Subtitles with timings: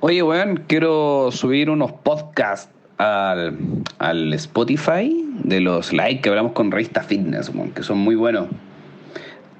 [0.00, 3.56] Oye, weón, quiero subir unos podcasts al,
[3.98, 8.48] al Spotify de los likes que hablamos con Revista Fitness, weón, que son muy buenos.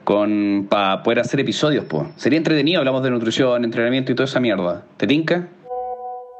[0.04, 2.04] Con, para poder hacer episodios, pues.
[2.16, 4.84] Sería entretenido, hablamos de nutrición, entrenamiento y toda esa mierda.
[4.98, 5.48] ¿Te tinca?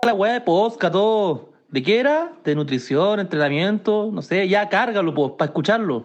[0.04, 1.48] La weá de podcast, todo.
[1.70, 2.32] ¿De qué era?
[2.44, 6.04] De nutrición, entrenamiento, no sé, ya cárgalo, pues, para escucharlo.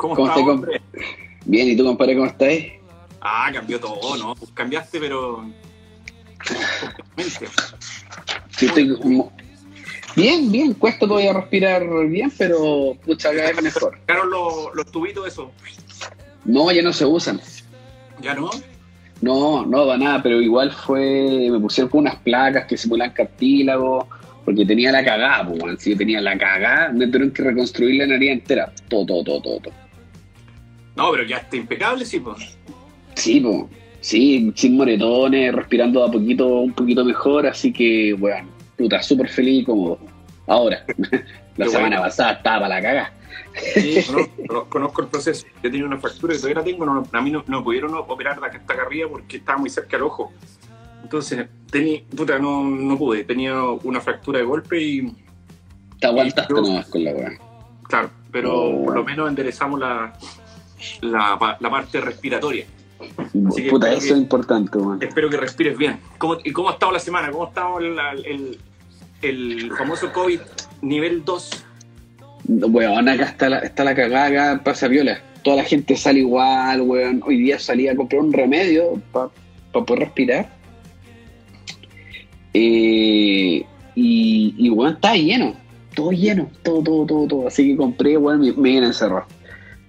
[0.00, 0.80] ¿Cómo, ¿Cómo está, está, hombre?
[1.44, 2.48] Bien, ¿y tú, compadre, cómo estás?
[3.20, 4.34] Ah, cambió todo, ¿no?
[4.34, 5.44] Pues cambiaste, pero.
[8.56, 9.30] Sí, estoy como-
[10.16, 13.98] Bien, bien, cuesta todavía respirar bien, pero pucha, cada vez mejor.
[14.00, 15.52] Sacaron los, los tubitos, eso.
[16.46, 17.38] No, ya no se usan.
[18.22, 18.48] ¿Ya no?
[19.20, 21.48] No, no da nada, pero igual fue.
[21.50, 24.08] Me pusieron con unas placas que simulan cartílago,
[24.46, 25.82] porque tenía la cagada, pues.
[25.82, 28.72] Si tenía la cagada, me tuvieron que reconstruir la nariz entera.
[28.88, 29.60] Todo, todo, todo, todo.
[29.60, 29.89] todo.
[31.00, 32.58] No, pero ya está impecable, sí, pues.
[33.14, 33.64] Sí, pues.
[34.02, 39.62] Sí, sin moretones, respirando a poquito, un poquito mejor, así que, weón, puta, súper feliz
[39.62, 39.98] y cómodo.
[40.46, 40.84] Ahora,
[41.56, 42.02] la Qué semana bueno.
[42.02, 43.12] pasada estaba para la cagada.
[43.74, 45.46] Sí, conozco, conozco el proceso.
[45.62, 46.84] Yo tenía una fractura que todavía la tengo.
[46.86, 49.96] no- a mí no, no pudieron operar acá hasta acá arriba porque estaba muy cerca
[49.96, 50.32] del ojo.
[51.02, 53.24] Entonces, tenía, puta, no, no pude.
[53.24, 55.12] Tenía una fractura de golpe y,
[55.98, 57.38] Te aguantaste yo- nomás con la weón.
[57.88, 58.84] claro, pero Oh.
[58.84, 60.12] por lo menos enderezamos la,
[61.02, 62.64] la, pa- la parte respiratoria.
[63.48, 64.78] Así que Puta, eso que- es importante.
[65.00, 65.98] Espero que respires bien.
[66.18, 67.30] ¿Cómo, ¿Y cómo ha estado la semana?
[67.30, 68.58] ¿Cómo ha estado el, el,
[69.22, 70.40] el famoso COVID
[70.82, 71.64] nivel 2?
[72.48, 75.20] Weón, acá está la, está la cagada, acá pasa viola.
[75.42, 77.22] Toda la gente sale igual, weón.
[77.24, 79.30] Hoy día salí a comprar un remedio para
[79.86, 80.50] poder respirar.
[82.52, 85.54] Eh, y, y, weón, estaba lleno.
[85.94, 87.48] Todo lleno, todo, todo, todo, todo.
[87.48, 89.24] Así que compré, weón, me, me encerrar.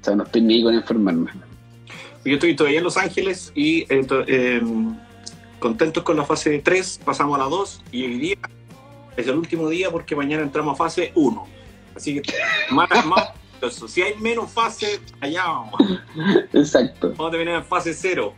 [0.01, 1.29] O sea, no estoy ni con enfermarme.
[2.25, 4.61] Yo estoy todavía en Los Ángeles y eh, eh,
[5.59, 8.35] contentos con la fase 3, pasamos a la 2 y hoy día
[9.17, 11.47] es el último día porque mañana entramos a fase 1.
[11.95, 12.33] Así que
[12.71, 13.29] más, más
[13.87, 15.81] si hay menos fase, allá vamos.
[16.53, 17.09] Exacto.
[17.11, 18.33] Vamos a terminar en fase 0.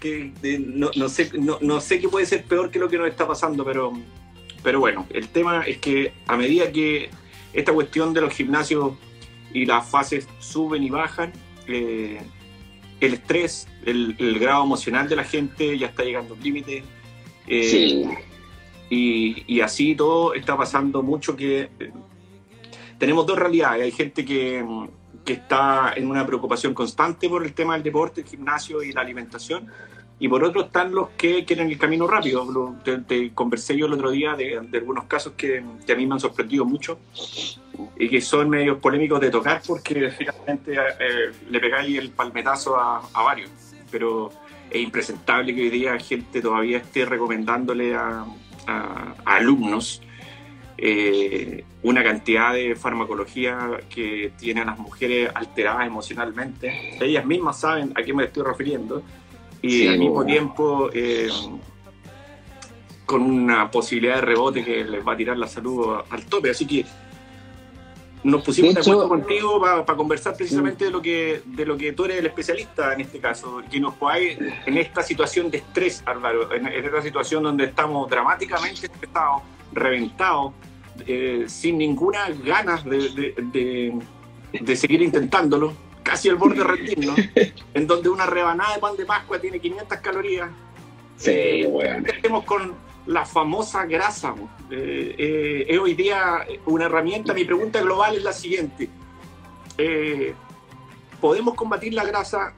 [0.00, 2.98] Que, de- no, no sé, no, no sé qué puede ser peor que lo que
[2.98, 3.92] nos está pasando, pero,
[4.62, 7.10] pero bueno, el tema es que a medida que
[7.52, 8.92] esta cuestión de los gimnasios
[9.52, 11.32] y las fases suben y bajan,
[11.66, 12.20] eh,
[13.00, 16.84] el estrés, el, el grado emocional de la gente ya está llegando a un límite.
[17.46, 18.04] eh, Sí.
[18.90, 21.92] y, y así todo está pasando mucho que eh,
[22.98, 23.84] tenemos dos realidades.
[23.84, 24.88] Hay gente que, mm,
[25.24, 29.02] que está en una preocupación constante por el tema del deporte, el gimnasio y la
[29.02, 29.66] alimentación.
[30.20, 32.74] Y por otro están los que quieren el camino rápido.
[32.82, 36.06] Te, te conversé yo el otro día de, de algunos casos que, que a mí
[36.06, 36.98] me han sorprendido mucho
[37.96, 43.02] y que son medios polémicos de tocar porque finalmente eh, le pegáis el palmetazo a,
[43.12, 43.50] a varios.
[43.90, 44.30] Pero
[44.70, 48.24] es impresentable que hoy día gente todavía esté recomendándole a,
[48.66, 50.02] a- a alumnos
[50.76, 56.96] eh, una cantidad de farmacología que tiene a las mujeres alteradas emocionalmente.
[57.00, 59.02] Ellas mismas saben a qué me estoy refiriendo
[59.62, 61.28] y Sí, al mismo tiempo eh,
[63.06, 66.50] con una posibilidad de rebote que les va a tirar la salud al tope.
[66.50, 66.84] Así que
[68.24, 71.92] nos pusimos De de, acuerdo contigo para conversar precisamente de lo que de lo que
[71.92, 76.02] tú eres el especialista en este caso, que nos podáis en esta situación de estrés,
[76.06, 79.42] Álvaro, en, en esta situación donde estamos dramáticamente estresados,
[79.72, 80.52] reventados,
[81.06, 83.34] eh, sin ninguna ganas de,
[84.52, 87.16] de- seguir intentándolo, casi al borde de rendirnos,
[87.74, 90.48] en donde una rebanada de pan de Pascua tiene 500 calorías.
[91.16, 92.02] Sí, Eh.
[92.04, 92.74] ¿qué hacemos con
[93.08, 94.34] la famosa grasa?
[94.70, 97.32] Eh, eh, es hoy día una herramienta.
[97.34, 98.88] Mi pregunta global es la siguiente.
[99.78, 100.34] Eh,
[101.20, 102.52] ¿Podemos combatir la grasa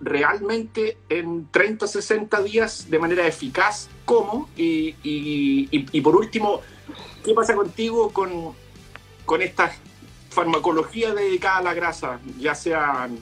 [0.00, 3.88] realmente en 30, 60 días de manera eficaz?
[4.04, 4.48] ¿Cómo?
[4.56, 6.60] Y, y- y- y por último,
[7.24, 8.52] ¿qué pasa contigo con,
[9.24, 9.72] con esta
[10.30, 12.20] farmacología dedicada a la grasa?
[12.38, 13.18] Ya sean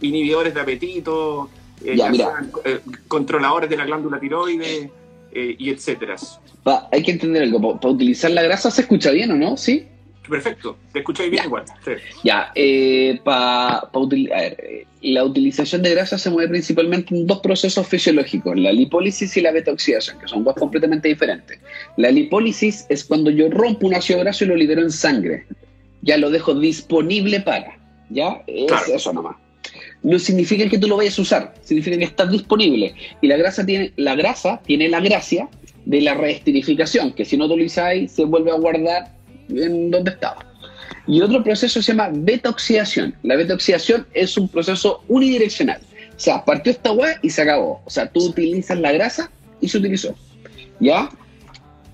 [0.00, 1.50] inhibidores de apetito,
[1.82, 2.24] Ya, ya mira.
[2.64, 4.90] sean controladores de la glándula tiroides
[5.34, 6.16] eh, y etcétera.
[6.62, 7.78] Pa- hay que entender algo.
[7.80, 9.86] Para utilizar la grasa se escucha bien o no, ¿sí?
[10.28, 11.46] Perfecto, te escucháis bien Ya.
[11.46, 11.64] igual.
[11.84, 11.90] sí.
[12.24, 17.14] Ya, eh, pa- pa util- a ver, eh, la utilización de grasa se mueve principalmente
[17.14, 21.58] en dos procesos fisiológicos, la lipólisis y la beta-oxidación, que son dos completamente diferentes.
[21.98, 25.44] La lipólisis es cuando yo rompo un ácido graso y lo libero en sangre.
[26.00, 27.78] Ya lo dejo disponible para.
[28.08, 28.42] ¿Ya?
[28.46, 28.94] Es Claro.
[28.94, 29.36] eso nomás.
[30.04, 32.94] No significa que tú lo vayas a usar, significa que estás disponible.
[33.20, 35.48] Y la grasa tiene la, grasa tiene la gracia
[35.86, 39.10] de la reestilificación, que si no lo usáis, se vuelve a guardar
[39.48, 40.46] en donde estaba.
[41.06, 43.14] Y otro proceso se llama beta-oxidación.
[43.22, 45.80] La beta-oxidación es un proceso unidireccional.
[46.16, 47.82] O sea, partió esta weá y se acabó.
[47.84, 49.30] O sea, tú utilizas la grasa
[49.60, 50.14] y se utilizó.
[50.80, 51.10] ¿Ya?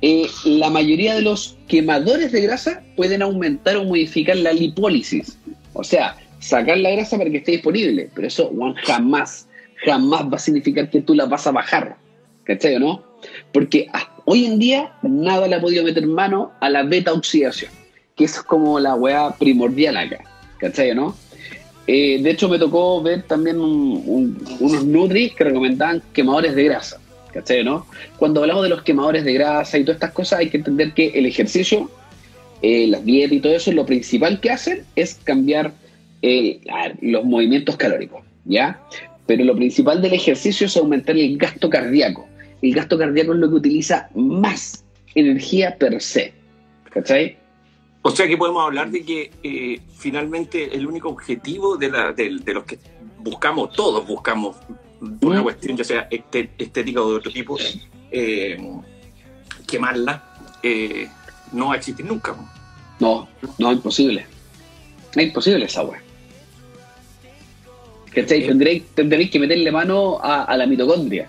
[0.03, 5.37] Eh, la mayoría de los quemadores de grasa pueden aumentar o modificar la lipólisis.
[5.73, 8.09] O sea, sacar la grasa para que esté disponible.
[8.15, 8.51] Pero eso,
[8.85, 9.47] jamás,
[9.85, 11.97] jamás va a significar que tú la vas a bajar.
[12.45, 13.05] ¿Cachai o no?
[13.53, 13.87] Porque
[14.25, 17.71] hoy en día nada le ha podido meter mano a la beta-oxidación
[18.17, 20.19] que es como la weá primordial acá,
[20.59, 21.17] ¿cachai o no?
[21.87, 26.65] Eh, de hecho, me tocó ver también un- un- unos Nutri que recomendaban quemadores de
[26.65, 27.01] grasa,
[27.33, 27.87] ¿cachai no?
[28.19, 31.09] Cuando hablamos de los quemadores de grasa y todas estas cosas, hay que entender que
[31.15, 31.91] el ejercicio,
[32.61, 35.73] eh, las dietas y todo eso, lo principal que hacen es cambiar
[36.23, 36.61] eh,
[37.01, 38.81] los movimientos calóricos, ¿ya?
[39.27, 42.27] Pero lo principal del ejercicio es aumentar el gasto cardíaco.
[42.63, 44.85] El gasto cardíaco es lo que utiliza más
[45.15, 46.33] energía per se,
[46.91, 47.39] ¿cachai?
[48.03, 52.39] O sea que podemos hablar de que eh, finalmente el único objetivo de, la, de,
[52.43, 52.79] de los que
[53.19, 54.57] buscamos, todos buscamos,
[55.23, 57.59] una cuestión ya sea este- estética o de otro tipo,
[58.11, 58.59] eh,
[59.67, 60.25] quemarla,
[60.63, 61.09] eh,
[61.53, 62.35] no va a existir nunca.
[62.99, 63.29] No,
[63.59, 64.27] no, imposible.
[65.15, 66.03] Es imposible esa weá.
[68.15, 68.47] ¿Cachai?
[68.47, 71.29] Tendréis, tendréis que meterle mano a, a la mitocondria.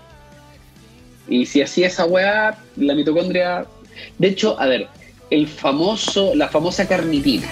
[1.28, 3.66] Y si así esa weá, la mitocondria.
[4.18, 4.88] De hecho, a ver,
[5.30, 7.48] el famoso, la famosa carnitina.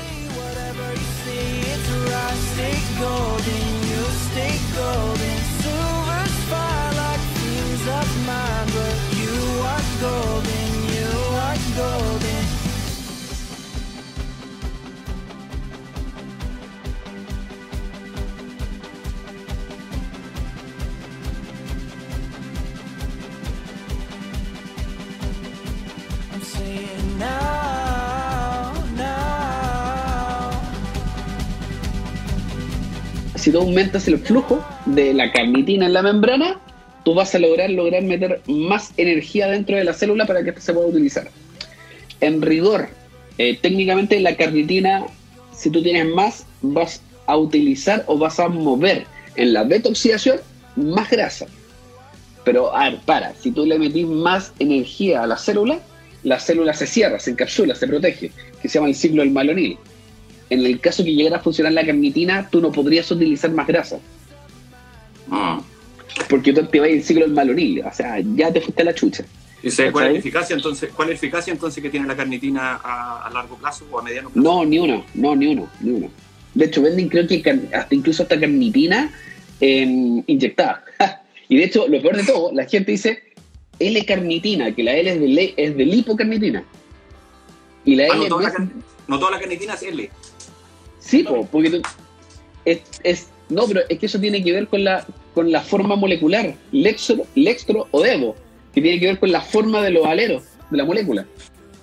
[33.41, 36.61] Si tú aumentas el flujo de la carnitina en la membrana,
[37.07, 40.75] tú vas a lograr, lograr meter más energía dentro de la célula para que se
[40.75, 41.31] pueda utilizar.
[42.21, 42.91] En rigor,
[43.39, 45.07] eh, técnicamente la carnitina,
[45.57, 49.07] si tú tienes más, vas a utilizar o vas a mover
[49.37, 50.41] en la beta-oxidación
[50.77, 51.47] más grasa.
[52.45, 55.81] Pero, a ver, para, si tú le metís más energía a la célula,
[56.25, 59.79] la célula se cierra, se encapsula, se protege, que se llama el ciclo del malonil.
[60.50, 63.99] En el caso que llegara a funcionar la carnitina, tú no podrías utilizar más grasa,
[65.31, 65.61] Ah.
[66.29, 69.25] porque tú activas el ciclo del malonil, o sea, ya te fuiste a la chucha.
[69.62, 70.91] ¿Y sabes cuál es la eficacia entonces?
[70.94, 74.02] ¿Cuál es la eficacia entonces que tiene la carnitina a, a largo plazo o a
[74.02, 74.43] mediano plazo?
[74.49, 76.08] No, ni uno, no, ni uno, ni uno.
[76.55, 77.43] De hecho, venden creo que
[77.73, 79.12] hasta incluso hasta carnitina
[79.61, 80.82] inyectada.
[81.49, 83.23] y de hecho, lo peor de todo, la gente dice
[83.79, 86.64] L-carnitina, que la L es de, es de lipocarnitina.
[87.85, 88.70] Y la Ah, L no, no toda la, es-
[89.08, 90.11] no toda la carnitina es L.
[91.00, 91.82] Sí, po, porque
[92.64, 95.05] es, es- no, pero es que eso tiene que ver con la,
[95.35, 98.37] con la forma molecular, lextro, lextro o devo,
[98.73, 101.26] que tiene que ver con la forma de los aleros de la molécula.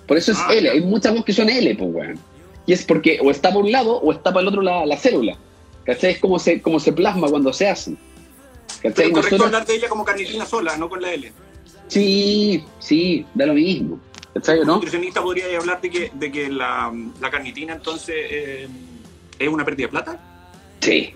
[0.06, 2.18] Por eso es Ah, L, hay muchas voces que son L, pues, weón.
[2.66, 4.96] Y es porque o está por un lado o está para el otro la, la
[4.96, 5.36] célula.
[5.84, 6.12] ¿Cachai?
[6.12, 7.94] Es como se, como se plasma cuando se hace.
[8.82, 9.06] Pero ¿Cachai?
[9.08, 11.32] es correcto Nosotros- hablar de ella como carnitina sola, no con la L.
[11.88, 13.98] sí, sí, da lo mismo.
[14.34, 14.74] ¿Cachai o Un no?
[14.76, 18.68] nutricionista podría hablar de que, de que la, la carnitina entonces eh,
[19.38, 20.20] es una pérdida de plata.
[20.80, 21.10] Sí.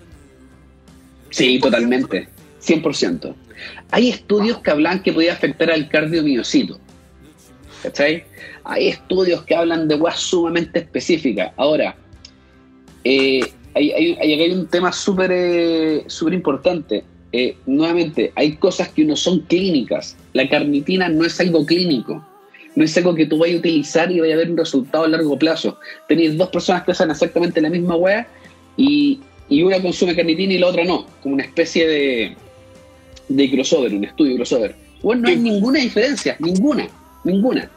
[1.30, 2.28] Sí, totalmente.
[2.64, 3.34] 100%.
[3.90, 6.78] Hay estudios que hablan que podía afectar al cardiomiocito.
[7.82, 8.24] ¿Cachai?
[8.64, 11.52] Hay estudios que hablan de weas sumamente específicas.
[11.56, 11.96] Ahora,
[13.04, 13.40] eh,
[13.74, 17.04] hay, hay- un tema súper eh, súper importante.
[17.32, 20.16] Eh, nuevamente, hay cosas que no son clínicas.
[20.34, 22.24] La carnitina no es algo clínico.
[22.74, 25.08] No es algo que tú vayas a utilizar y vaya a ver un resultado a
[25.08, 25.78] largo plazo.
[26.08, 28.26] Tenéis dos personas que hacen exactamente la misma wea
[28.76, 31.06] y, y una consume carnitina y la otra no.
[31.22, 32.36] Como una especie de,
[33.28, 34.74] de crossover, un estudio crossover.
[35.02, 36.36] Bueno, no hay ninguna diferencia.
[36.38, 36.88] Ninguna.
[37.24, 37.70] Ninguna.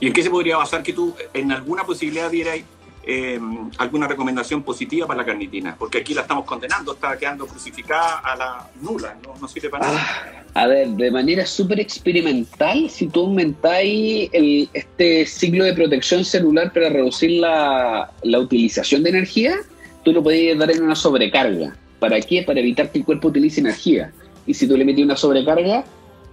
[0.00, 2.58] ¿Y en qué se podría basar que tú en alguna posibilidad vieras
[3.04, 3.40] eh,
[3.78, 8.36] alguna recomendación positiva para la carnitina, porque aquí la estamos condenando, está quedando crucificada a
[8.36, 10.44] la nula, no, no sirve para nada.
[10.54, 16.72] Ah, a ver, de manera súper experimental, si tú aumentáis este ciclo de protección celular
[16.72, 19.56] para reducir la, la utilización de energía,
[20.04, 21.76] tú lo podías dar en una sobrecarga.
[21.98, 22.42] ¿Para qué?
[22.42, 24.12] Para evitar que el cuerpo utilice energía.
[24.46, 25.84] Y si tú le metes una sobrecarga,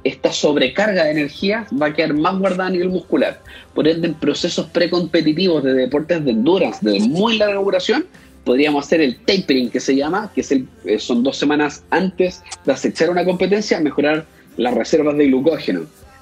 [0.03, 3.41] esta sobrecarga de energía va a quedar más guardada a nivel muscular.
[3.73, 8.05] Por ende, en procesos precompetitivos de deportes de endurance de muy larga duración,
[8.45, 12.41] podríamos hacer el tapering que se llama, que es el- eh, son dos semanas antes
[12.65, 14.25] de acechar una competencia, mejorar
[14.57, 15.81] las reservas de glucógeno.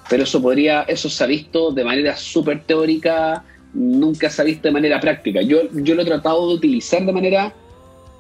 [0.10, 3.44] Pero eso podría, eso se ha visto de manera súper teórica,
[3.74, 5.42] nunca se ha visto de manera práctica.
[5.42, 7.54] Yo, yo lo he tratado de utilizar de manera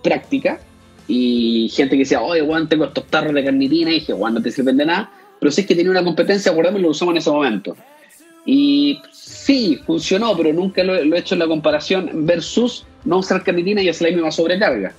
[0.03, 0.59] práctica
[1.07, 4.41] y gente que decía, oye, Juan, tengo estos tarros de carnitina, y dije, Juan, no
[4.41, 7.13] te sirven de nada, pero si es que tenía una competencia, guardamos y lo usamos
[7.13, 7.75] en ese momento.
[8.45, 13.43] Y sí, funcionó, pero nunca lo, lo he hecho en la comparación versus no usar
[13.43, 14.93] carnitina y hacer la misma sobrecarga.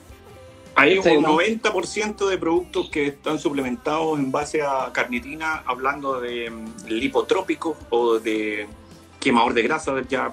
[0.79, 1.39] Hay un ¿no?
[1.39, 8.21] 90% de productos que están suplementados en base a carnitina, hablando de mm, lipotrópicos o
[8.21, 8.69] de
[9.19, 10.33] quemador de grasa, ya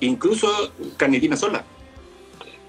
[0.00, 1.64] incluso carnitina sola.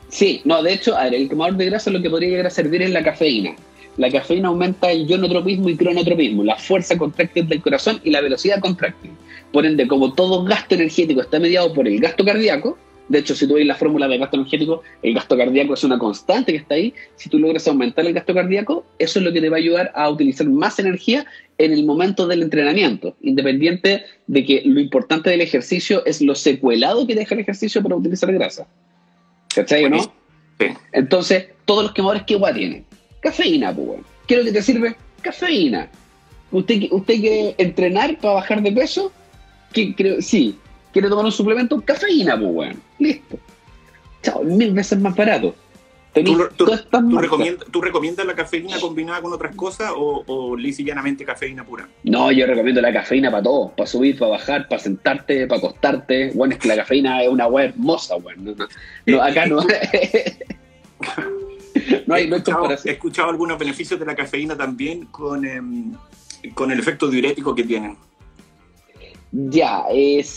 [0.09, 2.51] Sí, no, de hecho, a ver, el quemador de grasa lo que podría llegar a
[2.51, 3.55] servir es la cafeína.
[3.97, 8.59] La cafeína aumenta el ionotropismo y cronotropismo, la fuerza contráctil del corazón y la velocidad
[8.59, 9.11] contráctil.
[9.51, 12.77] Por ende, como todo gasto energético está mediado por el gasto cardíaco,
[13.11, 15.99] de hecho, si tú ves la fórmula de gasto energético, el gasto cardíaco es una
[15.99, 16.93] constante que está ahí.
[17.17, 19.91] Si tú logras aumentar el gasto cardíaco, eso es lo que te va a ayudar
[19.95, 21.25] a utilizar más energía
[21.57, 27.05] en el momento del entrenamiento, independiente de que lo importante del ejercicio es lo secuelado
[27.05, 28.65] que deja el ejercicio para utilizar grasa.
[29.53, 30.03] ¿Cachai o no?
[30.03, 30.67] Sí.
[30.93, 32.85] Entonces, todos los quemadores, ¿qué guay tienen?
[33.21, 34.05] Cafeína, pues, weón.
[34.27, 34.95] ¿Qué es lo que te sirve?
[35.21, 35.87] Cafeína.
[36.51, 39.11] ¿Usted, usted quiere entrenar para bajar de peso?
[39.71, 40.57] ¿Qué, creo, sí.
[40.91, 41.79] ¿Quiere tomar un suplemento?
[41.81, 42.81] Cafeína, pues, weón.
[42.99, 43.39] Listo.
[44.21, 45.55] Chao, mil veces más barato.
[46.13, 51.23] ¿Tú, recomiendas, tú recomiendas la cafeína combinada con otras cosas o, o lisa y llanamente
[51.23, 51.87] cafeína pura?
[52.03, 56.31] No, yo recomiendo la cafeína para todo, para subir, para bajar, para sentarte, para acostarte.
[56.35, 58.43] Bueno, es que la cafeína es una weá hermosa, weón.
[58.43, 58.67] No, no-
[59.05, 59.61] no, acá no.
[62.07, 62.93] no hay, he, no escuchado, he comparación.
[62.93, 65.93] escuchado algunos beneficios de la cafeína también con, em,
[66.53, 67.97] con el efecto diurético que tienen.
[69.31, 70.27] Ya, es.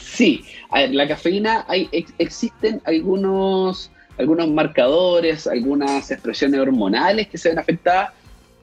[0.00, 0.44] Sí.
[0.70, 7.48] A ver, la cafeína, hay, ex- existen algunos, algunos marcadores, algunas expresiones hormonales que se
[7.48, 8.10] ven afectadas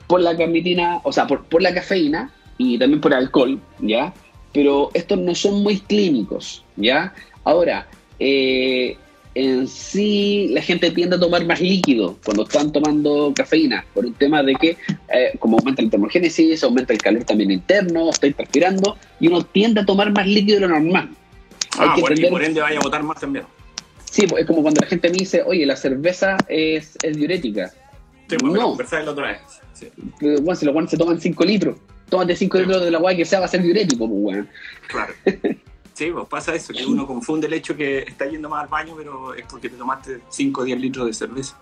[0.08, 4.14] por la carnitina, o sea, por, por la cafeína y también por el alcohol, ¿ya?
[4.54, 7.14] Pero estos no son muy clínicos, ¿ya?
[7.44, 7.88] Ahora,
[8.20, 8.98] eh,
[9.38, 14.14] en sí la gente tiende a tomar más líquido cuando están tomando cafeína, por un
[14.16, 14.78] tema de que
[15.14, 19.82] eh, como aumenta la termogénesis, aumenta el calor también interno, estoy transpirando y uno tiende
[19.82, 21.10] a tomar más líquido de lo normal.
[21.78, 23.46] Ah, por, y por ende vaya a votar más también.
[24.10, 27.70] Sí, pues, es como cuando la gente me dice, oye, la cerveza es, es diurética.
[28.30, 28.76] Sí, pues, No.
[28.76, 29.38] la otra vez.
[29.74, 29.88] Sí,
[30.20, 31.78] Pero, Bueno, si los guanes se toman 5 litros,
[32.10, 32.64] tómate 5 Sí.
[32.64, 34.46] litros de la guay que sea, va a ser diurético, pues,
[34.88, 35.14] claro.
[35.98, 38.94] Sí, pues pasa eso, que uno confunde el hecho que está yendo más al baño,
[38.96, 41.58] pero es porque te tomaste 5 o 10 litros de cerveza.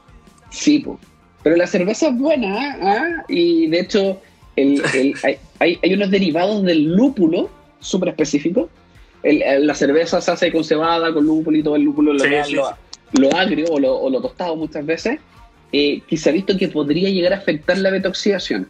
[0.49, 0.97] Sí, pues.
[1.41, 2.77] Pero la cerveza es buena, ¿ah?
[2.81, 3.23] ¿Ah?
[3.29, 4.19] Y de hecho,
[4.57, 5.15] el- el-
[5.59, 7.49] hay, unos derivados del lúpulo
[7.79, 8.69] súper específicos.
[9.23, 12.43] La cerveza se hace con cebada, con lúpulo y todo el lúpulo lo, Sí, lo-
[12.43, 12.69] sí, lo-
[13.13, 15.17] lo agrio o lo, o lo tostado muchas veces,
[15.71, 18.67] eh, que se ha visto que podría llegar a afectar la beta-oxidación.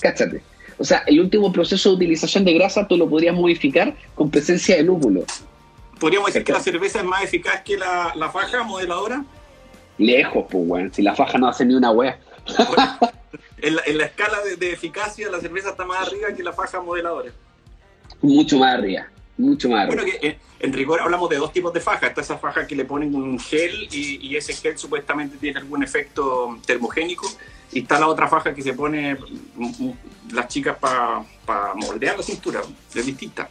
[0.00, 0.42] Cáchate.
[0.78, 4.76] O sea, el último proceso de utilización de grasa tú lo podrías modificar con presencia
[4.76, 5.24] de lúpulo.
[6.00, 9.24] ¿Podríamos decir que la cerveza es más eficaz que la, la faja modeladora?
[9.98, 10.92] Lejos, pues, weón.
[10.92, 12.18] Si la faja no hace ni una wea.
[13.62, 16.52] En la, en la escala de, de eficacia, la cerveza está más arriba que la
[16.52, 17.30] faja modeladora.
[18.20, 19.06] Mucho más arriba.
[19.36, 19.86] Mucho más.
[19.86, 22.06] Bueno, que eh, en rigor hablamos de dos tipos de faja.
[22.06, 25.82] Está esa faja que le ponen un gel y, y ese gel supuestamente tiene algún
[25.82, 27.26] efecto termogénico.
[27.72, 29.92] Y está la otra faja que se pone mm, mm,
[30.32, 32.60] las chicas para moldear la cintura.
[32.94, 33.48] Es distinta.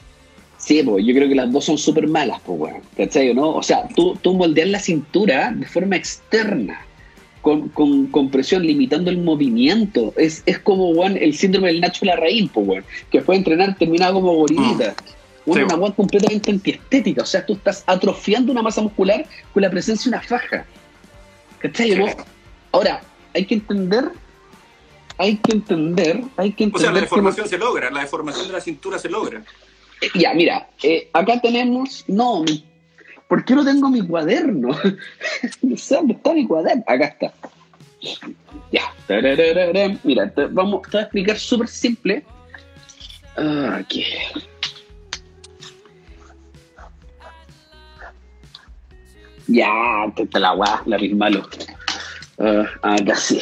[0.66, 2.82] Sí, pues yo creo que las dos son súper malas, pues, weón.
[2.96, 3.56] ¿Cachai o no?
[3.56, 6.86] O sea, tú, tú moldear la cintura de forma externa,
[7.42, 10.14] con, con, con presión, limitando el movimiento.
[10.16, 12.86] Es, es como, weón, el síndrome del Nacho Larraín, pues, weón.
[13.12, 14.96] Que fue a entrenar terminaba como gorilita.
[15.46, 17.22] Sí, una weón completamente antiestética.
[17.24, 20.66] O sea, tú estás atrofiando una masa muscular con la presencia de una faja.
[21.60, 22.06] ¿Cachai no?
[22.72, 23.02] Ahora,
[23.34, 24.12] hay que entender...
[25.20, 28.48] Hay que entender, hay que O sea, la entender que deformación se logra, la deformación
[28.48, 29.44] de la cintura se logra.
[30.02, 32.04] Eh, Ya, mira, eh, acá tenemos.
[32.08, 32.66] No, mi-
[33.28, 34.70] ¿por qué no tengo mi cuaderno?
[35.62, 36.84] no sé dónde está mi cuaderno.
[36.88, 37.32] Acá está.
[38.72, 38.92] Ya.
[40.04, 42.24] Mira, te, vamos, te voy a explicar súper simple.
[43.38, 44.06] Ah, Aquí.
[49.48, 49.72] Ya,
[50.16, 51.48] te la guá, la malo.
[52.38, 53.40] Uh, acá sí.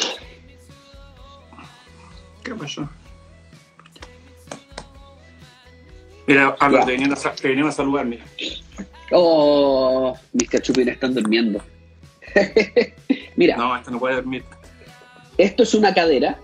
[2.42, 2.88] ¿Qué pasó?
[6.26, 6.86] Mira, Álvaro, Ya.
[6.86, 8.24] te venían, a, te venían a saludar, mira.
[9.10, 11.60] Oh, mis cachupines están durmiendo.
[13.36, 14.44] Mira, No, esta no puede dormir.
[15.36, 16.38] esto es una cadera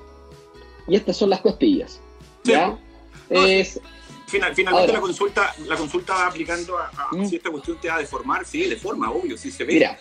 [0.86, 2.00] y estas son las costillas.
[2.44, 2.76] ¿Ya?
[3.30, 3.80] Es,
[4.28, 4.92] Final- finalmente Ahora.
[4.94, 7.26] la consulta, la consulta va aplicando a, a Mm.
[7.28, 9.74] si esta cuestión te va a deformar, sí, deforma, obvio, sí se ve.
[9.74, 9.96] mira,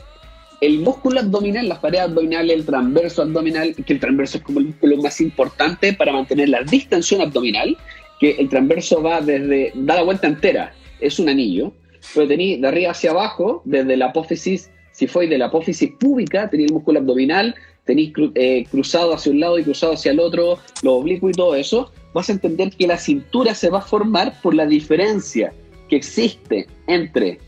[0.60, 4.66] el músculo abdominal, las paredes abdominales, el transverso abdominal, que el transverso es como el
[4.68, 7.78] músculo más importante para mantener la distensión abdominal,
[8.20, 11.72] que el transverso va desde, da la vuelta entera, es un anillo,
[12.16, 16.50] pero tenéis de arriba hacia abajo, desde la apófisis, si fue de la apófisis púbica,
[16.50, 17.54] tenéis el músculo abdominal,
[17.88, 21.56] tenéis eh, cruzado hacia un lado y cruzado hacia el otro, los oblicuos y todo
[21.56, 25.54] eso, vas a entender que la cintura se va a formar por la diferencia
[25.90, 27.40] que existe entre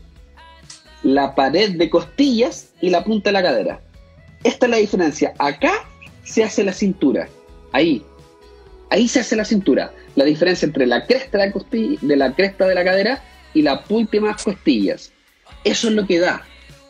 [1.02, 3.80] la pared de costillas y la punta de la cadera.
[4.42, 5.34] Esta es la diferencia.
[5.38, 5.72] Acá
[6.24, 7.28] se hace la cintura.
[7.72, 8.02] Ahí.
[8.90, 9.92] Ahí se hace la cintura.
[10.16, 13.22] La diferencia entre la cresta de la, costilla, de la, cresta de la cadera
[13.54, 15.12] y las últimas costillas.
[15.64, 16.42] Eso es lo que da.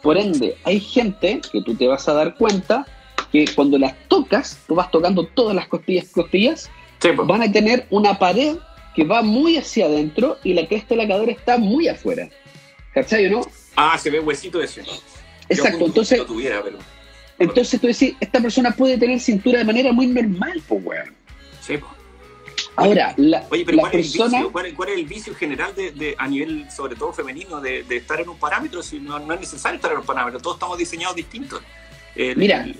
[0.02, 2.86] Por ende, hay gente que tú te vas a dar cuenta
[3.32, 6.70] que cuando las tocas, tú vas tocando todas las costillas, costillas,
[7.00, 7.26] Sí, pues.
[7.28, 8.56] van a tener una pared
[8.94, 12.28] que va muy hacia adentro y la cresta de la cadera está muy afuera.
[12.92, 13.46] ¿Cachai o no?
[13.76, 14.82] Ah, se ve huesito ese.
[15.48, 16.78] Exacto, entonces, no tuviera, pero.
[17.38, 21.14] entonces tú decís, esta persona puede tener cintura de manera muy normal, pues, weón.
[21.60, 21.92] Sí, pues.
[22.76, 24.52] Ahora, la, Oye, pero la ¿cuál, es el vicio?
[24.52, 27.82] ¿Cuál, es- cuál es el vicio general de, de- a nivel, sobre todo femenino, de,
[27.84, 28.82] de estar en un parámetro?
[28.82, 31.62] Si no, no es necesario estar en un parámetro, todos estamos diseñados distintos.
[32.14, 32.64] El- Mira.
[32.64, 32.76] el-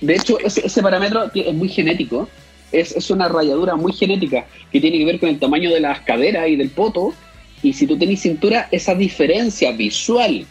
[0.00, 2.28] de hecho, ese, ese parámetro es muy genético,
[2.72, 6.00] es, es una rayadura muy genética que tiene que ver con el tamaño de las
[6.00, 7.14] caderas y del poto,
[7.62, 10.46] y si tú tenés cintura, esa diferencia visual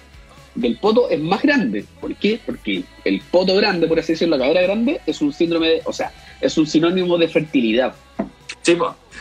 [0.55, 1.85] del poto es más grande.
[2.01, 2.39] ¿Por qué?
[2.45, 5.93] Porque el poto grande, por así decirlo, la cadera grande, es un síndrome, de, o
[5.93, 7.93] sea, es un sinónimo de fertilidad.
[8.63, 8.75] Sí.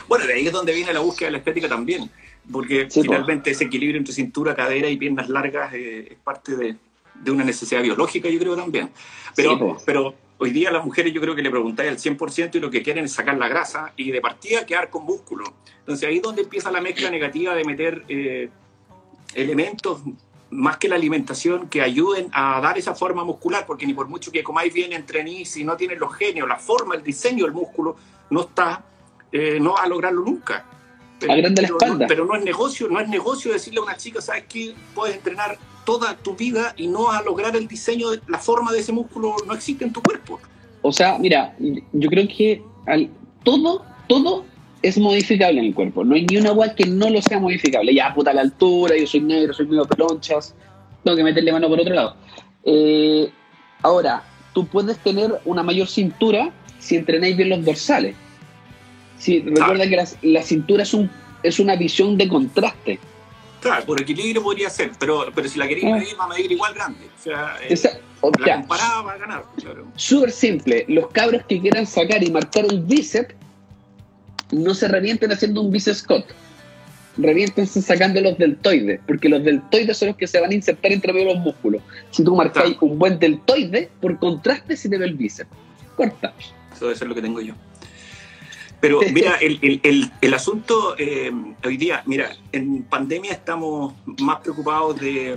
[0.09, 2.11] Bueno, de ahí es donde viene la búsqueda de la estética también,
[2.51, 3.05] porque Sí, po.
[3.05, 6.77] finalmente ese equilibrio entre cintura, cadera y piernas largas eh, es parte de,
[7.23, 8.91] de una necesidad biológica, yo creo también.
[9.35, 9.77] Pero, Sí, po.
[9.85, 12.83] pero hoy día las mujeres yo creo que le preguntáis al 100% y lo que
[12.83, 15.45] quieren es sacar la grasa y de partida quedar con músculo.
[15.81, 18.51] Entonces ahí es donde empieza la mezcla negativa de meter eh,
[19.35, 20.01] elementos
[20.51, 24.31] más que la alimentación que ayuden a dar esa forma muscular, porque ni por mucho
[24.31, 27.97] que comáis bien, entrenís, si no tienes los genios, la forma, el diseño del músculo,
[28.31, 28.85] no está,
[29.33, 30.65] eh, no va a lograrlo nunca.
[31.21, 32.05] La pero espalda.
[32.05, 35.17] No, pero no es negocio, no es negocio decirle a una chica, sabes que puedes
[35.17, 38.93] entrenar toda tu vida y no a lograr el diseño, de- la forma de ese
[38.93, 40.39] músculo no existe en tu cuerpo.
[40.83, 41.57] O sea, mira,
[41.93, 43.09] yo creo que al-
[43.43, 44.45] todo, todo
[44.83, 46.05] es modificable en el cuerpo.
[46.05, 47.95] No hay ni una agua que no lo sea modificable.
[47.95, 50.55] Ya, puta, la altura, yo soy negro, soy medio pelonchas,
[51.03, 52.17] tengo que meterle mano por otro lado.
[52.65, 53.31] Eh,
[53.83, 54.23] ahora,
[54.53, 58.15] tú puedes tener una mayor cintura si entrenáis bien los dorsales.
[59.19, 61.11] Si, recuerda que las- la, cintura es, un,
[61.43, 62.99] es una visión de contraste.
[63.67, 66.75] Claro, por equilibrio podría ser, pero, pero si la queréis medir, va a medir igual
[66.75, 67.07] grande.
[67.19, 69.45] O sea, eh, Esa- o la sea, comparada va a ganar.
[69.57, 69.87] Claro.
[69.97, 70.85] Súper simple.
[70.89, 73.35] Los cabros que quieran sacar y marcar el bíceps
[74.53, 76.25] no se revienten haciendo un bíceps Scott.
[77.19, 81.13] Reviéntense sacando los deltoides, porque los deltoides son los que se van a insertar entre
[81.15, 81.81] medio de los músculos.
[82.11, 85.51] Si tú marcáis un buen deltoide, por contraste se te ve el bíceps.
[85.97, 86.35] Corta.
[86.75, 87.55] Eso debe ser lo que tengo yo.
[88.81, 91.33] Pero mira, el, el- el- el asunto eh,
[91.65, 95.37] hoy día, mira, en pandemia estamos más preocupados de,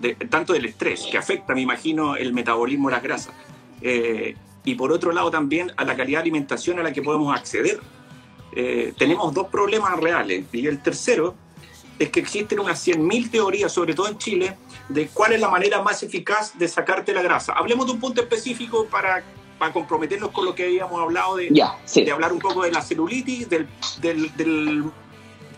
[0.00, 3.34] de- tanto del estrés, que afecta, me imagino, el metabolismo de las grasas.
[3.82, 7.34] Eh, y por otro lado también a la calidad de alimentación a la que podemos
[7.36, 7.80] acceder.
[8.54, 10.44] Eh, tenemos dos problemas reales.
[10.52, 11.34] Y el tercero
[11.98, 14.56] es que existen unas 100.000 teorías, sobre todo en Chile,
[14.88, 17.52] de cuál es la manera más eficaz de sacarte la grasa.
[17.54, 19.22] Hablemos de un punto específico para,
[19.60, 22.02] para comprometernos con lo que habíamos hablado de, Ya, sí.
[22.02, 23.68] de hablar un poco de la celulitis, del,
[24.00, 24.84] del, del-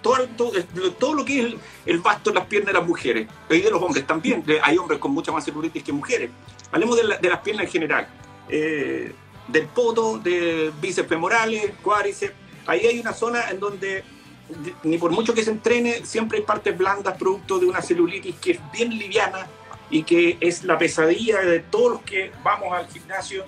[0.02, 0.50] todo, todo,
[0.98, 3.70] todo lo que es el, el vasto en las piernas de las mujeres y de
[3.70, 4.44] los hombres también.
[4.64, 6.30] Hay hombres con mucha más celulitis que mujeres.
[6.72, 8.08] Hablemos de, la- de las piernas en general.
[8.48, 9.12] Eh,
[9.46, 12.34] del poto, de bíceps femorales, cuádriceps.
[12.66, 14.02] Ahí hay una zona en donde
[14.48, 18.34] de- ni por mucho que se entrene, siempre hay partes blandas producto de una celulitis
[18.40, 19.46] que es bien liviana
[19.90, 23.44] y que es la pesadilla de todos los que vamos al gimnasio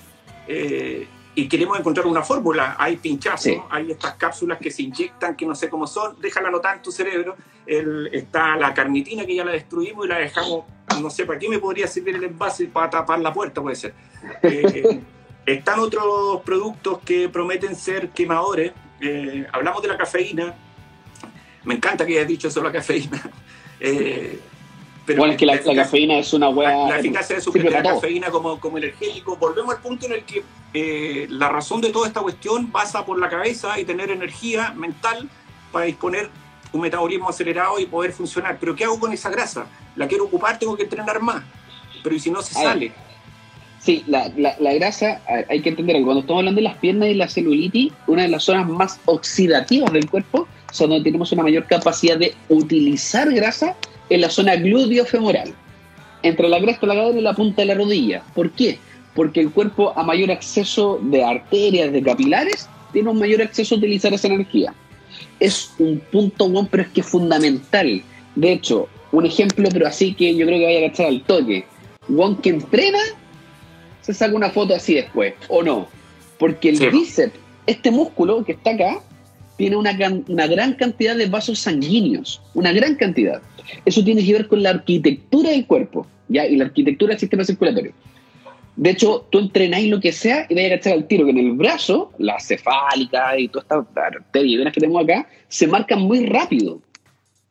[0.49, 2.77] eh, y queremos encontrar una fórmula.
[2.79, 3.59] Hay pinchazos, Sí.
[3.71, 6.93] hay estas cápsulas que se inyectan que no sé cómo son, déjala anotar en tu
[6.93, 7.37] cerebro.
[7.67, 10.65] El- está la carnitina que ya la destruimos y la dejamos,
[11.01, 12.67] no sé, ¿para qué me podría servir el envase?
[12.67, 13.95] Para tapar la puerta, puede ser.
[14.43, 15.01] Eh,
[15.45, 18.73] están otros productos que prometen ser quemadores.
[19.01, 20.55] Eh, hablamos de la cafeína.
[21.65, 23.21] Me encanta que hayas dicho eso, la cafeína.
[23.81, 24.39] Eh,
[25.07, 26.89] pero bueno, es que la, cafeína es una hueá.
[26.89, 29.37] la eficacia de suplir la cafeína como, como energético.
[29.37, 33.19] Volvemos al punto en el que eh, la razón de toda esta cuestión pasa por
[33.19, 35.29] la cabeza y tener energía mental
[35.71, 36.31] para disponer
[36.73, 38.57] un metabolismo acelerado y poder funcionar.
[38.59, 39.67] Pero ¿qué hago con esa grasa?
[39.95, 41.45] La quiero ocupar, tengo que entrenar más.
[42.03, 42.93] Pero ¿y si no se sale?
[43.81, 46.07] Sí, la, la, la grasa, hay que entender algo.
[46.07, 49.93] Cuando estamos hablando de las piernas y la celulitis, una de las zonas más oxidativas
[49.93, 53.77] del cuerpo son donde tenemos una mayor capacidad de utilizar grasa
[54.11, 55.55] en la zona glúteo-femoral.
[56.23, 58.23] Entre la cresta de la cadera y la punta de la rodilla.
[58.35, 58.79] ¿Por qué?
[59.15, 63.79] Porque el cuerpo, a mayor acceso de arterias, de capilares, tiene un mayor acceso a
[63.79, 64.75] utilizar esa energía.
[65.39, 68.03] Es un punto, bueno, pero es que es fundamental.
[68.35, 71.65] De hecho, un ejemplo, pero así que yo creo que vaya a cachar al toque.
[72.17, 72.99] One que entrena
[74.01, 75.89] se saca una foto así después, ¿o no?
[76.39, 76.87] Porque el Sí.
[76.89, 77.35] bíceps,
[77.67, 79.01] este músculo que está acá,
[79.57, 79.97] tiene una,
[80.29, 83.41] una gran cantidad de vasos sanguíneos, una gran cantidad.
[83.85, 86.47] Eso tiene que ver con la arquitectura del cuerpo, ¿ya?
[86.47, 87.93] Y la arquitectura del sistema circulatorio.
[88.77, 91.39] De hecho, tú entrenáis lo que sea y vais a cachar al tiro que en
[91.39, 96.01] el brazo, la cefálica y todas estas arterias y venas que tenemos acá, se marcan
[96.01, 96.81] muy rápido.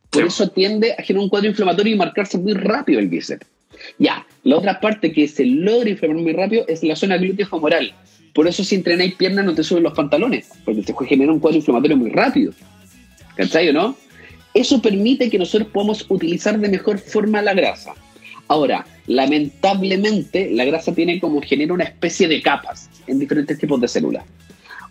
[0.10, 0.28] Por Sí.
[0.28, 3.48] eso tiende a generar un cuadro inflamatorio y marcarse muy rápido el bíceps.
[3.98, 7.94] Ya, la otra parte que se logra inflamar muy rápido es la zona glúteo femoral.
[8.34, 11.58] Por eso si entrenáis piernas no te suben los pantalones, porque te genera un cuadro
[11.58, 12.52] inflamatorio muy rápido.
[13.36, 13.96] ¿Cachai o no?
[14.54, 17.94] Eso permite que nosotros podamos utilizar de mejor forma la grasa.
[18.48, 23.88] Ahora, lamentablemente, la grasa tiene como genera una especie de capas en diferentes tipos de
[23.88, 24.24] células.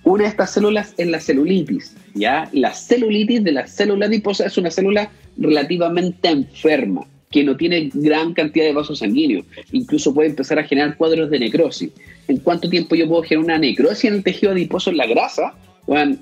[0.04, 2.48] Una de estas células es la celulitis, ¿ya?
[2.52, 8.34] La celulitis de la célula adiposa es una célula relativamente enferma, que no tiene gran
[8.34, 9.46] cantidad de vasos sanguíneos.
[9.70, 11.90] Incluso puede empezar a generar cuadros de necrosis.
[12.28, 15.54] ¿En cuánto tiempo yo puedo generar una necrosis en el tejido adiposo en la grasa?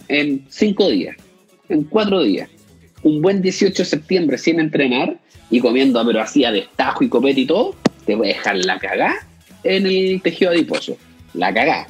[0.08, 1.16] En cinco días,
[1.68, 2.48] en cuatro días.
[3.02, 5.16] Un buen 18 de septiembre sin entrenar
[5.50, 8.78] y comiendo, pero así a destajo y copete y todo, te voy a dejar la
[8.78, 9.26] cagá
[9.64, 10.96] en el tejido adiposo.
[11.34, 11.86] La cagá.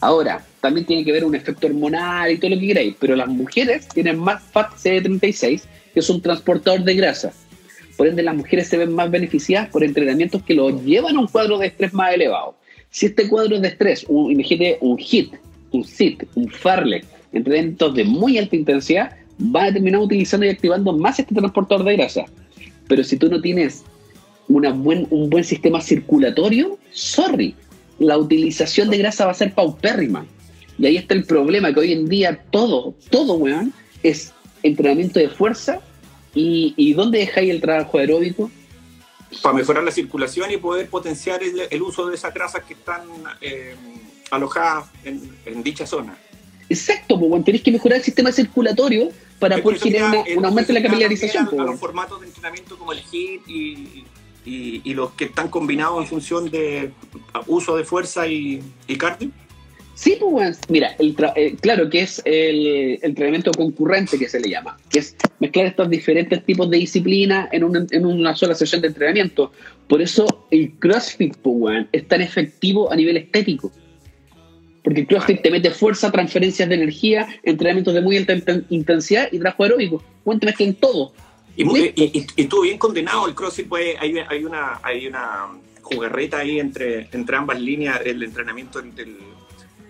[0.00, 3.28] Ahora, también tiene que ver un efecto hormonal y todo lo que queráis, pero las
[3.28, 7.32] mujeres tienen más FAT-CD36, que es un transportador de grasa.
[7.96, 11.26] Por ende, las mujeres se ven más beneficiadas por entrenamientos que los llevan a un
[11.26, 12.56] cuadro de estrés más elevado.
[12.92, 15.32] Si este cuadro de estrés, un, imagínate un HIT,
[15.72, 17.02] un SIT, un FARLE,
[17.32, 21.96] entrenamientos de muy alta intensidad, van a terminar utilizando y activando más este transportador de
[21.96, 22.26] grasa.
[22.88, 23.82] Pero si tú no tienes
[24.46, 27.54] una buen, un buen sistema circulatorio, sorry,
[27.98, 30.26] la utilización de grasa va a ser paupérrima.
[30.78, 35.30] Y ahí está el problema, que hoy en día todo, todo, weón, es entrenamiento de
[35.30, 35.80] fuerza.
[36.34, 38.50] ¿Y, y dónde dejáis el trabajo aeróbico?
[39.40, 43.02] Para mejorar la circulación y poder potenciar el, el uso de esas grasas que están
[43.40, 43.74] eh,
[44.30, 46.18] alojadas en, en dicha zona.
[46.68, 50.72] Exacto, pues, weón, tenéis que mejorar el sistema circulatorio para Es poder generar un aumento
[50.72, 51.46] en la capilarización.
[51.46, 54.04] A, a los formatos de entrenamiento como el HIIT y,
[54.44, 56.92] y, y los que están combinados en función de
[57.46, 59.30] uso de fuerza y, y cardio.
[59.94, 64.40] Sí, pues, mira, el tra- eh, claro que es el, el entrenamiento concurrente que se
[64.40, 68.54] le llama, que es mezclar estos diferentes tipos de disciplinas en, un- en una sola
[68.54, 69.52] sesión de entrenamiento.
[69.88, 73.70] Por eso el CrossFit, pues, es tan efectivo a nivel estético.
[74.82, 79.28] Porque el CrossFit te mete fuerza, transferencias de energía, entrenamientos de muy alta inten- intensidad
[79.30, 80.02] y trabajo aeróbico.
[80.24, 81.12] Weón, te mezclan todo.
[81.54, 85.48] Y, y, y- y estuvo bien condenado el CrossFit, pues hay, hay una hay una
[85.82, 89.18] jugarreta ahí entre, entre ambas líneas, el entrenamiento del,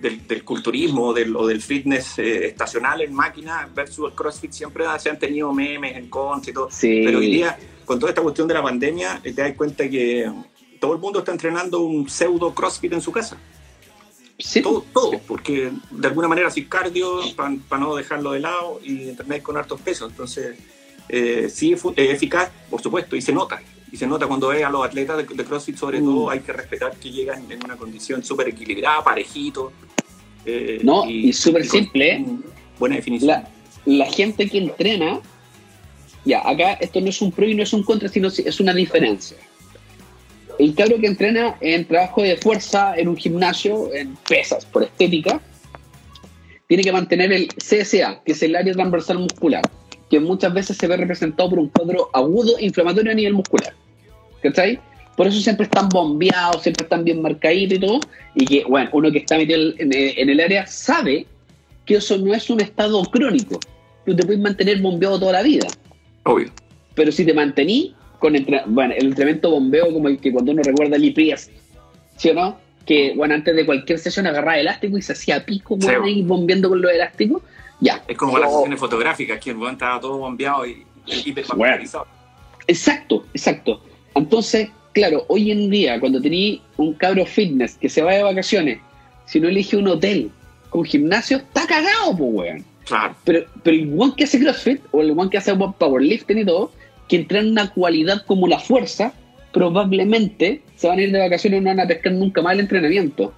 [0.02, 4.52] del, del culturismo del, o del fitness eh, estacional en máquina versus el CrossFit.
[4.52, 6.68] Siempre se han tenido memes en contra y todo.
[6.70, 7.02] Sí.
[7.04, 10.30] Pero hoy día, con toda esta cuestión de la pandemia, eh, te das cuenta que
[10.80, 13.38] todo el mundo está entrenando un pseudo CrossFit en su casa.
[14.38, 19.10] Sí, Todo, todo, porque de alguna manera así cardio para no dejarlo de lado y
[19.10, 20.10] entrenar con hartos pesos.
[20.10, 20.58] Entonces,
[21.08, 23.62] eh, sí es eficaz, por supuesto, y se nota.
[23.92, 26.05] Y se nota cuando ves a los atletas de, de CrossFit, sobre Mm.
[26.05, 29.70] todo, hay que respetar que llegan en una condición súper equilibrada, parejito.
[30.46, 32.24] eh, No, y súper con simple, ¿eh?
[32.78, 33.28] Buena definición.
[33.28, 33.48] la,
[33.85, 35.20] la gente que entrena,
[36.24, 38.72] ya, acá esto no es un pro y no es un contra, sino es una
[38.74, 39.37] diferencia.
[40.59, 45.40] El cabro que entrena en trabajo de fuerza, en un gimnasio, en pesas, por estética,
[46.66, 49.62] tiene que mantener el CSA, que es el área transversal muscular,
[50.11, 53.74] que muchas veces se ve representado por un cuadro agudo inflamatorio a nivel muscular.
[54.42, 54.78] ¿Cachai?
[55.16, 58.00] Por eso siempre están bombeados, siempre están bien marcaditos y todo,
[58.35, 61.26] y que, bueno, uno que está metido en, en el área sabe
[61.85, 63.61] que eso no es un estado crónico.
[64.07, 65.66] Tú te puedes mantener bombeado toda la vida.
[66.24, 66.50] Obvio.
[66.94, 70.62] Pero si te mantení con entre- bueno, el entrenamiento bombeo como el que cuando uno
[70.64, 71.50] recuerda el IPS,
[72.16, 72.59] ¿sí o no?
[72.87, 75.87] Que bueno, antes de cualquier sesión agarraba elástico y se hacía pico Sí.
[75.87, 77.42] bueno, ahí bombeando con los elásticos.
[77.81, 78.02] Ya.
[78.09, 81.35] Es como las Oh, sesiones fotográficas, que el weón estaba todo bombeado y, y.
[82.66, 83.83] Exacto, exacto.
[84.14, 88.79] Entonces, claro, hoy en día, cuando tenéis un cabro fitness que se va de vacaciones,
[89.27, 90.31] si no elige un hotel
[90.70, 92.64] con gimnasio, está cagado, pues, weón.
[92.85, 93.14] Claro.
[93.25, 96.72] Pero, pero el one que hace CrossFit o el one que hace powerlifting y todo,
[97.09, 99.12] que entrena una cualidad como la fuerza,
[99.53, 102.61] probablemente se van a ir de vacaciones y no van a pescar nunca más el
[102.61, 103.33] entrenamiento.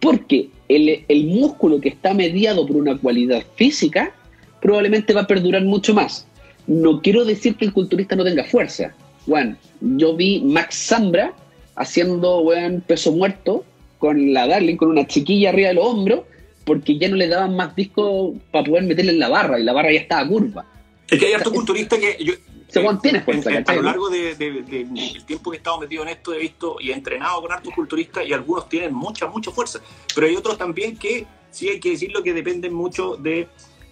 [0.00, 4.12] Porque el, el músculo que está mediado por una cualidad física
[4.60, 6.26] probablemente va a perdurar mucho más.
[6.66, 8.94] No quiero decir que el culturista no tenga fuerza.
[9.28, 11.34] Bueno, yo vi Max Zambra
[11.76, 13.62] haciendo weón, peso muerto
[13.98, 16.26] con la Darling, con una chiquilla arriba del hombro,
[16.64, 19.74] porque ya no le daban más disco para poder meterle en la barra y la
[19.74, 20.64] barra ya estaba curva.
[21.10, 22.32] Es que hay harto culturista que yo,
[22.68, 25.56] Se mantiene fuerza, en- en- a ¿cachai, lo largo de- de- de- del tiempo que
[25.56, 28.68] he estado metido en esto he visto y he entrenado con hartos culturistas y algunos
[28.68, 29.80] tienen mucha, mucha fuerza,
[30.14, 33.46] pero hay otros también que sí hay que decirlo que dependen mucho de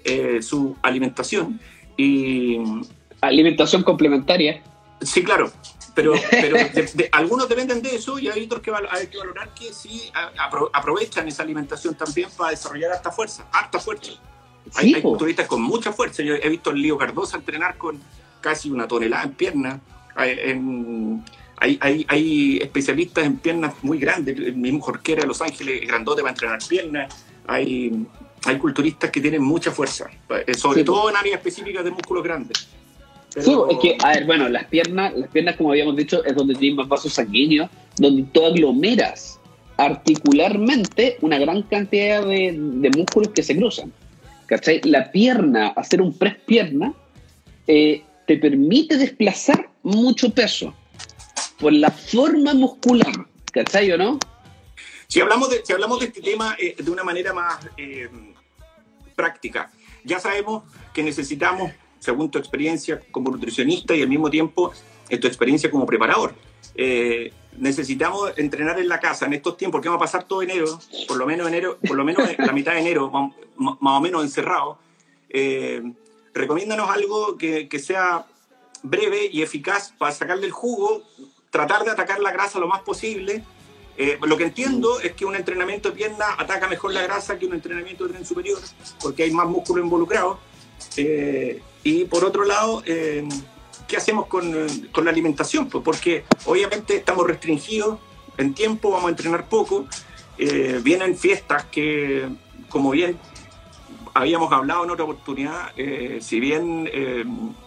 [0.05, 1.59] eh, su alimentación
[1.97, 2.59] y
[3.23, 4.63] Alimentación complementaria.
[5.01, 5.51] Sí, claro,
[5.95, 9.19] pero, pero de- de- algunos dependen de eso y hay otros que val- hay que
[9.19, 14.13] valorar que sí a- apro- aprovechan esa alimentación también para desarrollar harta fuerza, harta fuerza.
[14.75, 15.11] Hay, Sí, hay po.
[15.11, 16.23] culturistas con mucha fuerza.
[16.23, 18.01] Yo he visto a Lío Cardosa entrenar con
[18.41, 19.81] casi una tonelada en piernas.
[20.17, 20.31] Hay,
[21.59, 24.37] hay, hay- hay especialistas en piernas muy grandes.
[24.37, 27.15] El mismo Jorquera de Los Ángeles, grandote para entrenar piernas.
[27.47, 28.07] Hay,
[28.45, 30.11] hay culturistas que tienen mucha fuerza,
[30.47, 32.69] eh, sobre Sí, todo en áreas específicas de músculos grandes.
[33.39, 36.55] Sí, es que, a ver, bueno, las piernas, las piernas, como habíamos dicho, es donde
[36.55, 39.39] tienes más vasos sanguíneos, donde tú aglomeras
[39.77, 43.93] articularmente una gran cantidad de, de músculos que se cruzan.
[44.47, 44.81] ¿Cachai?
[44.85, 46.95] La pierna, hacer un press pierna,
[47.67, 50.75] eh, te permite desplazar mucho peso
[51.59, 53.13] por la forma muscular.
[53.53, 54.19] ¿Cachai o no?
[55.09, 58.09] Si hablamos de, si hablamos de este tema eh, de una manera más eh,
[59.15, 59.71] práctica,
[60.05, 64.73] ya sabemos que necesitamos, según tu experiencia como nutricionista y al mismo tiempo
[65.09, 66.35] en tu experiencia como preparador,
[66.75, 70.79] eh, necesitamos entrenar en la casa en estos tiempos, porque vamos a pasar todo enero,
[71.09, 73.11] por lo menos enero, por lo menos la mitad de enero,
[73.57, 74.79] más, más o menos encerrado.
[75.29, 75.83] Eh,
[76.35, 78.27] recomiéndanos algo que, sea
[78.83, 81.03] breve y eficaz para sacarle el jugo,
[81.51, 83.43] tratar de atacar la grasa lo más posible.
[83.99, 87.47] Eh, lo que entiendo es que un entrenamiento de pierna ataca mejor la grasa que
[87.47, 88.59] un entrenamiento de tren superior,
[89.01, 90.39] porque hay más músculo involucrado.
[90.99, 93.25] Eh, y por otro lado, eh,
[93.87, 94.53] ¿qué hacemos con,
[94.93, 95.69] con la alimentación?
[95.69, 97.99] Pues porque obviamente estamos restringidos
[98.39, 99.87] en tiempo, vamos a entrenar poco.
[100.37, 102.27] Eh, vienen fiestas que,
[102.69, 103.17] como bien
[104.15, 107.25] habíamos hablado en otra oportunidad, eh, si bien eh,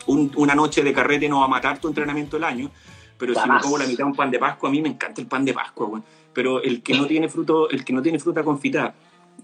[0.08, 2.72] un- una noche de carrete no va a matar tu entrenamiento del año,
[3.18, 5.22] pero si me como la mitad de un pan de Pascua, a mí me encanta
[5.22, 6.04] el pan de Pascua, weón.
[6.34, 8.94] Pero el que no tiene fruto, el que no tiene fruta confitada,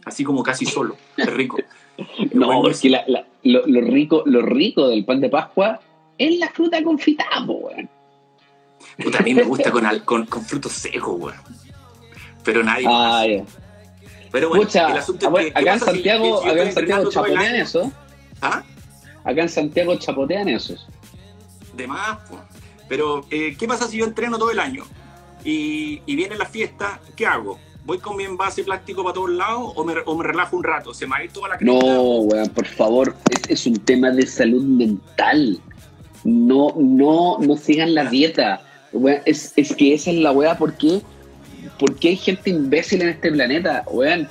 [0.05, 1.57] así como casi solo, es rico.
[2.33, 5.79] No, Bueno, porque la- la- lo, lo rico, lo rico del pan de Pascua
[6.17, 7.89] es la fruta confitada, weón.
[9.01, 11.37] puta, a mí me gusta con, al- con, con frutos secos, weón.
[12.43, 12.85] Pero nadie.
[12.89, 13.43] Ah, ya.
[14.29, 17.09] Pero bueno, el asunto es que, ¿qué acá en si- Santiago, si acá en Santiago
[17.09, 17.91] chapotean eso.
[18.41, 18.63] ¿Ah?
[19.23, 20.85] Acá en Santiago chapotean esos.
[21.77, 22.17] de más.
[22.89, 24.83] Pero, eh, ¿qué pasa si yo entreno todo el año
[25.45, 26.99] y, y viene la fiesta?
[27.15, 27.57] ¿Qué hago?
[27.85, 30.91] ¿Voy con mi envase plástico para todos lados o me, o me relajo un rato?
[30.91, 31.71] ¿Se me va a ir toda la crema?
[31.71, 35.59] No, weón, por favor, es, es un tema de salud mental.
[36.23, 38.63] No, no, no sigan la dieta.
[38.91, 41.01] Weón, es, es que esa es la weá, ¿por qué?
[41.77, 44.27] Porque hay gente imbécil en este planeta, weón.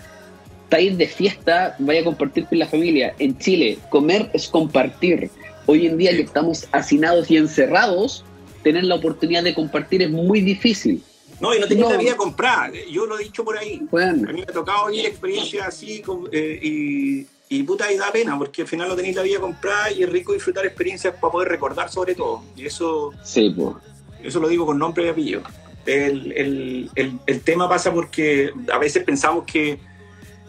[0.65, 3.15] Estáis de fiesta, vaya a compartir con la familia.
[3.21, 5.31] En Chile, comer es compartir.
[5.67, 8.25] Hoy en día que estamos hacinados y encerrados,
[8.65, 11.05] tener la oportunidad de compartir es muy difícil.
[11.45, 11.91] No, y no tenía No.
[11.91, 12.73] la vida comprar.
[12.91, 13.83] Yo lo he dicho por ahí.
[13.91, 17.97] Weón, A mí me ha tocado vivir experiencias así con- eh, y, y puta, y
[17.97, 21.15] da pena porque al final no tenéis la vida comprada y es rico disfrutar experiencias
[21.21, 22.43] para poder recordar sobre todo.
[22.57, 23.79] Y eso, sí, po.
[24.23, 25.43] eso lo digo con nombre y apellido.
[25.87, 29.79] El, el- el- el tema pasa porque a veces pensamos que,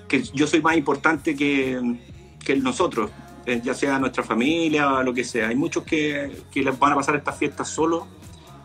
[0.08, 1.98] que yo soy más importante que,
[2.46, 3.12] que nosotros,
[3.46, 5.50] eh, ya sea nuestra familia o lo que sea.
[5.50, 8.04] Hay muchos que, que les van a pasar estas fiestas solos,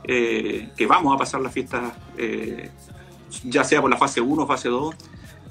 [0.05, 2.69] eh, que vamos a pasar las fiestas eh,
[3.45, 4.95] ya sea por la fase 1 o fase 2.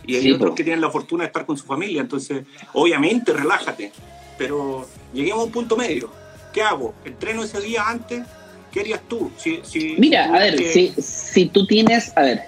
[0.06, 0.56] Y hay Sí, otros po.
[0.56, 2.02] que tienen la fortuna de estar con su familia.
[2.02, 3.92] Entonces, obviamente, relájate.
[4.38, 6.10] Pero lleguemos a un punto medio.
[6.54, 6.94] ¿Qué hago?
[7.06, 8.24] ¿Entreno ese día antes?
[8.72, 9.32] ¿Qué harías tú?
[9.38, 12.42] Si, si- Mira, a ver, que- si, si tú tienes, a ver,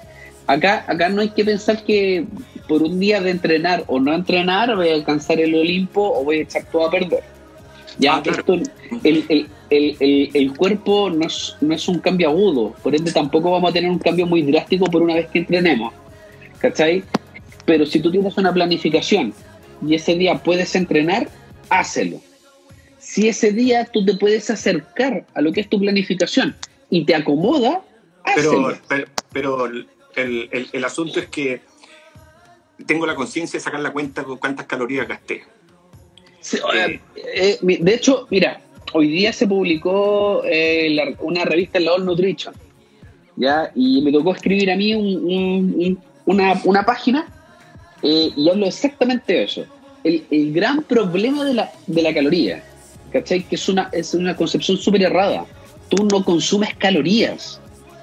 [0.47, 2.25] acá, acá no hay que pensar que
[2.67, 6.39] por un día de entrenar o no entrenar voy a alcanzar el Olimpo o voy
[6.39, 7.23] a echar todo a perder.
[7.99, 8.39] Ya, Ah, claro.
[8.39, 8.53] esto,
[9.03, 13.11] el, el- el- el- el cuerpo no es, no es un cambio agudo, por ende
[13.11, 15.93] tampoco vamos a tener un cambio muy drástico por una vez que entrenemos.
[16.59, 17.03] ¿Cachai?
[17.65, 19.33] Pero si tú tienes una planificación
[19.87, 21.27] y ese día puedes entrenar,
[21.69, 22.19] hácelo.
[22.99, 26.55] si ese día tú te puedes acercar a lo que es tu planificación
[26.89, 27.81] y te acomoda,
[28.35, 28.77] Pero, hazlo.
[28.87, 29.87] pero, pero el,
[30.71, 31.61] el- asunto es que
[32.85, 35.43] tengo la conciencia de sacar la cuenta con cuántas calorías gasté.
[36.41, 38.61] Sí, eh, eh, de hecho, mira,
[38.93, 42.53] hoy día se publicó eh, una revista en la All Nutrition,
[43.35, 43.71] ¿ya?
[43.75, 47.27] Y me tocó escribir a mí un- un- un- una, una página
[48.03, 49.65] eh, y hablo exactamente de eso.
[50.03, 52.63] El, el gran problema de la, de la caloría,
[53.11, 53.43] ¿cachai?
[53.43, 55.45] Que es una, es una concepción súper errada.
[55.89, 57.59] Tú no consumes calorías,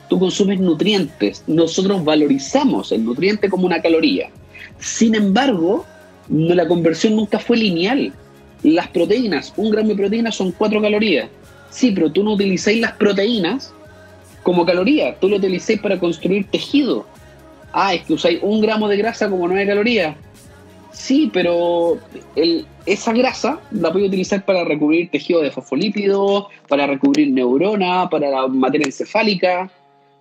[0.09, 1.43] tú consumes nutrientes.
[1.47, 4.31] Nosotros valorizamos el nutriente como una caloría.
[4.79, 5.85] Sin embargo,
[6.29, 8.13] no, la conversión nunca fue lineal.
[8.63, 11.29] Las proteínas, un gramo de proteína son 4 calorías.
[11.71, 13.73] Sí, pero tú no utilizáis las proteínas
[14.43, 17.07] como calorías, tú lo utilizáis para construir tejido.
[17.73, 20.17] Ah, es que usáis un gramo de grasa como 9 calorías.
[20.91, 21.99] Sí, pero
[22.87, 28.49] esa grasa la a utilizar para recubrir tejido de fosfolípidos, para recubrir neurona, para la
[28.49, 29.71] materia encefálica,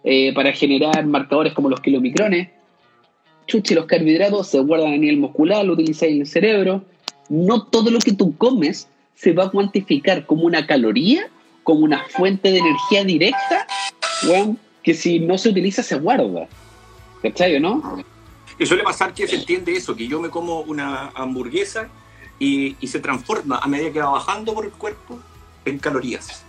[0.03, 2.49] eh, para generar marcadores como los kilomicrones.
[3.47, 6.83] Chuchi, los carbohidratos se guardan a nivel muscular, lo utilizáis en el cerebro.
[7.29, 11.29] No todo lo que tú comes se va a cuantificar como una caloría,
[11.63, 13.67] como una fuente de energía directa,
[14.27, 16.47] weón, que si no se utiliza se guarda.
[17.21, 18.03] ¿Cachai o no?
[18.59, 21.89] Y suele pasar que se entiende eso, que yo me como una hamburguesa
[22.39, 25.19] y, y se transforma a medida que va bajando por el cuerpo
[25.65, 26.43] en calorías.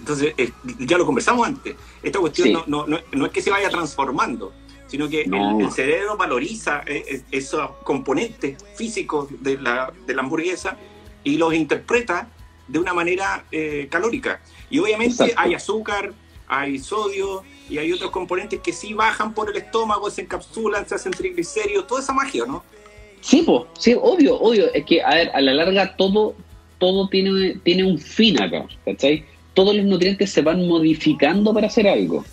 [0.00, 0.50] Entonces, eh,
[0.80, 2.52] ya lo conversamos antes, esta cuestión Sí.
[2.54, 4.52] no, no- no- no es que se vaya transformando,
[4.88, 5.60] sino que el- No.
[5.60, 10.76] el, cerebro valoriza eh, eh, esos componentes físicos de la, de la hamburguesa
[11.24, 12.28] y los interpreta
[12.66, 14.40] de una manera eh, calórica.
[14.70, 15.34] Y obviamente Exacto.
[15.36, 16.12] hay azúcar,
[16.46, 20.94] hay sodio y hay otros componentes que sí bajan por el estómago, se encapsulan, se
[20.94, 22.64] hacen triglicéridos, toda esa magia, ¿no?
[23.20, 24.72] Sí, po, sí, obvio, obvio.
[24.72, 26.34] Es que, a ver, a la larga todo,
[26.78, 29.24] todo tiene, tiene un fin acá, ¿cachai?
[29.54, 32.24] Todos los nutrientes se van modificando para hacer algo.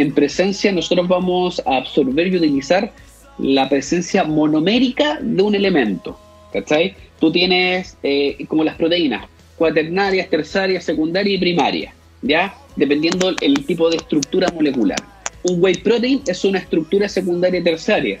[0.00, 2.90] En presencia nosotros vamos a absorber y utilizar
[3.38, 6.18] la presencia monomérica de un elemento,
[6.54, 6.94] ¿cachai?
[7.18, 9.26] Tú tienes eh, como las proteínas,
[9.58, 12.54] cuaternarias, terciarias, secundarias y primarias, ¿ya?
[12.76, 14.98] Dependiendo el tipo de estructura molecular.
[15.42, 18.20] Un whey protein es una estructura secundaria y terciaria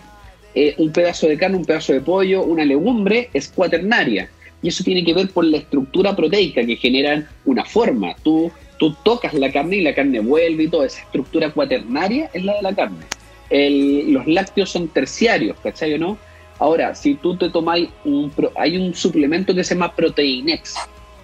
[0.54, 4.28] eh, un pedazo de carne, un pedazo de pollo, una legumbre es cuaternaria.
[4.60, 8.14] Y eso tiene que ver por la estructura proteica que generan una forma.
[8.22, 12.42] Tú, tú tocas la carne y la carne vuelve y toda esa estructura cuaternaria es
[12.44, 13.04] la de la carne.
[13.50, 16.18] El- los lácteos son terciarios, ¿cachai o no?
[16.58, 18.30] Ahora, si tú te tomáis un...
[18.30, 20.74] pro- hay un suplemento que se llama Proteinex,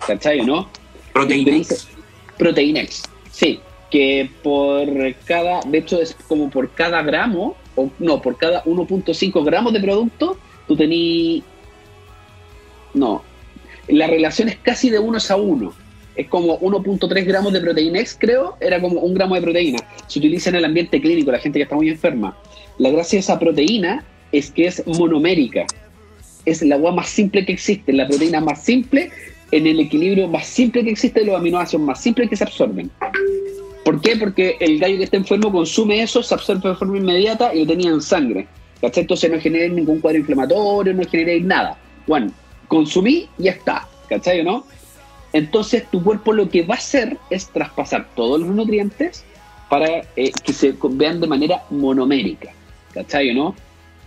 [0.06, 0.68] ¿cachai o no?
[1.14, 1.88] Proteínas.
[2.36, 4.86] Proteinex, sí, que por
[5.24, 9.80] cada, de hecho es como por cada gramo, o no, por cada 1.5 gramos de
[9.80, 10.36] producto,
[10.68, 11.42] tú tení,
[12.94, 13.22] no,
[13.88, 15.72] la relación es casi de 1 a 1.
[16.16, 19.78] Es como 1.3 gramos de Proteinex, creo, era como un gramo de proteína.
[20.06, 22.36] Se utiliza en el ambiente clínico, la gente que está muy enferma.
[22.78, 25.66] La gracia de esa proteína es que es monomérica.
[26.44, 29.10] Es la agua más simple que existe, la proteína más simple
[29.52, 32.90] en el equilibrio más simple que existe de los aminoácidos más simples que se absorben.
[33.84, 34.16] ¿Por qué?
[34.16, 37.66] Porque el gallo que está enfermo consume eso, se absorbe de forma inmediata y lo
[37.66, 38.48] tenía en sangre.
[38.80, 39.02] ¿Cachai?
[39.02, 41.78] Entonces no genera ningún cuadro inflamatorio, no genera nada.
[42.06, 42.32] Bueno,
[42.68, 43.88] consumí y ya está.
[44.08, 44.66] ¿Cachai o no?
[45.36, 49.22] Entonces tu cuerpo lo que va a hacer es traspasar todos los nutrientes
[49.68, 52.52] para eh, que se vean de manera monomérica.
[52.94, 53.54] ¿Cachai o no?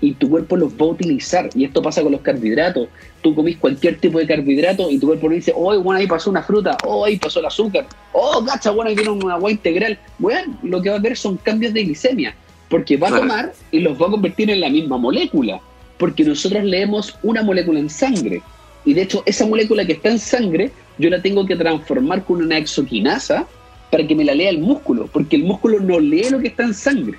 [0.02, 1.48] Y tu cuerpo los va a utilizar.
[1.54, 2.88] Y esto pasa con los carbohidratos.
[3.22, 6.32] Tú comís cualquier tipo de carbohidrato y tu cuerpo no dice, oh, bueno, ahí pasó
[6.32, 10.00] una fruta, oh, ahí pasó el azúcar, oh, gacha, bueno, ahí tiene una agua integral.
[10.18, 12.34] Bueno, lo que va a ver son cambios de glicemia,
[12.70, 15.62] porque va a tomar y los va a convertir en la misma molécula,
[16.00, 18.42] porque nosotros leemos una molécula en sangre.
[18.84, 22.44] Y de hecho, esa molécula que está en sangre, yo la tengo que transformar con
[22.44, 23.48] una exoquinasa
[23.90, 26.64] para que me la lea el músculo, porque el músculo no lee lo que está
[26.64, 27.18] en sangre.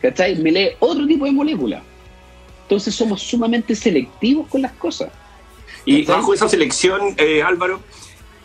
[0.00, 0.36] ¿Cachai?
[0.36, 1.82] Me lee otro tipo de molécula.
[2.62, 5.10] Entonces somos sumamente selectivos con las cosas.
[5.84, 7.80] Y bajo esa selección, eh, Álvaro,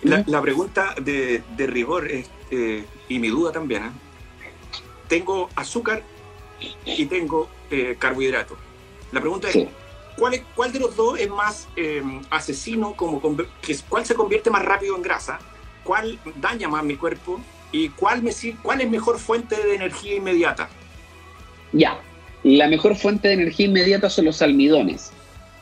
[0.02, 3.92] la, pregunta de, de rigor es, eh, y mi duda también, ¿eh?
[5.08, 6.04] tengo azúcar
[6.86, 8.58] y tengo eh, carbohidratos.
[9.12, 9.68] La pregunta es, Sí.
[10.18, 13.22] ¿Cuál, es- ¿cuál de los dos es más eh, asesino, como
[13.90, 15.40] cuál se convierte más rápido en grasa?
[15.84, 17.40] ¿Cuál daña más mi cuerpo?
[17.72, 18.32] ¿Y cuál, me,
[18.64, 20.70] cuál es mejor fuente de energía inmediata?
[21.74, 22.00] Ya.
[22.44, 25.12] La mejor fuente de energía inmediata son los almidones,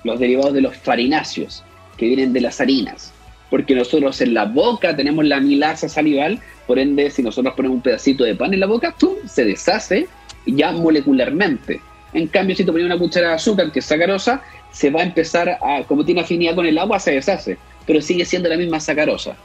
[0.03, 1.63] los derivados de los farináceos,
[1.97, 3.13] que vienen de las harinas.
[3.49, 7.81] Porque nosotros en la boca tenemos la amilasa salival, por ende, si nosotros ponemos un
[7.81, 9.15] pedacito de pan en la boca, ¡pum!
[9.25, 10.07] se deshace
[10.45, 11.81] ya molecularmente.
[12.13, 14.41] En cambio, si tú pones una cuchara de azúcar que es sacarosa,
[14.71, 18.25] se va a empezar a, como tiene afinidad con el agua, se deshace, pero sigue
[18.25, 19.35] siendo la misma sacarosa.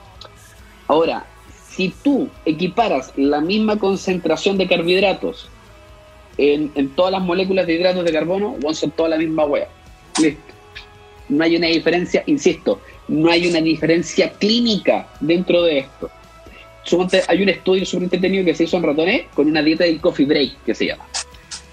[0.86, 1.24] Ahora,
[1.70, 5.48] si tú equiparas la misma concentración de carbohidratos
[6.36, 9.68] en, todas las moléculas de hidratos de carbono, son toda la misma wea.
[10.20, 10.42] Listo.
[11.28, 16.10] No hay una diferencia, insisto, no hay una diferencia clínica dentro de esto.
[17.28, 20.24] Hay un estudio súper entretenido que se hizo en ratones con una dieta del coffee
[20.24, 21.04] break, que se llama.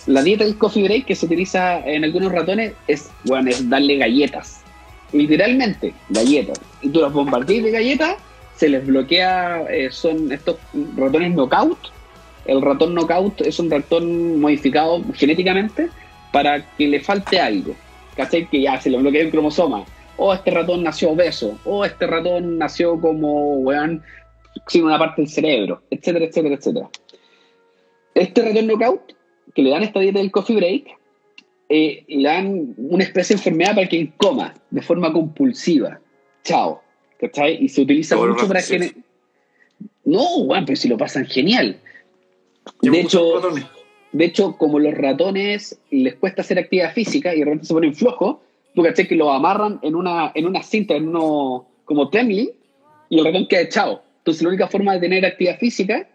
[0.07, 3.97] La dieta del coffee break que se utiliza en algunos ratones es, bueno, es darle
[3.97, 4.61] galletas.
[5.11, 6.59] Literalmente, galletas.
[6.81, 8.15] Y tú los bombardeas de galletas,
[8.55, 10.57] se les bloquea, eh, son estos
[10.95, 11.77] ratones knockout.
[12.45, 15.89] El ratón knockout es un ratón modificado genéticamente
[16.31, 17.75] para que le falte algo.
[18.15, 18.47] ¿Cachai?
[18.47, 19.85] Que ya se le bloquea un cromosoma.
[20.17, 21.57] O este ratón nació obeso.
[21.65, 24.03] O este ratón nació como, weón,
[24.67, 26.89] sin una parte del cerebro, etcétera, etcétera, etcétera.
[28.13, 29.14] Este ratón knockout,
[29.55, 30.85] que le dan esta dieta del coffee break,
[31.69, 35.99] eh, le dan una especie de enfermedad para que coma de forma compulsiva.
[36.43, 36.81] Chao.
[37.19, 37.63] ¿Cachai?
[37.63, 38.73] Y se utiliza Todo mucho para rato, sí.
[38.77, 38.95] gener-
[40.03, 41.77] No, weón, pero si lo pasan genial.
[42.81, 43.41] Yo De hecho,
[44.11, 47.95] de hecho, como los ratones les cuesta hacer actividad física y de repente se ponen
[47.95, 48.37] flojos,
[48.75, 52.49] tú caché que los amarran en una, en una cinta, en uno como trembling,
[53.09, 54.03] y el ratón queda echado.
[54.19, 56.07] Entonces la única forma de tener actividad física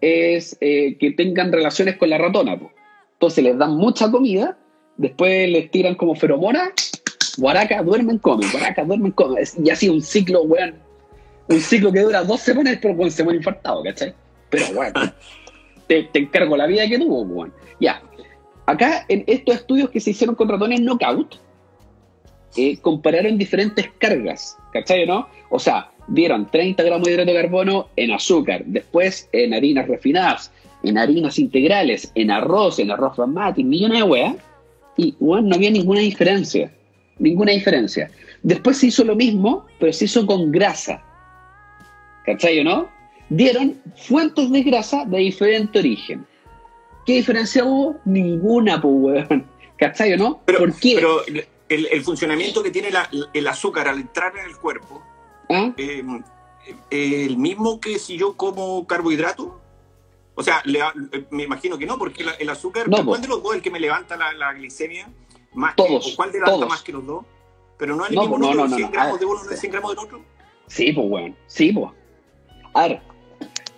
[0.00, 2.58] es eh, que tengan relaciones con la ratona.
[2.58, 2.70] po.
[3.22, 4.58] Entonces les dan mucha comida,
[4.96, 6.72] después les tiran como feromonas,
[7.38, 9.44] guaraca, duermen, comen, guaraca, duermen, comen.
[9.62, 10.74] Y así un ciclo, weón.
[11.48, 14.12] Un ciclo que dura dos semanas, pero weón, se muere infartado, ¿cachai?
[14.50, 14.92] Pero weón,
[15.86, 17.54] te, te encargo la vida que tuvo, weón.
[17.78, 18.02] Ya.
[18.66, 21.36] Acá, en estos estudios que se hicieron con ratones knockout,
[22.56, 25.28] eh, compararon diferentes cargas, ¿cachai o no?
[25.50, 30.50] O sea, dieron 30 gramos de hidrato de carbono en azúcar, después en harinas refinadas,
[30.82, 34.36] en harinas integrales, en arroz, en arroz basmati, millones de weas,
[34.96, 36.72] y bueno, no había ninguna diferencia,
[37.18, 38.10] ninguna diferencia.
[38.42, 41.02] Después se hizo lo mismo, pero se hizo con grasa,
[42.26, 42.88] ¿cachai o no?
[43.28, 46.26] Dieron fuentes de grasa de diferente origen.
[47.06, 47.96] ¿Qué diferencia hubo?
[48.04, 48.94] Ninguna, pues,
[49.28, 49.46] weón.
[49.78, 50.40] ¿Cachai o no?
[50.44, 50.92] Pero, ¿Por qué?
[50.96, 51.24] pero
[51.68, 55.02] el, el funcionamiento que tiene la- el azúcar al entrar en el cuerpo,
[55.48, 55.72] ¿Ah?
[55.76, 56.04] eh,
[56.90, 59.58] eh, el mismo que si yo como carbohidrato.
[60.34, 63.28] O sea, le- eh, me imagino que no, porque la- el azúcar, No, ¿cuál de
[63.28, 65.08] los dos es el que me levanta la, la glicemia?
[65.54, 66.68] Más que- Todos, o ¿Cuál levanta todos.
[66.68, 67.24] más que los dos?
[67.78, 68.92] Pero no es el No, mismo no, número, no, no, 100 no.
[68.92, 69.54] gramos Ah, de uno, no sí.
[69.54, 70.20] es 100 gramos del otro.
[70.68, 71.36] Sí, pues, weón.
[71.46, 71.90] Sí, pues.
[72.74, 73.02] A ver,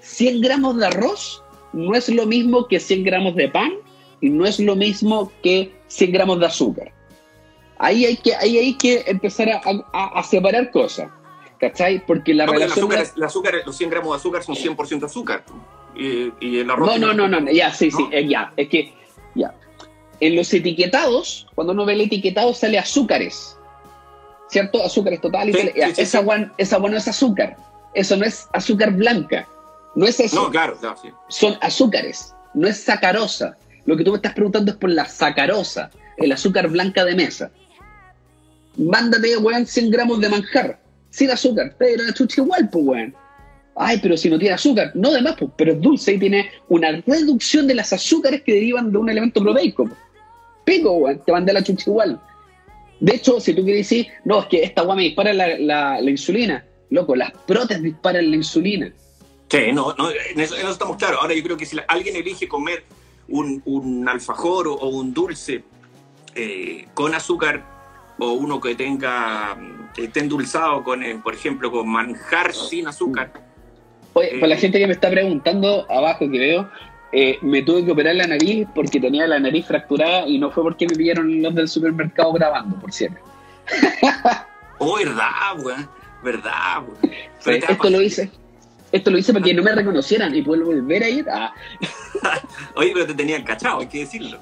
[0.00, 1.42] 100 gramos de arroz
[1.72, 3.72] no es lo mismo que 100 gramos de pan
[4.20, 6.92] y no es lo mismo que 100 gramos de azúcar.
[7.78, 9.60] Ahí hay que, ahí hay que empezar a,
[9.92, 11.10] a- a separar cosas.
[11.58, 12.04] ¿Cachai?
[12.06, 12.92] Porque la No, porque el relación.
[12.92, 15.44] azúcar, de- el azúcar, los 100 gramos de azúcar son 100% azúcar.
[15.96, 16.32] Y.
[16.64, 18.92] No, no, no, no, no, ya, sí, sí, eh, ya, es que,
[19.34, 19.54] ya.
[20.20, 23.56] En los etiquetados, cuando uno ve el etiquetado, sale azúcares,
[24.48, 24.82] ¿cierto?
[24.84, 27.56] Azúcares total y Sí, sale- ya, sí, sí, esa guan- esa guan no es azúcar,
[27.94, 29.48] eso no es azúcar blanca,
[29.94, 31.08] no es eso, No, claro, claro, sí.
[31.28, 33.56] son azúcares, no es sacarosa.
[33.86, 37.50] Lo que tú me estás preguntando es por la sacarosa, el azúcar blanca de mesa.
[38.76, 40.80] Mándate, weón, 100 gramos de manjar,
[41.10, 43.14] sin azúcar, te la chucha igual, pues, weón.
[43.76, 46.50] Ay, pero si no tiene azúcar, no de más, pues, pero es dulce y tiene
[46.68, 49.88] una reducción de las azúcares que derivan de un elemento proteico.
[50.64, 52.20] Pico, weón, te mandé la chucha igual.
[53.00, 56.64] De hecho, si tú quieres decir, no, es que esta weá me dispara la, insulina,
[56.90, 58.92] loco, las protes disparan la insulina.
[59.48, 61.18] Sí, no, no, en eso, estamos claros.
[61.20, 62.84] Ahora yo creo que si alguien elige comer
[63.28, 65.64] un, un alfajor o, o un dulce
[66.34, 67.64] eh, con azúcar
[68.18, 69.56] o uno que tenga
[69.94, 73.32] que esté endulzado con, eh, por ejemplo, con manjar sin azúcar.
[74.14, 76.70] Oye, Eh, para la gente que me está preguntando abajo que veo,
[77.12, 80.62] eh, me tuve que operar la nariz porque tenía la nariz fracturada y no fue
[80.62, 83.20] porque me pillaron los del supermercado grabando, por cierto.
[84.78, 85.88] Oh, verdad, weón.
[86.22, 87.14] Verdad, weón.
[87.46, 88.30] Esto lo hice.
[88.90, 91.52] Esto lo hice para que no me reconocieran y poder volver a ir a...
[92.76, 94.38] Oye, pero te tenían cachado, hay que decirlo.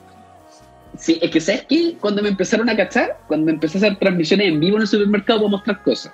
[0.98, 1.96] Sí, es que ¿sabes qué?
[2.00, 5.40] Cuando me empezaron a cachar, cuando empecé a hacer transmisiones en vivo en el supermercado
[5.40, 6.12] para mostrar cosas.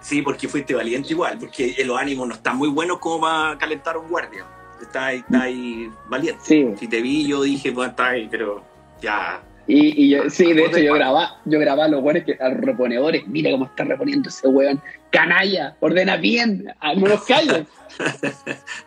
[0.00, 3.96] Sí, porque fuiste valiente igual, porque los ánimos no están muy buenos como para calentar
[3.96, 4.44] a un guardia.
[4.80, 6.40] Está ahí, está ahí valiente.
[6.44, 6.66] Sí.
[6.78, 8.64] Si te vi, yo dije, bueno, está ahí, pero
[9.02, 9.42] ya.
[9.66, 12.48] Y, y yo, sí, de hecho yo grababa, yo grababa a los buenos que, a
[12.48, 14.80] los reponedores, mira cómo está reponiendo ese weón,
[15.10, 17.66] canalla, ordena bien, no los calles.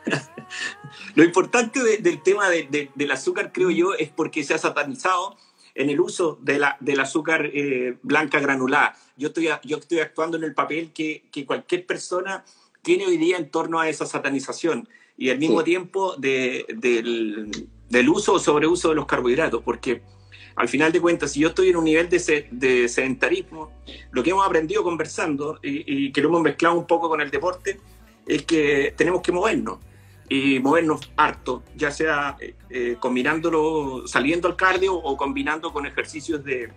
[1.16, 4.57] Lo importante de- del tema de- de- del azúcar, creo yo, es porque se ha
[4.57, 5.36] satanizado
[5.76, 8.95] en el uso de la, del azúcar eh, blanca granulada.
[9.17, 12.43] Yo estoy, yo estoy actuando en el papel que, que cualquier persona
[12.82, 15.65] tiene hoy día en torno a esa satanización y al mismo Sí.
[15.65, 17.51] tiempo de- del,
[17.89, 20.01] del uso o sobreuso de los carbohidratos, porque
[20.55, 23.72] al final de cuentas, si yo estoy en un nivel de, se- de sedentarismo,
[24.11, 27.30] lo que hemos aprendido conversando y, y que lo hemos mezclado un poco con el
[27.30, 27.80] deporte,
[28.26, 29.80] es que tenemos que movernos
[30.34, 36.41] y movernos harto, ya sea eh, eh, combinándolo, saliendo al cardio o combinando con ejercicios
[36.45, 36.71] de,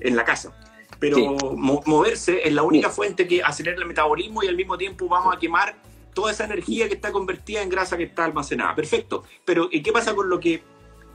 [0.00, 0.56] en la casa.
[0.98, 1.26] Pero Sí.
[1.56, 2.96] mo- moverse es la única Sí.
[2.96, 5.76] fuente que acelera el metabolismo y al mismo tiempo vamos a quemar
[6.14, 8.74] toda esa energía que está convertida en grasa que está almacenada.
[8.74, 9.24] Perfecto.
[9.44, 10.62] Pero ¿y qué pasa con lo que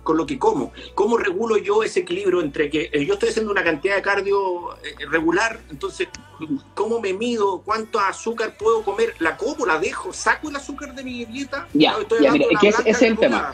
[0.03, 0.71] con lo que como?
[0.95, 4.73] ¿Cómo regulo yo ese equilibrio entre que eh, yo estoy haciendo una cantidad de cardio
[4.83, 6.07] eh, regular, entonces
[6.73, 11.03] cómo me mido, cuánto azúcar puedo comer, la como, la dejo, saco el azúcar de
[11.03, 11.67] mi dieta?
[11.73, 13.53] Ya, No, ya, mira, es que ese- es el tema.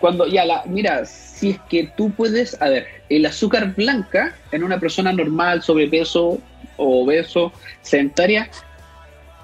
[0.00, 4.62] Cuando ya la, mira, si es que tú puedes, a ver, el azúcar blanca en
[4.64, 6.38] una persona normal, sobrepeso,
[6.76, 8.50] obeso, sedentaria,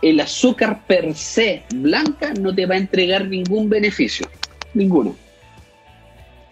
[0.02, 4.26] el azúcar per se blanca no te va a entregar ningún beneficio,
[4.74, 5.16] ninguno.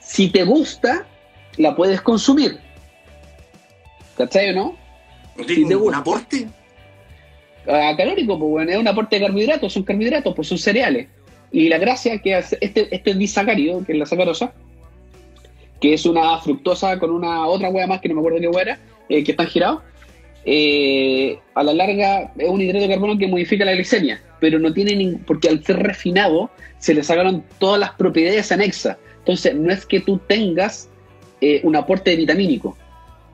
[0.08, 1.06] Si te gusta,
[1.58, 2.58] la puedes consumir.
[4.16, 4.76] ¿Cachai o no?
[5.36, 5.98] ¿No si tiene te gusta.
[5.98, 6.48] aporte?
[7.68, 11.08] Ah, calórico, pues bueno, es un aporte de carbohidratos, son carbohidratos, pues son cereales.
[11.52, 14.54] Y la gracia que hace este, este disacárido, que es la sacarosa,
[15.78, 18.62] que es una fructosa con una otra hueá más que no me acuerdo qué hueá
[18.62, 18.78] era,
[19.10, 19.82] eh, que están girados,
[20.46, 24.72] eh, a la larga es un hidrato de carbono que modifica la glicemia, pero no
[24.72, 28.96] tiene ningún, porque al ser refinado se le sacaron todas las propiedades anexas.
[29.28, 30.88] Entonces, no es que tú tengas
[31.42, 32.78] eh, un aporte vitamínico,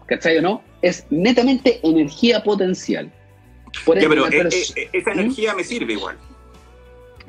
[0.07, 0.61] ¿cachai o no?
[0.83, 3.13] Es netamente energía potencial.
[3.85, 6.19] Por Ya, pero eh, eh, esa energía me sirve igual.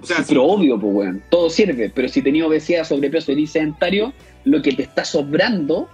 [0.02, 1.24] O sea, Sí, pero obvio, pues, weón.
[1.30, 4.14] Todo sirve, pero si tenías obesidad, sobrepeso y sedentario,
[4.46, 5.88] lo que te está sobrando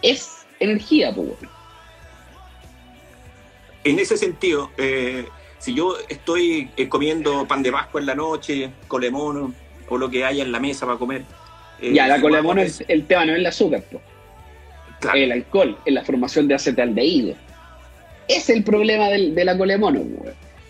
[0.00, 1.50] es energía, pues, weón.
[3.82, 5.26] en ese sentido, eh,
[5.58, 9.52] si yo estoy eh, comiendo pan de Pascua en la noche, colemono
[9.88, 11.24] o lo que haya en la mesa para comer.
[11.80, 13.82] Eh, ya, la igual colemono, es- el tema no es el azúcar,
[15.00, 15.18] claro.
[15.18, 17.34] El alcohol, es la formación de acetaldehído.
[18.28, 20.02] Es el problema del- de la colemono.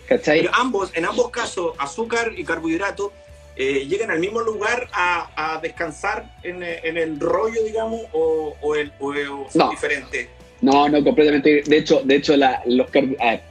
[0.07, 0.41] ¿Cachai?
[0.41, 3.11] Pero ambos, en ambos casos, azúcar y carbohidrato
[3.57, 8.53] eh, llegan al mismo lugar a, a descansar en, eh, en el rollo, digamos, o,
[8.61, 9.13] o, el, o, o
[9.49, 9.69] son No.
[9.71, 10.27] diferentes.
[10.59, 11.63] No, no, completamente.
[11.65, 13.41] De hecho, de hecho la- los, ver,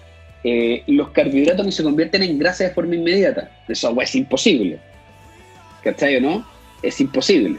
[0.44, 3.50] eh, los carbohidratos no se convierten en grasa de forma inmediata.
[3.66, 4.78] Eso es imposible.
[5.82, 6.46] ¿Cachai o no?
[6.86, 7.58] Es imposible.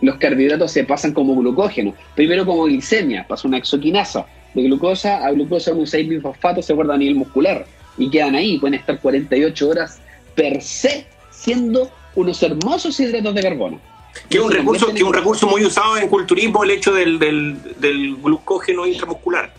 [0.00, 1.94] Los carbohidratos se pasan como glucógeno.
[2.14, 4.26] Primero como glicemia, pasa una exoquinasa.
[4.54, 8.58] De glucosa a glucosa 1,6 bifosfato se guarda a nivel muscular y quedan ahí.
[8.58, 10.00] Pueden estar 48 horas
[10.34, 13.80] per se siendo unos hermosos hidratos de carbono.
[14.28, 17.56] Que es un recurso, que un recurso muy usado en culturismo, el hecho del, del,
[17.78, 19.52] del glucógeno intramuscular.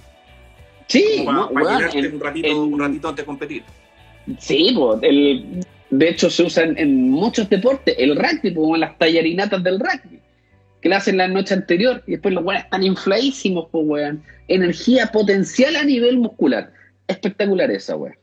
[0.87, 3.63] Sí, no, para, en- un, ratito, en- un ratito antes de competir.
[4.39, 7.95] Sí, pues, el, de hecho se usa en, muchos deportes.
[7.97, 10.19] El rugby, como las tallarinatas del rugby,
[10.81, 14.23] que la hacen la noche anterior y después los weones están infladísimos, pues, weón.
[14.47, 16.71] Energía potencial a nivel muscular.
[17.07, 18.15] Espectacular esa, weón.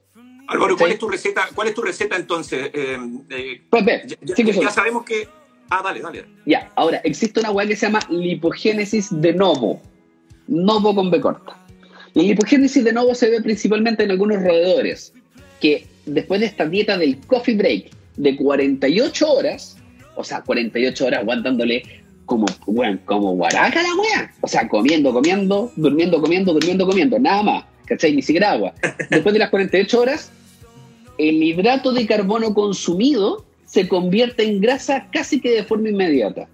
[0.49, 0.95] Álvaro, ¿cuál Sí.
[0.95, 1.49] es tu receta?
[1.55, 2.71] ¿Cuál es tu receta entonces?
[2.73, 2.99] Eh,
[3.31, 5.29] eh, Pues ve, ya, sabemos que.
[5.69, 6.25] Ah, dale, dale.
[6.45, 9.83] Ya, ahora, existe una weá que se llama lipogénesis de novo.
[10.47, 11.57] Novo con B corta.
[12.15, 15.13] La lipogénesis de novo se ve principalmente en algunos roedores,
[15.61, 19.77] que después de esta dieta del coffee break de 48 horas,
[20.15, 21.83] o sea, 48 horas aguantándole
[22.25, 24.33] como, weón, como guaraca la weá.
[24.41, 27.65] O sea, comiendo, comiendo, durmiendo, comiendo, durmiendo, comiendo, nada más.
[27.85, 28.15] ¿Cachai?
[28.15, 28.75] Ni siquiera agua.
[29.11, 30.33] Después de las 48 horas,
[31.19, 36.49] el hidrato de carbono consumido se convierte en grasa casi que de forma inmediata.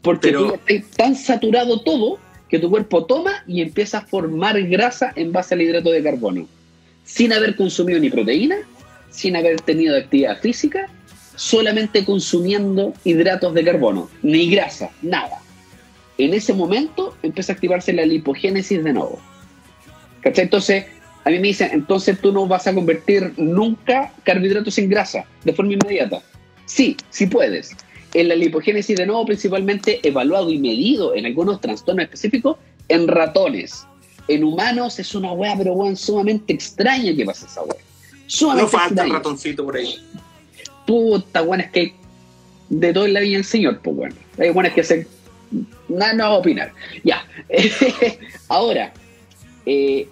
[0.00, 4.60] Porque Pero- tú estás tan saturado todo que tu cuerpo toma y empieza a formar
[4.64, 6.46] grasa en base al hidrato de carbono.
[7.04, 8.56] Sin haber consumido ni proteína,
[9.12, 10.88] sin haber tenido actividad física,
[11.36, 15.40] solamente consumiendo hidratos de carbono, ni grasa, nada.
[16.18, 19.20] En ese momento empieza a activarse la lipogénesis de nuevo.
[20.22, 20.44] ¿Cachai?
[20.44, 20.84] Entonces,
[21.24, 25.52] a mí me dicen, entonces tú no vas a convertir nunca carbohidratos en grasa de
[25.52, 26.22] forma inmediata.
[26.66, 27.76] Sí, sí puedes.
[28.14, 32.56] En la lipogénesis de nuevo, principalmente evaluado y medido en algunos trastornos específicos
[32.88, 33.86] en ratones.
[34.28, 37.80] En humanos es una wea, pero weón, sumamente extraña que pasa esa wea.
[38.40, 39.96] No falta el ratoncito por ahí.
[40.86, 41.94] Puta, weón, es que
[42.68, 44.14] de todo en la vida el señor, pues bueno.
[44.38, 45.06] Hay buenas que se.
[45.88, 46.72] Nada, no va a opinar.
[47.04, 47.26] Ya.
[48.48, 48.92] Ahora,
[49.66, 50.08] eh,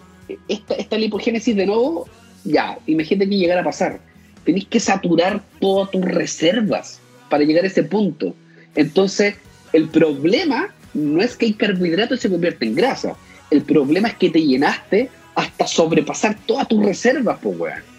[0.48, 2.08] esta, esta lipogénesis de nuevo,
[2.44, 4.00] ya, imagínate que llegara a pasar.
[4.44, 8.34] Tenés que saturar todas tus reservas para llegar a ese punto.
[8.74, 9.36] Entonces,
[9.72, 13.16] el problema no es que el carbohidrato se convierta en grasa.
[13.50, 17.90] El problema es que te llenaste hasta sobrepasar todas tus reservas, pues, weón.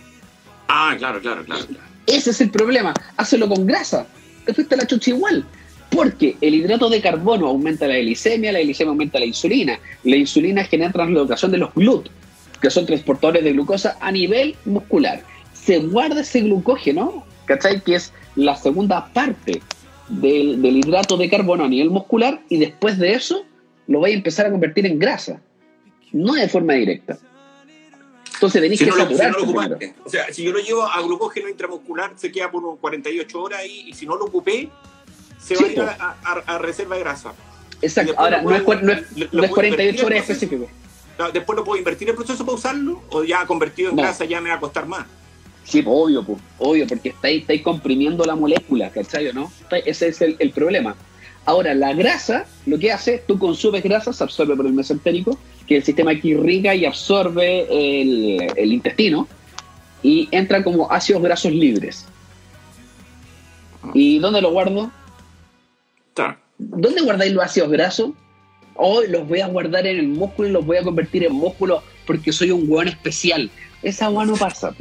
[0.74, 1.66] Ah, claro, claro, claro.
[2.08, 2.94] Ese es el problema.
[3.18, 4.08] Hazlo con grasa.
[4.46, 5.46] Te la chucha igual.
[5.90, 9.78] Porque el hidrato de carbono aumenta la glicemia, la glicemia aumenta la insulina.
[10.06, 12.08] La insulina genera translocación de los GLUT,
[12.62, 15.22] que son transportadores de glucosa a nivel muscular.
[15.54, 17.82] se guarda ese glucógeno, ¿cachai?
[17.82, 19.62] Que es la segunda parte
[20.08, 23.46] del, del hidrato de carbono a nivel muscular y después de eso
[23.88, 25.42] lo vais a empezar a convertir en grasa.
[26.14, 27.20] No de forma directa.
[28.42, 29.78] Entonces tenéis Si que no, lo, si no.
[30.04, 33.60] O sea, si yo lo llevo a glucógeno intramuscular, se queda por unos 48 horas
[33.60, 34.68] ahí, y si no lo ocupé,
[35.40, 37.34] se Sí, va a ir a, a- a reserva de grasa.
[37.84, 38.16] Exacto.
[38.18, 40.68] Ahora, no es, no es- lo- no es puedo 48 invertir horas específico.
[41.32, 44.42] Después lo puedo invertir en el proceso para usarlo, o ya convertido en grasa ya
[44.42, 45.06] me va a costar más.
[45.64, 49.52] Sí, pues, obvio, pues, obvio, porque estáis, estáis comprimiendo la molécula, ¿cachai no?
[49.86, 50.96] Ese es el, el problema.
[51.46, 55.38] Ahora, la grasa, lo que hace, tú consumes grasa, se absorbe por el mesentérico,
[55.68, 59.28] que el sistema que irriga y absorbe el, el intestino,
[60.04, 62.06] y entra como ácidos grasos libres.
[63.94, 64.92] ¿Y dónde lo guardo?
[66.58, 68.12] ¿Dónde guardáis los ácidos grasos?
[68.76, 71.84] Hoy los voy a guardar en el músculo y los voy a convertir en músculo
[72.06, 73.50] porque soy un hueón especial.
[73.82, 74.76] Esa hueá no pasa.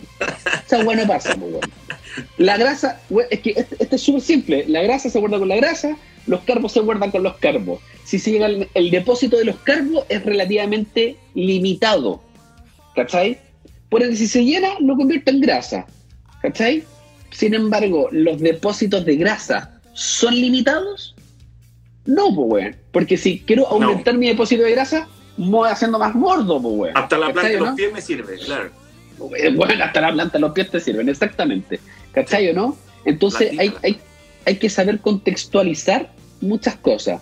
[0.66, 1.36] Esa hueá no pasa.
[2.36, 3.00] La grasa,
[3.30, 4.64] es que este, este es súper simple.
[4.68, 5.96] La grasa se guarda con la grasa,
[6.30, 7.80] los carbos se guardan con los carbos.
[8.04, 12.22] Si se llega el, el depósito de los carbos es relativamente limitado.
[12.94, 13.38] ¿Cachai?
[13.88, 15.86] Por ende, si se llena, lo convierto en grasa.
[16.40, 16.84] ¿Cachai?
[17.32, 21.16] Sin embargo, los depósitos de grasa son limitados.
[22.06, 22.76] No, pues, weón.
[22.92, 26.96] Porque si quiero aumentar mi depósito de grasa, me voy haciendo más gordo, pues, weón.
[26.96, 27.76] Hasta la planta ¿Cachai, de los no?
[27.76, 28.70] pies me sirve, claro.
[29.36, 31.80] Eh, Bueno, hasta la planta de los pies te sirven, exactamente.
[32.12, 32.76] ¿Cachai o no?
[33.04, 33.98] Entonces hay, hay,
[34.46, 37.20] hay que saber contextualizar muchas cosas.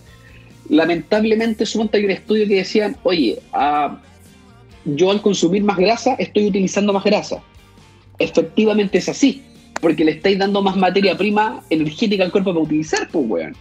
[0.68, 3.98] Lamentablemente, suponte hay un estudio que decían, oye, ah,
[4.84, 7.42] yo al consumir más grasa estoy utilizando más grasa.
[8.18, 9.42] Efectivamente es así,
[9.80, 13.56] porque le estáis dando más materia prima energética al cuerpo para utilizar, pues, weón.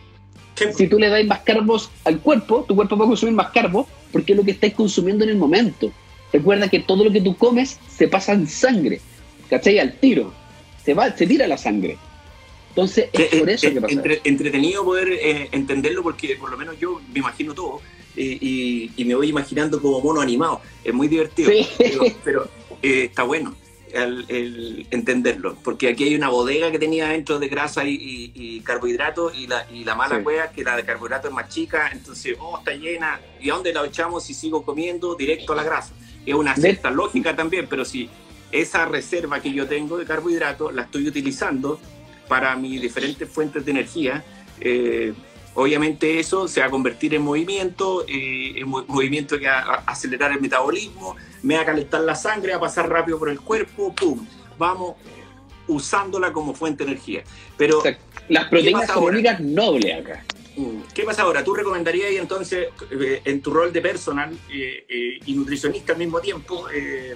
[0.55, 0.73] ¿Qué?
[0.73, 3.85] Si tú le das más carbos al cuerpo, tu cuerpo va a consumir más carbos
[4.11, 5.91] porque es lo que estáis consumiendo en el momento.
[6.33, 8.99] Recuerda que todo lo que tú comes se pasa en sangre,
[9.49, 9.79] ¿cachai?
[9.79, 10.33] Al tiro.
[10.83, 11.97] Se, va, se tira la sangre.
[12.77, 13.93] Entonces, es Eh, por eh, eso eh, que pasa.
[13.93, 17.81] entre- entretenido poder eh, entenderlo porque por lo menos yo me imagino todo
[18.15, 20.61] eh, y, y me voy imaginando como mono animado.
[20.83, 21.67] Es muy divertido, Sí.
[21.79, 22.49] pero, pero,
[22.83, 23.55] eh, está bueno
[23.91, 28.31] el, el entenderlo porque aquí hay una bodega que tenía dentro de grasa y, y-
[28.35, 30.23] y carbohidratos y la, y la mala Sí.
[30.23, 33.19] cueva que la de carbohidratos es más chica, entonces, oh, está llena.
[33.41, 35.93] ¿Y a dónde la echamos si sigo comiendo directo a la grasa?
[36.27, 38.07] Es una De- cierta lógica también, pero si
[38.51, 41.79] esa reserva que yo tengo de carbohidratos la estoy utilizando
[42.27, 44.23] para mis diferentes fuentes de energía,
[44.59, 45.13] eh,
[45.53, 49.91] obviamente eso se va a convertir en movimiento, eh, en mo- movimiento que va a
[49.91, 53.39] acelerar el metabolismo, me va a calentar la sangre, va a pasar rápido por el
[53.39, 54.25] cuerpo, ¡pum!
[54.57, 54.95] Vamos
[55.67, 57.23] usándola como fuente de energía.
[57.57, 57.97] Pero, O sea,
[58.29, 60.23] las proteínas únicas nobles acá.
[60.55, 61.43] mm, ¿qué pasa ahora?
[61.43, 66.19] ¿Tú recomendarías entonces, eh, en tu rol de personal eh, eh, y nutricionista al mismo
[66.21, 67.15] tiempo, eh,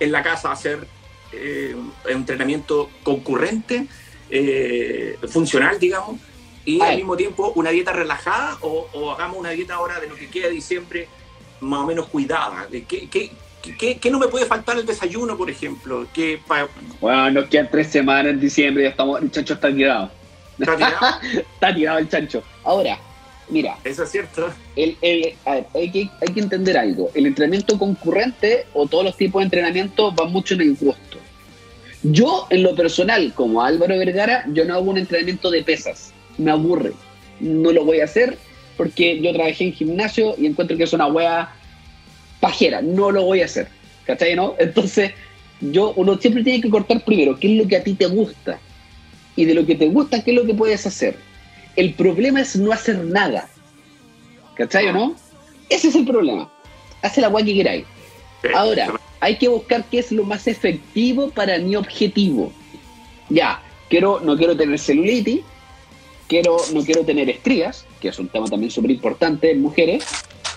[0.00, 0.86] en la casa hacer
[1.32, 3.86] eh, un entrenamiento concurrente,
[4.30, 6.20] eh, funcional, digamos,
[6.64, 10.14] y al mismo tiempo una dieta relajada o, o hagamos una dieta ahora de lo
[10.16, 11.08] que queda de diciembre
[11.60, 12.66] más o menos cuidada?
[12.70, 13.30] ¿De ¿Qué, qué,
[13.78, 16.06] qué- qué no me puede faltar el desayuno, por ejemplo?
[16.12, 16.68] ¿Qué pa-
[17.00, 20.10] Bueno, nos quedan tres semanas en diciembre y ya estamos, el chancho está tirado.
[20.58, 21.06] ¿está tirado?
[21.54, 22.42] Está tirado el chancho.
[22.64, 22.98] Ahora,
[23.48, 24.50] mira, Eso es cierto.
[24.76, 27.10] el, el- a ver, hay, que, hay que entender algo.
[27.14, 31.07] El entrenamiento concurrente o todos los tipos de entrenamiento van mucho en el gusto.
[32.02, 36.12] Yo, en lo personal, como Álvaro Vergara, yo no hago un entrenamiento de pesas.
[36.36, 36.92] Me aburre.
[37.40, 38.38] No lo voy a hacer
[38.76, 41.52] porque yo trabajé en gimnasio y encuentro que es una wea
[42.40, 42.80] pajera.
[42.80, 43.68] No lo voy a hacer.
[44.06, 44.54] ¿Cachai, no?
[44.58, 45.12] Entonces,
[45.60, 48.60] yo, uno siempre tiene que cortar primero qué es lo que a ti te gusta.
[49.34, 51.16] Y de lo que te gusta, qué es lo que puedes hacer.
[51.74, 53.48] El problema es no hacer nada.
[54.54, 55.16] ¿Cachai o no?
[55.68, 56.50] Ese es el problema.
[57.02, 57.84] Hace la guay que queráis.
[58.54, 62.52] Ahora, hay que buscar qué es lo más efectivo para mi objetivo.
[63.28, 65.40] Ya, quiero, no quiero tener celulitis,
[66.28, 70.04] quiero, no quiero tener estrías, que es un tema también súper importante en mujeres,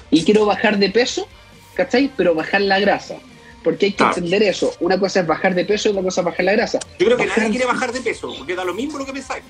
[0.09, 1.27] y quiero bajar de peso,
[1.73, 2.11] ¿cachai?
[2.15, 3.17] Pero bajar la grasa.
[3.63, 4.13] Porque hay que Claro.
[4.17, 4.73] entender eso.
[4.79, 6.79] Una cosa es bajar de peso y otra cosa es bajar la grasa.
[6.97, 9.13] Yo creo que Bajar- nadie quiere bajar de peso, porque da lo mismo lo que
[9.13, 9.43] pensáis.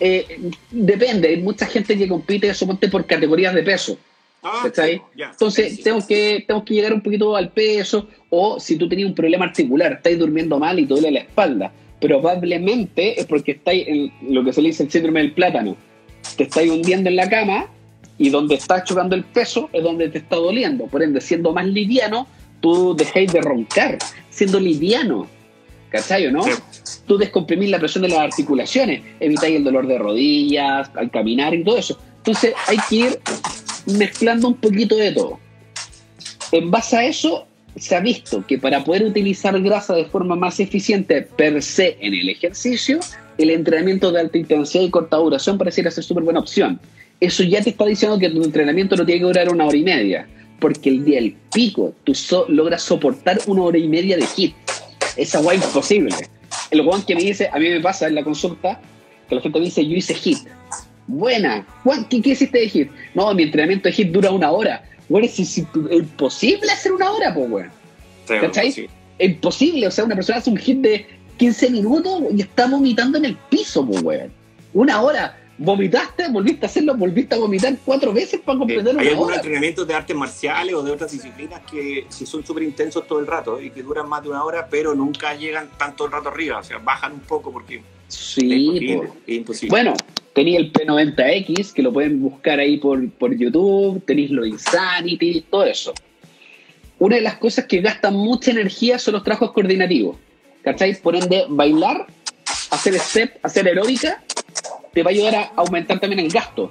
[0.00, 3.98] Eh, depende, hay mucha gente que compite, suponte, por categorías de peso.
[4.42, 5.02] Ah, ¿Cachai?
[5.16, 9.08] Entonces, Sí, tenemos, que, tenemos que llegar un poquito al peso, o si tú tenías
[9.08, 13.86] un problema articular, estáis durmiendo mal y te duele la espalda, probablemente es porque estáis
[13.88, 15.76] en lo que se le dice el síndrome del plátano.
[16.36, 17.66] Te estáis hundiendo en la cama
[18.16, 20.86] y donde está chocando el peso es donde te está doliendo.
[20.86, 22.26] Por ende, siendo más liviano,
[22.60, 23.98] tú dejáis de roncar,
[24.30, 25.26] siendo liviano.
[25.90, 26.42] ¿Cachai o no?
[26.42, 26.50] Sí.
[27.06, 31.64] Tú descomprimís la presión de las articulaciones, evitáis el dolor de rodillas, al caminar y
[31.64, 31.98] todo eso.
[32.18, 33.18] Entonces hay que ir
[33.86, 35.38] mezclando un poquito de todo.
[36.52, 40.60] En base a eso, se ha visto que para poder utilizar grasa de forma más
[40.60, 43.00] eficiente per se en el ejercicio,
[43.38, 46.80] el entrenamiento de alta intensidad y corta duración pareciera ser súper buena opción.
[47.20, 49.82] Eso ya te está diciendo que tu entrenamiento no tiene que durar una hora y
[49.82, 50.28] media,
[50.60, 52.12] porque el día del pico tú
[52.48, 54.54] logras soportar una hora y media de hit.
[55.16, 56.14] Esa guay es imposible.
[56.70, 58.80] El guan que me dice, a mí me pasa en la consulta,
[59.28, 60.38] que la gente me dice, yo hice hit.
[61.08, 61.66] Buena.
[61.82, 62.90] Juan, ¿qué, qué hiciste de hit?
[63.14, 64.84] No, mi entrenamiento de hit dura una hora.
[65.08, 67.70] Bueno, es, es imposible hacer una hora, pues, weón.
[68.26, 68.70] ¿Cachai?
[68.70, 68.86] Sí.
[69.18, 69.86] Imposible.
[69.86, 71.06] O sea, una persona hace un hit de
[71.38, 74.30] 15 minutos y está vomitando en el piso, pues, weón.
[74.74, 75.34] Una hora.
[75.60, 79.26] Vomitaste, volviste a hacerlo, volviste a vomitar cuatro veces para Eh, completar hay una algunos
[79.26, 79.36] hora.
[79.38, 83.26] entrenamientos de artes marciales o de otras disciplinas que sí son súper intensos todo el
[83.26, 86.60] rato y que duran más de una hora, pero nunca llegan tanto el rato arriba.
[86.60, 89.08] O sea, bajan un poco porque es Sí, imposible.
[89.26, 89.70] es imposible.
[89.70, 89.94] Bueno,
[90.38, 95.44] tenéis el P90X, que lo pueden buscar ahí por, por YouTube, tenéis lo de Insanity,
[95.50, 95.92] todo eso.
[97.00, 100.16] Una de las cosas que gastan mucha energía son los trabajos coordinativos.
[100.62, 100.94] ¿Cachai?
[101.00, 102.06] Por ende, bailar,
[102.70, 104.22] hacer step, hacer aeróbica,
[104.92, 106.70] te va a ayudar a aumentar también el gasto.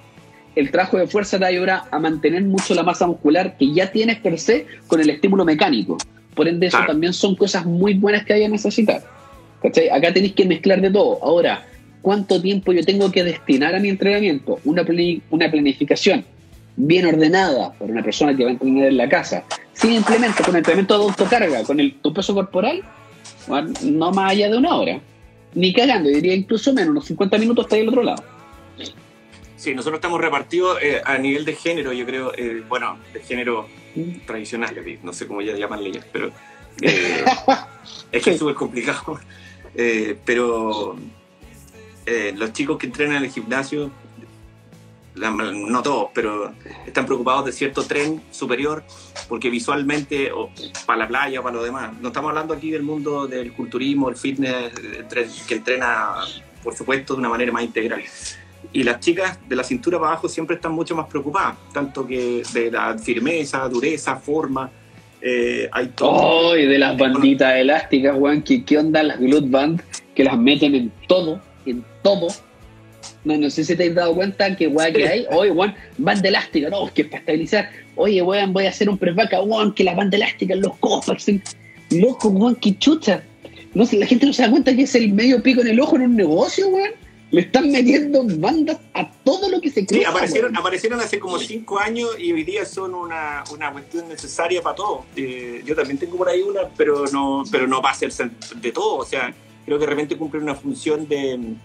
[0.55, 3.73] El trabajo de fuerza te va a ayudar a mantener mucho la masa muscular que
[3.73, 5.97] ya tienes per se con el estímulo mecánico.
[6.35, 6.93] Por ende, eso Claro.
[6.93, 9.03] también son cosas muy buenas que hay a necesitar.
[9.61, 9.89] ¿Cachai?
[9.89, 11.19] Acá tenéis que mezclar de todo.
[11.21, 11.65] Ahora,
[12.01, 14.59] ¿cuánto tiempo yo tengo que destinar a mi entrenamiento?
[14.63, 14.85] Una,
[15.29, 16.25] una planificación
[16.77, 19.43] bien ordenada por una persona que va a entrenar en la casa,
[19.73, 20.23] sin con
[20.55, 22.83] entrenamiento de autocarga, con el, tu peso corporal,
[23.83, 25.01] no más allá de una hora.
[25.55, 28.23] Ni cagando, diría incluso menos, unos 50 minutos está ahí al otro lado.
[29.55, 33.67] Sí, nosotros estamos repartidos eh, a nivel de género, yo creo, eh, bueno, de género
[34.27, 36.29] tradicional, no sé cómo ya llaman ellas, pero
[36.81, 37.25] eh,
[38.11, 39.19] es que es súper complicado.
[40.25, 40.97] Pero
[42.07, 43.91] eh, los chicos que entrenan en el gimnasio,
[45.15, 46.53] la- no todos, pero
[46.85, 48.83] están preocupados de cierto tren superior,
[49.27, 50.49] porque visualmente, o
[50.85, 54.09] para la playa o para lo demás, no estamos hablando aquí del mundo del culturismo,
[54.09, 54.71] el fitness,
[55.47, 56.15] que entrena,
[56.63, 58.01] por supuesto, de una manera más integral.
[58.73, 62.43] Y las chicas de la cintura para abajo siempre están mucho más preocupadas, tanto que
[62.53, 64.69] de la firmeza, dureza, forma.
[65.19, 66.11] eh, hay todo.
[66.11, 66.55] ¡Oh!
[66.55, 69.81] y de las banditas elásticas, weón, ¿qué, ¿qué onda las glute band?
[70.13, 71.41] Que las meten en todo,
[71.71, 72.27] en todo.
[73.23, 75.25] No, no sé si te has dado cuenta que weón que hay.
[75.31, 77.69] Oye, weón, banda elástica, no, es que para estabilizar.
[77.95, 81.25] Oye, weón, voy a hacer un press back, weón, que la banda elástica, los copas,
[81.91, 83.23] loco, weón, qué chucha.
[83.73, 85.79] No sé, la gente no se da cuenta que es el medio pico en el
[85.79, 86.91] ojo en un negocio, weón.
[87.29, 90.57] Le están metiendo bandas a todo lo que se Sí, cruza, aparecieron, weón.
[90.57, 95.05] aparecieron hace como cinco años y hoy día son una, una cuestión necesaria para todo.
[95.17, 98.71] Eh, yo también tengo por ahí una, pero no, pero no va a ser de
[98.71, 98.95] todo.
[98.95, 99.33] O sea,
[99.67, 101.55] creo que de repente cumplen una función de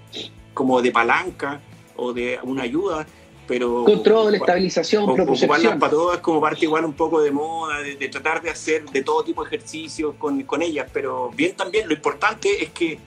[0.53, 1.61] como de palanca
[1.97, 3.07] o de una ayuda,
[3.47, 7.79] pero Control, estabilización, o- ocuparlas para todo es como parte igual un poco de moda,
[7.81, 11.55] de, de tratar de hacer de todo tipo de ejercicios con, con ellas, pero bien
[11.55, 12.99] también lo importante es que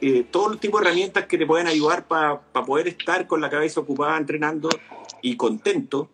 [0.00, 3.48] eh, todo el tipo de herramientas que te pueden ayudar para poder estar con la
[3.48, 4.68] cabeza ocupada entrenando
[5.22, 6.08] y contento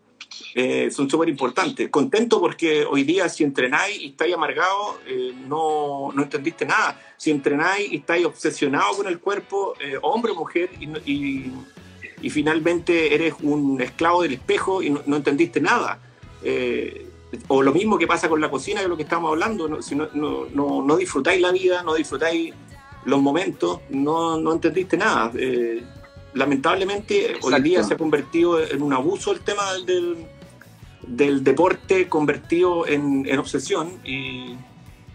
[0.54, 1.88] eh, son súper importantes.
[1.90, 7.00] Contento porque hoy día si entrenáis y estáis amargados, eh, no, no entendiste nada.
[7.16, 11.52] Si entrenáis y estáis obsesionados con el cuerpo, eh, hombre o mujer, y, y-
[12.30, 15.98] finalmente eres un esclavo del espejo y no, no entendiste nada.
[17.48, 19.80] O lo mismo que pasa con la cocina, que es lo que estamos hablando, no,
[19.82, 22.52] si no, disfrutáis la vida, no disfrutáis
[23.04, 25.32] los momentos, no entendiste nada.
[26.30, 27.62] Eh, lamentablemente hoy Exacto.
[27.62, 30.26] día se ha convertido en un abuso el tema del,
[31.06, 34.54] del deporte convertido en, en obsesión y,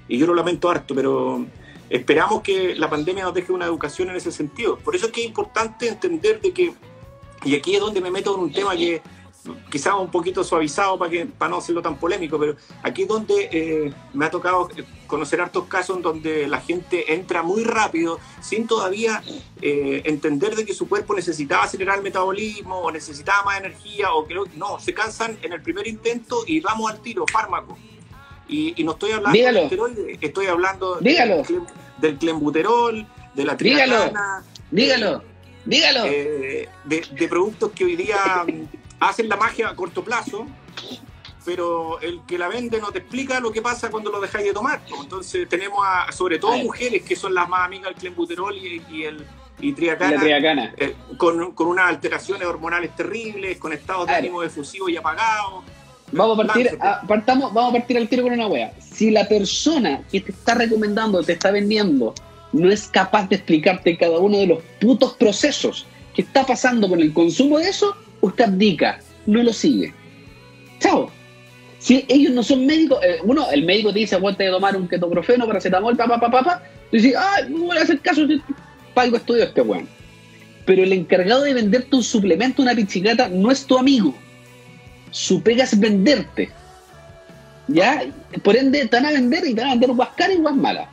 [0.07, 1.45] y yo lo lamento harto, pero
[1.89, 4.77] esperamos que la pandemia nos deje una educación en ese sentido.
[4.77, 6.73] Por eso es que es importante entender de que,
[7.43, 9.01] y aquí es donde me meto en un tema que
[9.69, 13.49] quizás un poquito suavizado para, que, para no hacerlo tan polémico, pero aquí es donde
[13.51, 14.69] eh, me ha tocado
[15.07, 19.21] conocer hartos casos en donde la gente entra muy rápido sin todavía
[19.61, 24.25] eh, entender de que su cuerpo necesitaba acelerar el metabolismo o necesitaba más energía o
[24.25, 27.77] que no, se cansan en el primer intento y vamos al tiro, fármaco.
[28.47, 29.57] Y, y no estoy hablando Dígalo.
[29.59, 31.35] de esteroides, estoy hablando Dígalo.
[31.43, 31.61] del,
[31.99, 33.93] del clembuterol, de la Dígalo.
[33.95, 35.23] triacana, Dígalo,
[35.65, 36.05] dígalo.
[36.05, 40.45] eh, de, de productos que hoy día mm, hacen la magia a corto plazo,
[41.45, 44.53] pero el que la vende no te explica lo que pasa cuando lo dejáis de
[44.53, 44.81] tomar.
[45.01, 49.03] Entonces tenemos a, sobre todo mujeres que son las más amigas del clenbuterol y, y
[49.03, 49.25] el
[49.61, 50.73] y triacana, triacana.
[50.77, 55.63] eh, con, con unas alteraciones hormonales terribles, con estados de ánimo efusivos y apagados.
[56.11, 58.73] Vamos a partir, a- partamos, vamos a partir al tiro con una wea.
[58.79, 62.13] Si la persona que te está recomendando, te está vendiendo,
[62.53, 66.99] no es capaz de explicarte cada uno de los putos procesos que está pasando con
[67.01, 69.93] el consumo de eso, usted abdica, no lo sigue.
[70.79, 71.11] Chao.
[71.79, 74.87] Si ellos no son médicos, eh, uno, el médico te dice, aguanta de tomar un
[74.87, 78.25] ketoprofeno, paracetamol, papá, papá, papá, dices, ah, no voy a hacer caso,
[78.93, 79.87] para algo estudio este weón.
[80.65, 84.15] Pero el encargado de venderte un suplemento, una pichicata, no es tu amigo.
[85.11, 86.49] Su pega es venderte.
[87.67, 88.03] ¿Ya?
[88.43, 90.55] Por ende, te van a vender y te van a vender guas caras y guas
[90.55, 90.87] malas.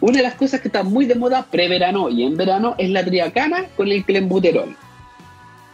[0.00, 3.04] Una de las cosas que está muy de moda pre-verano y en verano es la
[3.04, 4.76] triacana con el clenbuterol.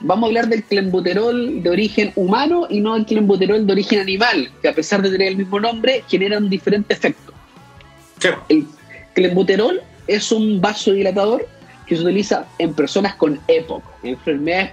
[0.01, 4.51] Vamos a hablar del clenbuterol de origen humano y no del clenbuterol de origen animal,
[4.63, 7.35] que a pesar de tener el mismo nombre, generan diferentes efectos.
[8.21, 8.29] Sí.
[8.49, 8.67] El
[9.15, 11.47] clenbuterol es un vasodilatador
[11.87, 14.71] que se utiliza en personas con EPOC, enfermedades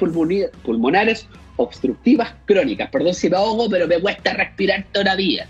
[0.63, 2.89] pulmonares obstructivas crónicas.
[2.91, 5.47] Perdón si me ahogo, pero me cuesta respirar todavía.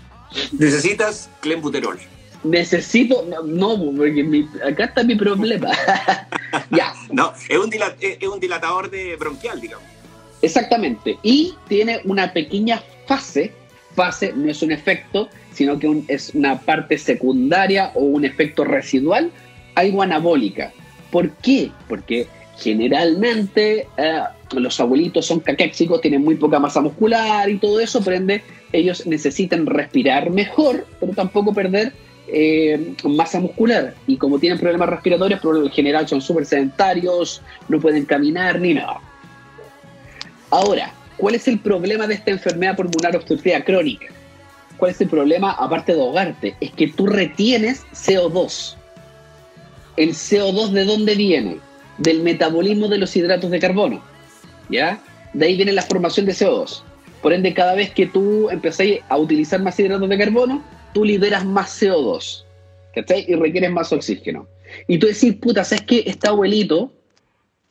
[0.52, 1.98] Necesitas clenbuterol.
[2.44, 5.70] Necesito, no, no, porque mi- acá está mi problema.
[6.70, 9.84] ya, No, es un, dila- es es un dilatador de bronquial, digamos.
[10.42, 11.18] exactamente.
[11.22, 13.52] Y tiene una pequeña fase,
[13.94, 18.64] fase no es un efecto, sino que un- es una parte secundaria o un efecto
[18.64, 19.30] residual,
[19.74, 20.72] algo anabólica.
[21.10, 21.70] ¿Por qué?
[21.88, 22.26] Porque
[22.58, 24.20] generalmente eh,
[24.54, 29.06] los abuelitos son caquéxicos, tienen muy poca masa muscular y todo eso, por ende ellos
[29.06, 31.92] necesitan respirar mejor, pero tampoco perder
[32.28, 33.94] eh, masa muscular.
[34.06, 38.74] Y como tienen problemas respiratorios, por lo general son súper sedentarios, no pueden caminar ni
[38.74, 39.00] nada.
[40.50, 44.06] Ahora, ¿cuál es el problema de esta enfermedad pulmonar obstructiva crónica?
[44.76, 46.56] ¿Cuál es el problema, aparte de ahogarte?
[46.60, 48.76] Es que tú retienes CO2.
[49.96, 51.58] ¿El CO2 de dónde viene?
[51.98, 54.02] Del metabolismo de los hidratos de carbono.
[54.68, 55.00] ¿Ya?
[55.32, 56.82] De ahí viene la formación de CO2.
[57.22, 60.62] Por ende, cada vez que tú empezás a utilizar más hidratos de carbono,
[60.96, 62.42] tú liberas más CO2.
[62.94, 63.26] ¿Cachai?
[63.28, 64.46] Y requieres más oxígeno.
[64.88, 66.04] Y tú decís, puta, ¿sabes qué?
[66.06, 66.90] Este abuelito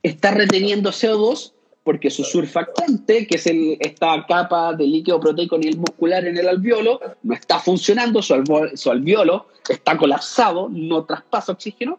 [0.03, 1.53] está reteniendo CO2
[1.83, 3.47] porque su surfactante, que es
[3.79, 8.35] esta capa de líquido proteico nivel muscular en el alveolo, no está funcionando, su,
[8.91, 11.97] alveolo está colapsado, no traspasa oxígeno,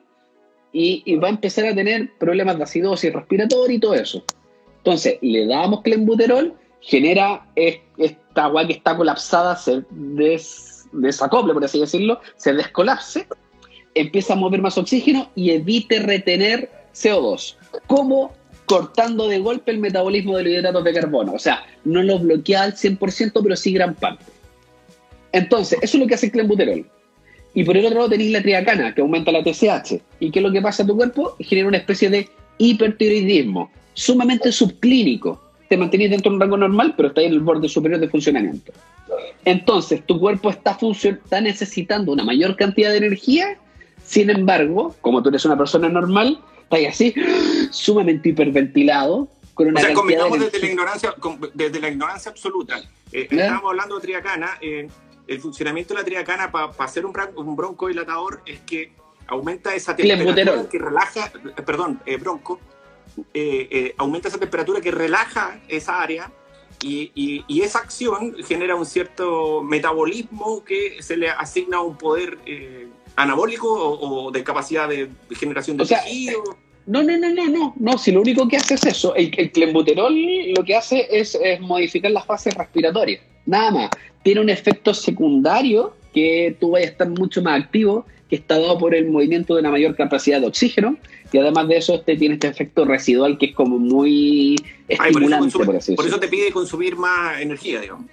[0.73, 4.23] y, va a empezar a tener problemas de acidosis respiratoria y todo eso.
[4.79, 11.65] Entonces, le damos clenbuterol, genera es- esta agua que está colapsada, se des- desacople, por
[11.65, 13.27] así decirlo, se descolapse,
[13.95, 17.57] empieza a mover más oxígeno y evite retener CO2.
[17.87, 18.33] ¿Cómo?
[18.67, 21.33] Cortando de golpe el metabolismo de los hidratos de carbono.
[21.35, 24.25] O sea, no lo bloquea al 100%, pero sí gran parte.
[25.33, 26.87] Entonces, eso es lo que hace el clenbuterol.
[27.55, 30.01] Y por el otro lado tenéis la triacana, que aumenta la TSH.
[30.21, 31.37] ¿Y qué es lo que pasa a tu cuerpo?
[31.41, 32.29] Genera una especie de
[32.59, 35.41] hipertiroidismo, sumamente subclínico.
[35.69, 38.73] Te mantenís dentro de un rango normal, pero está en el borde superior de funcionamiento.
[39.45, 43.59] Entonces, tu cuerpo está, funcion- está necesitando una mayor cantidad de energía,
[44.05, 47.15] sin embargo, como tú eres una persona normal, estás así,
[47.71, 51.15] sumamente hiperventilado, con una O sea, cantidad de combinamos desde la ignorancia,
[51.55, 52.79] desde la ignorancia absoluta.
[53.13, 53.43] Eh, ¿Ya?
[53.45, 54.51] estábamos hablando de triacana.
[54.61, 54.89] eh,
[55.29, 58.93] el funcionamiento de la triacana para hacer un, un broncodilatador es que
[59.27, 62.61] aumenta esa temperatura que relaja, eh, perdón, eh, bronco,
[63.35, 66.31] eh, eh, aumenta esa temperatura que relaja esa área
[66.83, 72.39] y, y- y esa acción genera un cierto metabolismo que se le asigna un poder
[72.47, 75.09] eh, anabólico o, o de capacidad de
[75.39, 76.03] generación de O sea.
[76.87, 79.51] No, no, no, no, no, no, si lo único que hace es eso, el, el
[79.51, 80.15] clenbuterol
[80.57, 83.91] lo que hace es, es modificar las fases respiratorias, nada más.
[84.23, 88.79] Tiene un efecto secundario que tú vayas a estar mucho más activo, que está dado
[88.79, 90.97] por el movimiento de una mayor capacidad de oxígeno,
[91.37, 94.57] y además de eso este tiene este efecto residual que es como muy
[94.89, 98.07] Ay, por, eso estimulante, consume- por así por eso te pide consumir más energía, digamos.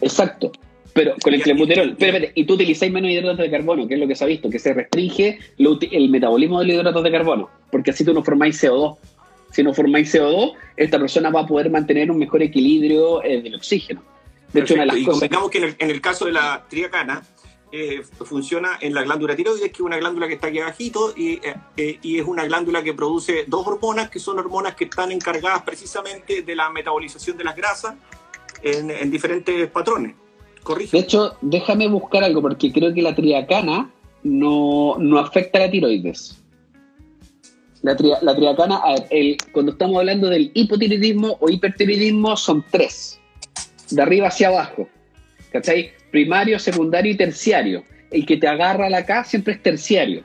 [0.00, 0.52] Exacto.
[0.92, 4.06] Pero con el clenbuterol, espérate, y tú utilizáis menos hidratos de carbono, que es lo
[4.06, 7.50] que se ha visto, que se restringe lo el metabolismo de los hidratos de carbono,
[7.70, 8.96] porque así tú no formáis CO2.
[9.52, 13.56] Si no formáis CO2, esta persona va a poder mantener un mejor equilibrio eh, del
[13.56, 14.02] oxígeno.
[14.52, 15.28] De hecho, una de las y cosas...
[15.50, 17.22] que en el, en el caso de la triacana,
[17.72, 21.34] eh, funciona en la glándula tiroides, que es una glándula que está aquí abajito, y,
[21.34, 25.12] eh, eh, y es una glándula que produce dos hormonas, que son hormonas que están
[25.12, 27.94] encargadas precisamente de la metabolización de las grasas
[28.62, 30.14] en, en diferentes patrones.
[30.16, 30.98] De Corrige.
[30.98, 33.90] hecho, déjame buscar algo, porque creo que la triacana
[34.22, 36.42] no, no afecta a la tiroides.
[37.82, 42.64] La, tria- la triacana, a ver, el- cuando estamos hablando del hipotiroidismo o hipertiroidismo, son
[42.70, 43.20] tres.
[43.90, 44.88] De arriba hacia abajo.
[45.52, 45.92] ¿Cachai?
[46.10, 47.84] Primario, secundario y terciario.
[48.10, 50.22] El que te agarra la K siempre es terciario.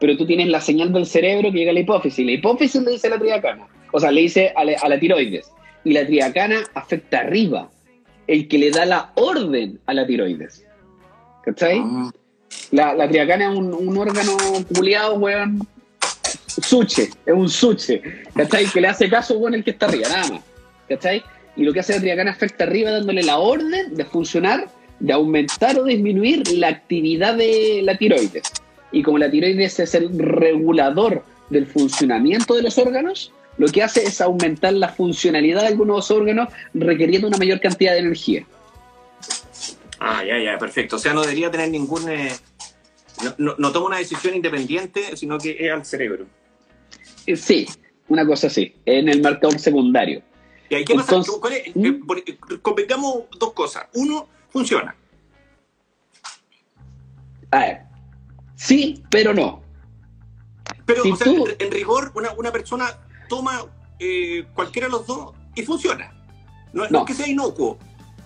[0.00, 2.24] Pero tú tienes la señal del cerebro que llega a la hipófisis.
[2.24, 3.66] La hipófisis le dice a la triacana.
[3.92, 5.50] O sea, le dice a la, a la tiroides.
[5.84, 7.70] Y la triacana afecta arriba.
[8.26, 10.64] El que le da la orden a la tiroides.
[11.44, 11.80] ¿Cachai?
[11.80, 12.10] Mm.
[12.70, 14.36] La, la triacana es un, un órgano
[14.74, 15.66] culiado, weón.
[16.46, 18.02] Suche, es un suche.
[18.34, 18.66] ¿Cachai?
[18.66, 20.42] Que le hace caso, weón, el que está arriba, nada más.
[20.88, 21.22] ¿Cachai?
[21.56, 24.68] Y lo que hace la triacana afecta arriba dándole la orden de funcionar
[25.04, 28.44] de aumentar o disminuir la actividad de la tiroides.
[28.90, 34.02] Y como la tiroides es el regulador del funcionamiento de los órganos, lo que hace
[34.04, 38.46] es aumentar la funcionalidad de algunos órganos requiriendo una mayor cantidad de energía.
[40.00, 40.96] Ah, ya, ya, perfecto.
[40.96, 42.08] O sea, no debería tener ningún...
[42.10, 42.32] eh,
[43.22, 46.24] no, no- no toma una decisión independiente, sino que es al cerebro.
[47.26, 47.66] Eh, Sí,
[48.08, 50.22] una cosa así, en el marcador secundario.
[50.70, 51.16] ¿Y ahí qué pasa?
[51.16, 51.76] Entonces- ¿Cuál es?
[51.76, 51.86] ¿Mm?
[51.86, 53.84] Eh, eh, convengamos dos cosas.
[53.94, 54.94] Uno, funciona.
[57.50, 57.80] A ver,
[58.54, 59.62] sí, pero no.
[60.86, 62.86] Pero, Si o sea, tú- en, en rigor, una, una persona
[63.28, 63.62] toma
[63.98, 66.12] eh, cualquiera de los dos y funciona.
[66.72, 66.98] No, no No.
[67.00, 67.78] es que sea inocuo.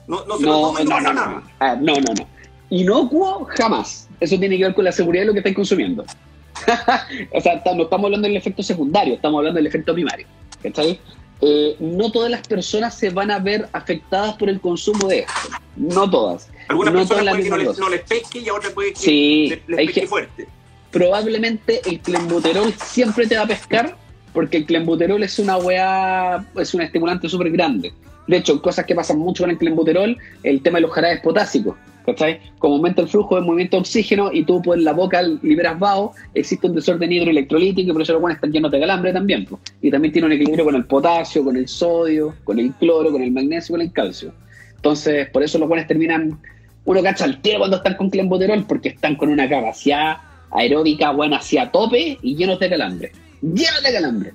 [0.07, 1.31] No, no se lo No, toma y no, no, nada.
[1.31, 1.43] no.
[1.67, 2.27] A ver, no, no, no.
[2.71, 4.09] Inocuo, jamás.
[4.21, 6.05] Eso tiene que ver con la seguridad de lo que estáis consumiendo.
[7.33, 10.27] o sea, no estamos hablando del efecto secundario, estamos hablando del efecto primario.
[10.63, 11.01] ¿Cachai?
[11.41, 15.33] Eh, no todas las personas se van a ver afectadas por el consumo de esto.
[15.77, 16.49] No todas.
[16.69, 18.99] Algunas no personas puede que no les, no les pesque y a otras puede que
[18.99, 20.49] Sí, les, les pesque que- fuerte.
[20.91, 23.97] probablemente el clenbuterol siempre te va a pescar
[24.33, 27.93] porque el clenbuterol es una weá, es un estimulante súper grande.
[28.27, 31.77] De hecho, cosas que pasan mucho con el clenbuterol, el tema de los jarabes potásicos.
[32.09, 32.41] ¿Cachai?
[32.59, 36.15] Como aumenta el flujo de movimiento de oxígeno y tú por la boca liberas vaho,
[36.33, 39.47] existe un desorden hidroelectrolítico y por eso los buenos están llenos de calambre también.
[39.83, 43.21] Y también tiene un equilibrio con el potasio, con el sodio, con el cloro, con
[43.21, 44.33] el magnesio, con el calcio.
[44.77, 46.41] Entonces, por eso los buenos terminan,
[46.87, 50.17] uno cacha al tiro cuando están con clenbuterol porque están con una capacidad
[50.51, 53.13] aeróbica buena hacia tope y llenos de calambre.
[53.43, 54.33] Llenos de calambre.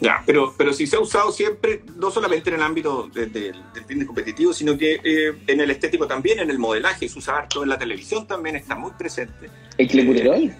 [0.00, 3.52] Ya, pero, pero si se ha usado siempre, no solamente en el ámbito de- de-
[3.74, 7.38] del fitness competitivo, sino que eh, en el estético también, en el modelaje, se usa
[7.38, 9.48] harto, en la televisión también está muy presente.
[9.78, 10.52] ¿El clenbuterol?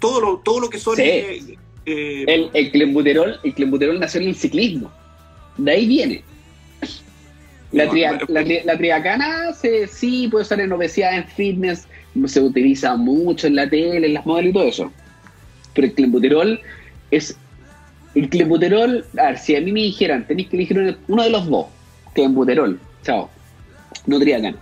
[0.00, 0.94] Todo lo, todo lo que son...
[0.96, 1.02] Sí.
[1.02, 4.92] eh, eh, El, el clenbuterol, el clenbuterol nació en el ciclismo.
[5.56, 6.22] De ahí viene.
[7.72, 11.26] La, No, tria- bueno, la, tri- la triacana se, sí puede usar en obesidad, en
[11.26, 11.88] fitness,
[12.26, 14.92] se utiliza mucho en la tele, en las modelos y todo eso.
[15.74, 16.60] Pero el clenbuterol
[17.10, 17.36] es.
[18.16, 21.48] El clenbuterol, a ver, si a mí me dijeran, tenéis que elegir uno, de los
[21.48, 21.66] dos,
[22.14, 23.28] clenbuterol, chao,
[24.06, 24.56] no triacana.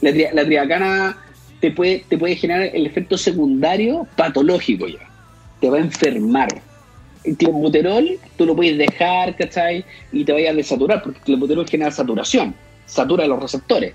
[0.00, 1.16] La, tri- la triacana
[1.60, 5.08] te puede, te puede generar el efecto secundario patológico ya
[5.60, 6.48] te va a enfermar.
[7.22, 9.84] El clenbuterol tú lo puedes dejar, ¿cachai?
[10.10, 12.52] Y te vayas a desaturar, porque el clenbuterol genera saturación,
[12.84, 13.94] satura los receptores,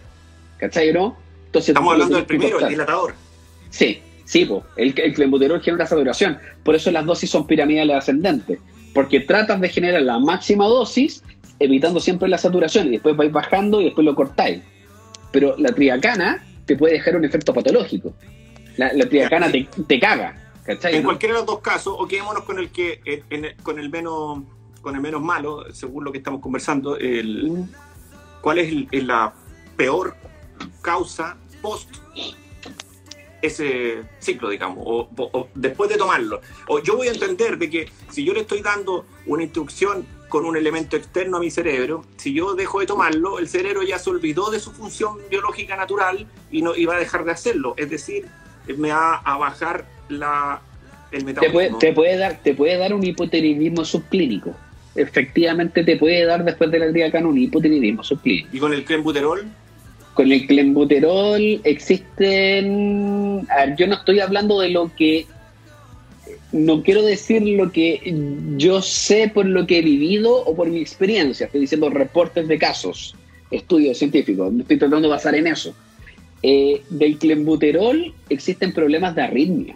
[0.58, 1.18] ¿cachai o no?
[1.48, 3.14] Entonces, estamos hablando del primero, el dilatador.
[3.70, 4.64] Sí, sí, po.
[4.76, 6.38] El, el clenbuterol genera saturación.
[6.64, 8.60] Por eso las dosis son piramidales ascendentes.
[8.94, 11.24] Porque tratas de generar la máxima dosis,
[11.60, 14.62] evitando siempre la saturación, y después vais bajando y después lo cortáis.
[15.32, 18.14] Pero la triacana te puede dejar un efecto patológico.
[18.76, 20.36] La, la triacana te, te caga.
[20.66, 20.96] ¿cachai?
[20.96, 21.08] En no?
[21.10, 24.40] cualquiera de los dos casos, o quedémonos con el que en- en- con el menos
[24.82, 27.70] con el menos malo, según lo que estamos conversando, el, Mm.
[28.42, 29.34] ¿cuál es el- el- la
[29.76, 30.16] peor
[30.82, 31.90] causa post
[33.42, 36.42] ese ciclo, digamos, o, después de tomarlo?
[36.68, 40.46] O yo voy a entender de que si yo le estoy dando una instrucción con
[40.46, 44.10] un elemento externo a mi cerebro, si yo dejo de tomarlo, el cerebro ya se
[44.10, 47.74] olvidó de su función biológica natural y no y va a dejar de hacerlo.
[47.78, 48.26] Es decir,
[48.78, 50.62] me va a bajar la,
[51.12, 51.78] el te puede, metabolismo.
[51.78, 54.54] te puede dar te puede dar un hipotiroidismo subclínico
[54.98, 59.46] efectivamente te puede dar después de la triacana un hipotiroidismo subclínico Y con el clenbuterol,
[60.18, 63.48] con el clenbuterol existen
[63.78, 65.28] yo no estoy hablando de lo que
[66.52, 68.02] no quiero decir lo que
[68.58, 72.58] yo sé por lo que he vivido o por mi experiencia estoy diciendo reportes de
[72.58, 73.16] casos
[73.52, 75.74] estudios científicos me estoy tratando de basar en eso
[76.44, 79.76] Eh, del clenbuterol existen problemas de arritmia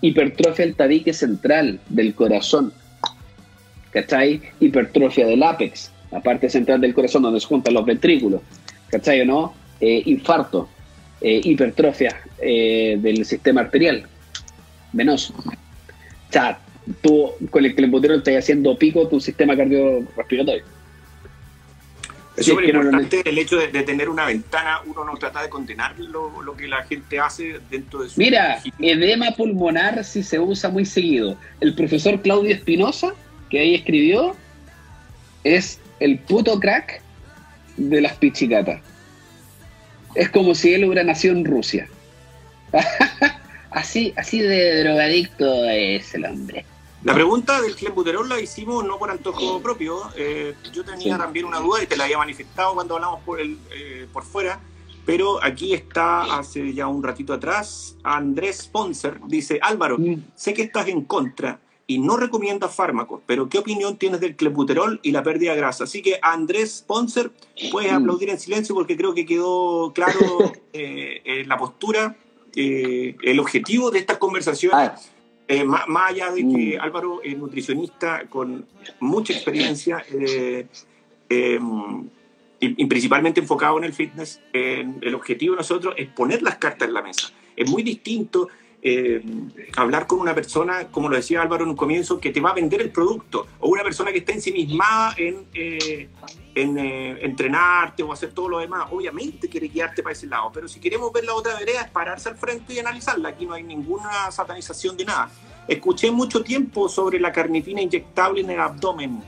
[0.00, 2.72] hipertrofia del tabique central del corazón,
[3.90, 4.40] ¿cachai?
[4.60, 8.40] Hipertrofia del ápex, la parte central del corazón donde se juntan los ventrículos,
[8.90, 9.54] ¿cachai o no?
[9.80, 10.68] Eh, infarto,
[11.20, 14.08] eh, hipertrofia eh, del sistema arterial,
[14.92, 15.32] venoso.
[15.36, 16.58] O sea,
[17.00, 20.64] tú con el clenbuterol estás haciendo pico tu sistema cardiorrespiratorio.
[22.36, 25.42] es Sí, súper no lo el hecho de, de tener una ventana, uno no trata
[25.42, 28.18] de condenar lo, lo que la gente hace dentro de su...
[28.18, 31.36] Mira, edema pulmonar si se usa muy seguido.
[31.60, 33.14] El profesor Claudio Espinosa,
[33.48, 34.34] que ahí escribió,
[35.44, 37.00] es el puto crack
[37.76, 38.80] de las pichicatas.
[40.14, 41.88] Es como si él hubiera nacido en Rusia.
[43.70, 46.64] así, así de drogadicto es el hombre.
[47.04, 50.10] La pregunta del clenbuterol la hicimos no por antojo propio.
[50.16, 51.20] eh, yo tenía Sí.
[51.20, 54.58] también una duda y te la había manifestado cuando hablamos por, el, eh, por fuera.
[55.06, 60.16] Pero aquí está, hace ya un ratito atrás, Andrés Poncer dice, Álvaro, Mm.
[60.34, 63.22] sé que estás en contra, y no recomienda fármacos.
[63.26, 65.84] Pero, ¿qué opinión tienes del clebuterol y la pérdida de grasa?
[65.84, 67.32] Así que, Andrés Sponsor,
[67.72, 67.96] puedes Mm.
[67.96, 70.12] aplaudir en silencio porque creo que quedó claro
[70.74, 72.14] eh, eh, la postura,
[72.54, 74.78] eh, el objetivo de estas conversaciones.
[74.78, 74.94] Ah,
[75.50, 76.80] Eh, más, más allá de que Mm.
[76.82, 78.66] Álvaro es nutricionista con
[79.00, 80.66] mucha experiencia eh,
[81.30, 81.58] eh,
[82.60, 86.86] y, y principalmente enfocado en el fitness, el objetivo de nosotros es poner las cartas
[86.88, 87.30] en la mesa.
[87.56, 88.48] Es muy distinto
[88.80, 89.22] eh,
[89.76, 92.54] hablar con una persona, como lo decía Álvaro en un comienzo, que te va a
[92.54, 96.08] vender el producto, o una persona que está ensimismada en, eh,
[96.54, 98.88] en eh, entrenarte o hacer todo lo demás.
[98.92, 102.28] Obviamente quiere guiarte para ese lado, pero si queremos ver la otra vereda es pararse
[102.28, 103.30] al frente y analizarla.
[103.30, 105.30] Aquí no hay ninguna satanización de nada.
[105.66, 109.22] Escuché mucho tiempo sobre la carnitina inyectable en el abdomen,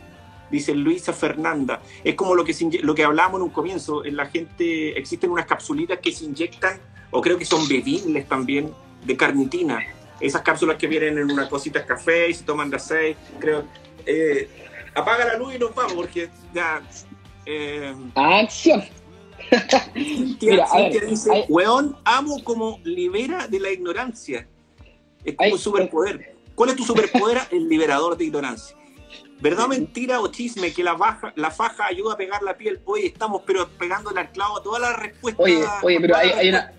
[0.50, 1.82] dice Luisa Fernanda.
[2.04, 4.04] Es como lo que, lo que hablábamos en un comienzo.
[4.04, 6.78] En la gente existen unas capsulitas que se inyectan,
[7.10, 8.72] o creo que son bebibles también,
[9.04, 9.80] de carnitina.
[10.20, 13.16] Esas cápsulas que vienen en una cosita de café y se toman de seis.
[13.38, 13.64] Creo.
[14.06, 14.48] Eh,
[14.94, 16.82] apaga la luz y nos vamos, porque ya.
[17.46, 18.84] Eh, acción.
[19.94, 24.46] Cintia, Mira, Cintia ver, dice, hay- weón, amo como libera de la ignorancia.
[25.24, 26.36] Es como un superpoder.
[26.54, 27.38] ¿Cuál es tu superpoder?
[27.50, 28.76] El liberador de ignorancia.
[29.40, 32.80] ¿Verdad, mentira o chisme que la, baja, la faja ayuda a pegar la piel?
[32.84, 35.42] Hoy estamos pero pegándole al clavo a todas las respuestas.
[35.42, 36.72] Oye, oye, pero hay, hay una.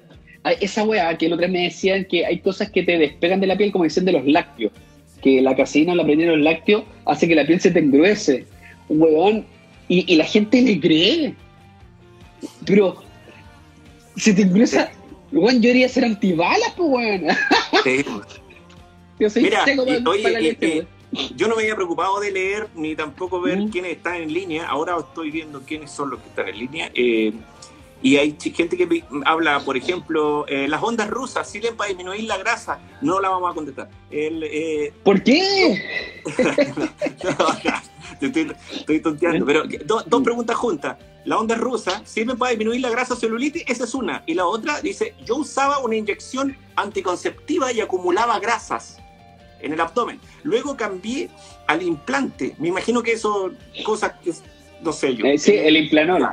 [0.60, 3.48] Esa weá que el otro día me decían que hay cosas que te despegan de
[3.48, 4.72] la piel, como dicen de los lácteos.
[5.22, 8.46] Que la caseína la proteína de los lácteos hace que la piel se te engruese.
[8.90, 9.46] Weón.
[9.88, 11.36] Y, y la gente le cree.
[12.66, 13.04] Pero.
[14.16, 14.92] Se te engruesa.
[15.32, 17.28] Weón, yo debería ser antibalas, pues, weón.
[19.20, 20.88] Yo soy Mira, seco y- para, oye, para la y- leche, y- weón.
[21.36, 23.70] Yo no me había preocupado de leer ni tampoco ver Mm.
[23.70, 24.66] quiénes están en línea.
[24.68, 26.90] Ahora estoy viendo quiénes son los que están en línea.
[26.94, 27.34] Eh,
[28.02, 32.38] y hay gente que habla, por ejemplo, eh, las ondas rusas sirven para disminuir la
[32.38, 32.80] grasa.
[33.02, 33.90] No la vamos a contestar.
[34.10, 36.22] El, eh, ¿Por qué?
[38.22, 39.46] estoy, estoy tonteando.
[39.46, 40.98] Pero do- dos preguntas juntas.
[41.26, 44.24] La onda rusa sirve para disminuir la grasa celulitis, esa es una.
[44.26, 48.98] Y la otra dice, yo usaba una inyección anticonceptiva y acumulaba grasas
[49.60, 50.20] en el abdomen.
[50.44, 51.30] Luego cambié
[51.68, 52.56] al implante.
[52.58, 53.52] Me imagino que eso,
[53.86, 54.34] cosas que,
[54.82, 55.26] no sé yo.
[55.28, 56.28] Eh, sí, el implanol.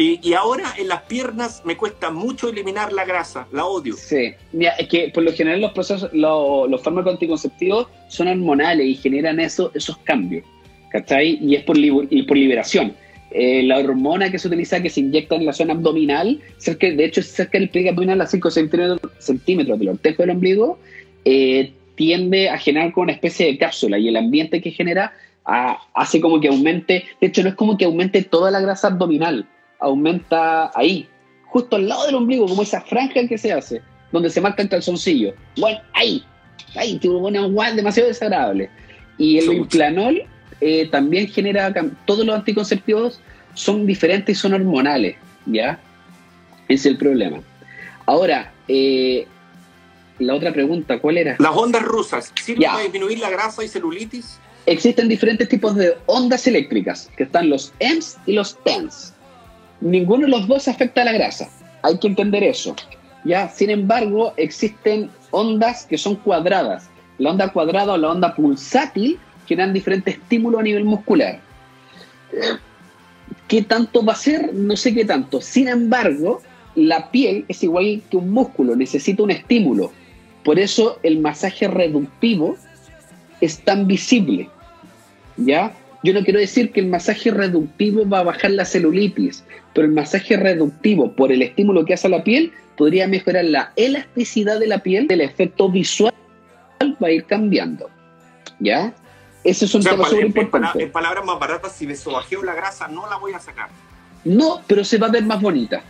[0.00, 3.94] Y, y ahora en las piernas me cuesta mucho eliminar la grasa, la odio.
[3.96, 8.86] Sí, Mira, es que por lo general los procesos, lo- los fármacos anticonceptivos son hormonales
[8.86, 10.44] y generan eso, esos cambios,
[10.90, 11.38] ¿cachai?
[11.42, 12.94] Y es por, y por liberación.
[13.32, 17.04] Eh, la hormona que se utiliza, que se inyecta en la zona abdominal, cerca, de
[17.04, 20.78] hecho cerca del pliegue abdominal a 5 centímetros, centímetros del ortejo del ombligo,
[21.24, 25.12] eh, tiende a generar como una especie de cápsula y el ambiente que genera
[25.44, 28.86] ah, hace como que aumente, de hecho no es como que aumente toda la grasa
[28.86, 29.46] abdominal,
[29.80, 31.08] aumenta ahí,
[31.46, 34.68] justo al lado del ombligo, como esa franja que se hace, donde se marca el
[34.68, 35.34] calzoncillo.
[35.56, 36.24] Bueno, ahí,
[36.76, 38.70] ahí, una guay demasiado desagradable.
[39.16, 40.22] Y el implanol
[40.60, 41.72] eh, también genera,
[42.04, 43.20] todos los anticonceptivos
[43.54, 45.16] son diferentes y son hormonales,
[45.46, 45.80] ¿ya?
[46.68, 47.40] Ese es el problema.
[48.06, 49.26] Ahora, eh,
[50.18, 51.36] la otra pregunta, ¿cuál era?
[51.38, 52.70] Las ondas rusas sirven Ya.
[52.72, 54.38] para disminuir la grasa y celulitis.
[54.66, 59.14] Existen diferentes tipos de ondas eléctricas, que están los EMS y los TENS.
[59.80, 61.48] Ninguno de los dos afecta a la grasa.
[61.82, 62.74] Hay que entender eso.
[63.24, 63.48] ¿ya?
[63.48, 66.88] Sin embargo, existen ondas que son cuadradas.
[67.18, 71.40] La onda cuadrada o la onda pulsátil generan diferentes estímulos a nivel muscular.
[72.32, 72.58] Eh,
[73.46, 74.52] ¿Qué tanto va a ser?
[74.54, 75.40] No sé qué tanto.
[75.40, 76.42] Sin embargo,
[76.74, 79.90] la piel es igual que un músculo, necesita un estímulo.
[80.44, 82.56] Por eso el masaje reductivo
[83.40, 84.48] es tan visible.
[85.36, 85.72] ¿Ya?
[86.04, 89.44] Yo no quiero decir que el masaje reductivo va a bajar la celulitis,
[89.74, 93.72] pero el masaje reductivo, por el estímulo que hace a la piel, podría mejorar la
[93.74, 96.14] elasticidad de la piel, el efecto visual
[97.02, 97.90] va a ir cambiando.
[98.60, 98.92] ¿Ya?
[99.44, 100.82] Ese es un O sea, tema en, súper en pala- importante.
[100.84, 103.68] en palabras más baratas, si me sobajeo la grasa, no la voy a sacar.
[104.24, 105.82] No, pero se va a ver más bonita.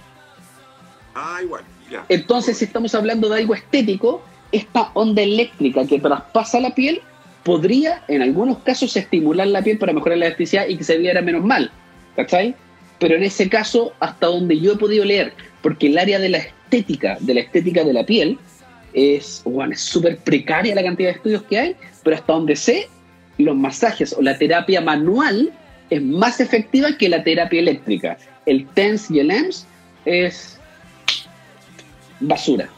[1.14, 2.05] Ah, igual, ya.
[2.09, 4.22] Entonces, si estamos hablando de algo estético,
[4.52, 7.02] esta onda eléctrica que traspasa la piel
[7.48, 11.22] podría, en algunos casos, estimular la piel para mejorar la elasticidad y que se viera
[11.22, 11.70] menos mal.
[12.14, 12.54] ¿Cachai?
[12.98, 16.38] Pero en ese caso, hasta donde yo he podido leer, porque el área de la
[16.38, 18.38] estética, de la estética de la piel,
[18.92, 22.86] es bueno, es súper precaria la cantidad de estudios que hay, pero hasta donde sé,
[23.38, 25.50] los masajes o la terapia manual
[25.88, 28.18] es más efectiva que la terapia eléctrica.
[28.44, 29.66] El TENS y el EMS
[30.04, 30.60] es
[32.20, 32.68] basura.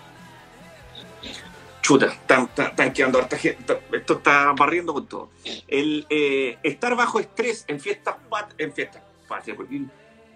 [1.90, 3.80] Chuta, están, están- están quedando harta gente.
[3.92, 5.30] Esto está barriendo con todo.
[5.66, 8.14] El eh, estar bajo estrés en fiestas,
[8.58, 9.02] en fiestas,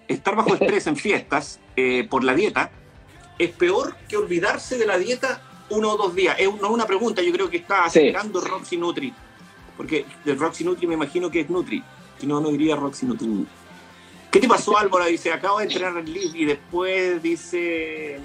[0.08, 2.72] estar bajo estrés en fiestas eh, por la dieta
[3.38, 6.34] es peor que olvidarse de la dieta uno o dos días.
[6.40, 8.00] Es no es una pregunta, yo creo que está Sí.
[8.00, 9.14] acercando Roxy Nutri.
[9.76, 11.84] Porque del Roxy Nutri me imagino que es Nutri.
[12.18, 13.46] Si no, no diría Roxy Nutri.
[14.28, 15.04] ¿Qué te pasó, Álvaro?
[15.04, 18.18] Dice, acabo de entrenar en Leaf y después dice...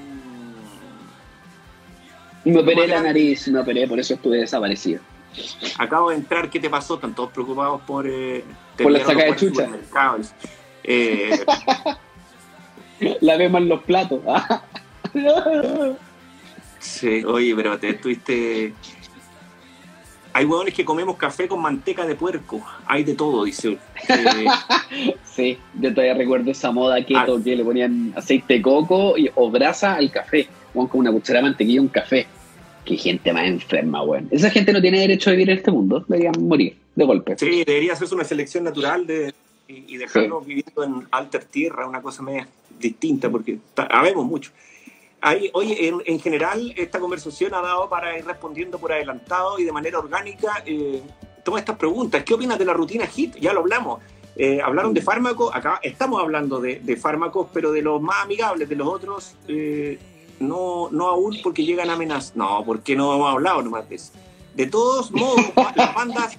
[2.45, 5.01] Me operé la nariz, me operé, por eso estuve desaparecido.
[5.77, 6.95] Acabo de entrar, ¿qué te pasó?
[6.95, 8.07] Están todos preocupados por...
[8.07, 8.43] eh,
[8.77, 9.69] Por la saca de chucha.
[10.83, 11.45] Eh,
[13.21, 14.21] La vemos en los platos.
[16.79, 18.73] sí, oye, pero te estuviste...
[20.31, 22.61] Hay huevones que comemos café con manteca de puerco.
[22.85, 23.77] Hay de todo, dice.
[24.07, 24.45] Eh,
[25.25, 29.49] sí, yo todavía recuerdo esa moda keto que le ponían aceite de coco y, o
[29.49, 30.47] grasa al café.
[30.73, 32.27] Weón, con una cuchara de mantequilla un café.
[32.85, 34.27] Qué gente más enferma, weón.
[34.31, 36.05] Esa gente no tiene derecho a vivir en este mundo.
[36.07, 37.35] Deberían morir de golpe.
[37.37, 39.33] sí, debería hacerse una selección natural de,
[39.67, 42.47] y, y dejarlos viviendo en alter tierra, una cosa media
[42.79, 43.59] distinta, porque
[43.89, 44.51] habemos mucho.
[45.21, 49.65] Ahí, oye, en, en general, esta conversación ha dado para ir respondiendo por adelantado y
[49.65, 51.01] de manera orgánica eh,
[51.43, 52.23] todas estas preguntas.
[52.23, 53.35] ¿Qué opinas de la rutina HIT?
[53.37, 54.01] Ya lo hablamos.
[54.35, 58.69] Eh, hablaron de fármacos, acá estamos hablando de, de fármacos, pero de los más amigables,
[58.69, 59.99] de los otros, eh,
[60.39, 62.35] no, no aún porque llegan amenazas.
[62.35, 64.11] No, porque no hemos hablado nomás de eso.
[64.55, 65.41] De todos modos,
[65.75, 66.37] las bandas,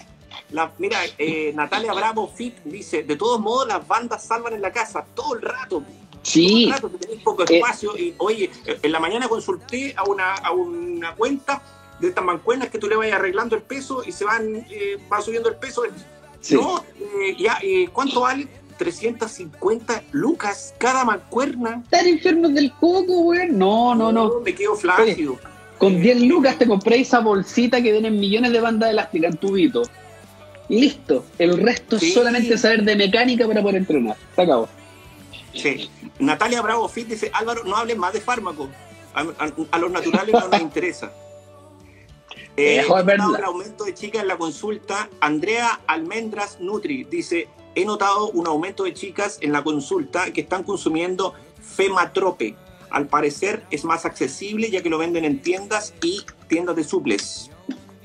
[0.51, 4.72] la- mira, eh, Natalia Bravo Fit dice, de todos modos las bandas salvan en la
[4.72, 5.82] casa todo el rato.
[6.22, 7.56] Sí, Todo el rato que tenéis poco Eh.
[7.56, 7.97] espacio.
[7.97, 11.62] Y, oye, en la mañana consulté a una, a una cuenta
[11.98, 15.20] de estas mancuernas que tú le vas arreglando el peso y se van, eh, va
[15.22, 15.82] subiendo el peso.
[16.40, 16.55] sí.
[16.56, 18.48] No, eh, ya, eh, ¿cuánto vale?
[18.81, 21.82] 350 lucas cada mancuerna.
[21.85, 23.59] Están enfermos del coco, weón.
[23.59, 24.40] No, no, no.
[24.40, 25.39] Me quedo flácido.
[25.77, 29.82] Con 10 lucas te compré esa bolsita que vienen millones de bandas elásticas en tubito.
[30.70, 31.27] Listo.
[31.39, 32.09] El resto Sí.
[32.09, 34.16] es solamente saber de mecánica para poder entrenar.
[34.35, 34.69] Se acabó.
[35.55, 35.90] Sí.
[36.19, 38.69] Natalia Bravo Fit dice, Álvaro, no hables más de fármacos.
[39.12, 41.12] A, a- a los naturales no nos interesa.
[42.57, 45.09] Eh, el aumento de chicas en la consulta.
[45.20, 50.62] Andrea Almendras Nutri dice, he notado un aumento de chicas en la consulta que están
[50.62, 52.55] consumiendo Fematrope.
[52.90, 57.51] Al parecer es más accesible ya que lo venden en tiendas y tiendas de suples.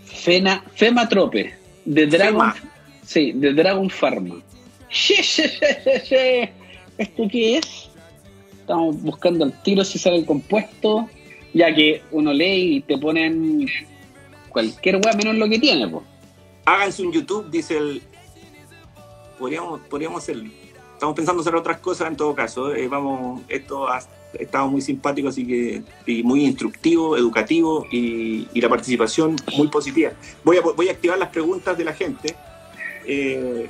[0.06, 1.56] Fena, Fematrope.
[1.86, 2.54] De Dragon.
[2.54, 2.72] Fema.
[3.06, 4.42] Sí, de Dragon Pharma.
[6.98, 7.90] ¿Esto qué es?
[8.60, 11.10] Estamos buscando al tiro si sale el compuesto.
[11.54, 13.68] Ya que uno lee y te ponen
[14.50, 16.04] cualquier weá menos lo que tiene, pues.
[16.66, 18.02] Háganse un YouTube, dice el...
[19.38, 20.50] Podríamos, podríamos hacerlo.
[20.94, 22.74] Estamos pensando hacer otras cosas en todo caso.
[22.74, 24.00] eh, vamos, esto ha
[24.40, 30.12] estado muy simpático, así que y muy instructivo, educativo y, y la participación muy positiva.
[30.44, 32.36] Voy a, voy a activar las preguntas de la gente.
[33.06, 33.70] Eh,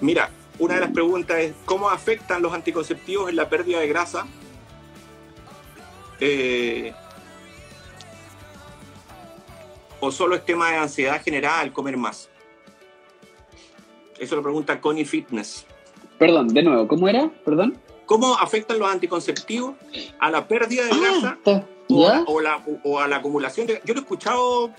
[0.00, 4.26] mira, una de las preguntas es ¿cómo afectan los anticonceptivos en la pérdida de grasa?
[6.20, 6.94] Eh,
[10.00, 12.30] ¿O solo es tema de ansiedad general, comer más?
[14.18, 15.66] Eso lo pregunta Connie Fitness.
[16.18, 17.30] Perdón, de nuevo, ¿cómo era?
[17.44, 17.76] Perdón.
[18.06, 19.74] ¿Cómo afectan los anticonceptivos
[20.18, 23.80] a la pérdida de grasa Está- o, a, o la, o a la acumulación de...
[23.84, 24.70] Yo lo he escuchado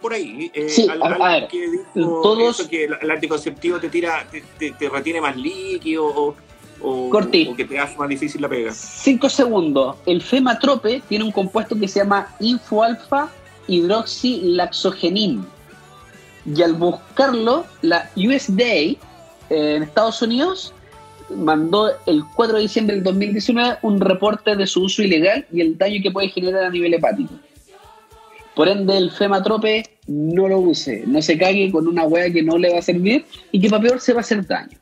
[0.00, 0.50] por ahí.
[0.54, 4.26] eh, Sí, al- a- ver, que dijo todos- eso, que el, el anticonceptivo te tira,
[4.30, 6.34] te, te- te retiene más líquido o,
[6.82, 7.48] o- Corti.
[7.50, 8.72] o que te hace más difícil la pega.
[8.72, 9.96] Cinco segundos.
[10.06, 13.30] El fematrope tiene un compuesto que se llama infoalfa
[13.68, 15.44] hidroxilaxogenin.
[16.54, 18.96] Y al buscarlo, la USDA eh,
[19.50, 20.72] en Estados Unidos
[21.34, 25.76] mandó el 4 de diciembre del 2019 un reporte de su uso ilegal y el
[25.76, 27.34] daño que puede generar a nivel hepático.
[28.54, 32.56] Por ende, el fematrope no lo use, no se cague con una hueá que no
[32.56, 34.78] le va a servir y que para peor se va a hacer daño.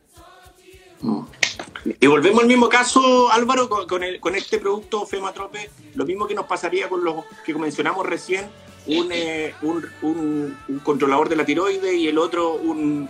[2.00, 6.34] Y volvemos al mismo caso, Álvaro, con, el- con este producto Fematrope, lo mismo que
[6.34, 8.46] nos pasaría con los que mencionamos recién,
[8.86, 13.08] un, eh, un, un- un controlador de la tiroide y el otro un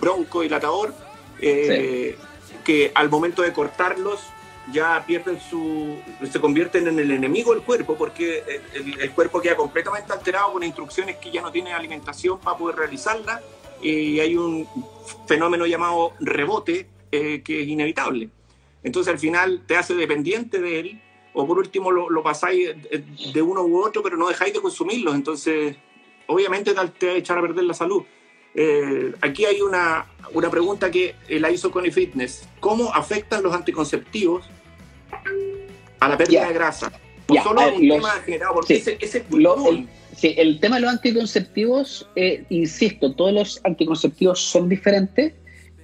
[0.00, 0.94] broncodilatador,
[1.40, 2.16] eh,
[2.64, 4.20] que al momento de cortarlos
[4.72, 5.96] ya pierden su,
[6.30, 8.44] se convierten en el enemigo del cuerpo, porque
[8.74, 12.76] el, el cuerpo queda completamente alterado con instrucciones que ya no tiene alimentación para poder
[12.76, 13.40] realizarla,
[13.80, 14.66] y hay un
[15.26, 18.28] fenómeno llamado rebote eh, que es inevitable.
[18.84, 21.02] Entonces al final te hace dependiente de él,
[21.34, 24.60] o por último lo, lo pasáis de- de uno u otro, pero no dejáis de
[24.60, 25.14] consumirlos.
[25.14, 25.76] Entonces,
[26.26, 28.02] obviamente te va a echar a perder la salud.
[28.54, 32.46] Eh, aquí hay una, una pregunta que eh, la hizo Connie Fitness.
[32.60, 34.44] ¿Cómo afectan los anticonceptivos
[36.00, 36.92] a la pérdida de grasa?
[37.28, 38.54] ¿O Ya, solo ver, un los- tema generado?
[38.54, 38.80] Porque sí.
[38.80, 44.40] ese, ese Lo- el, sí, el tema de los anticonceptivos, eh, insisto, todos los anticonceptivos
[44.40, 45.32] son diferentes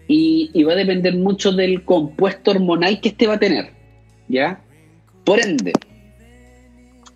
[0.08, 3.72] y, y va a depender mucho del compuesto hormonal que este va a tener.
[4.28, 4.62] ¿Ya?
[5.28, 5.74] Por ende,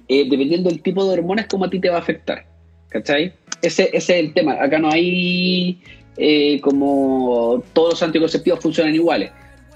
[0.06, 2.44] eh, dependiendo del tipo de hormonas, cómo a ti te va a afectar.
[2.90, 3.32] ¿Cachai?
[3.62, 4.62] ese, es el tema.
[4.62, 5.80] Acá no hay
[6.18, 9.30] eh, como todos los anticonceptivos funcionan iguales.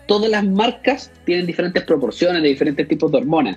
[0.06, 3.56] Todas las marcas tienen diferentes proporciones de diferentes tipos de hormonas.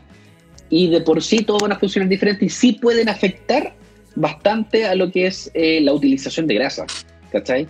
[0.70, 3.74] Y de por sí todos van a funcionar diferente y sí pueden afectar
[4.16, 6.86] bastante a lo que es eh, la utilización de grasa.
[7.34, 7.68] ¿Cachai?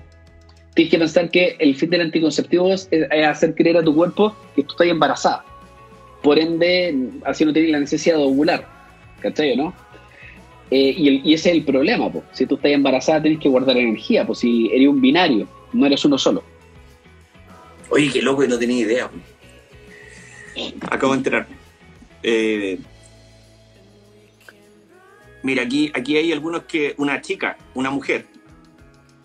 [0.75, 4.35] Tienes que pensar que el fin del anticonceptivo es, es hacer creer a tu cuerpo
[4.55, 5.48] que tú estás embarazada.
[6.21, 8.67] Por ende, así no tienes la necesidad de ovular.
[9.21, 9.73] ¿Cachai no?
[10.71, 12.23] Eh, y, y ese es el problema, po.
[12.31, 16.05] si tú estás embarazada tienes que guardar energía, pues si eres un binario, no eres
[16.05, 16.43] uno solo.
[17.89, 19.09] Oye, qué loco, y no tenía idea.
[20.91, 21.55] Acabo de enterarme.
[22.21, 22.79] Eh,
[25.41, 26.93] mira, aquí, aquí hay algunos que.
[26.97, 28.25] Una chica, una mujer.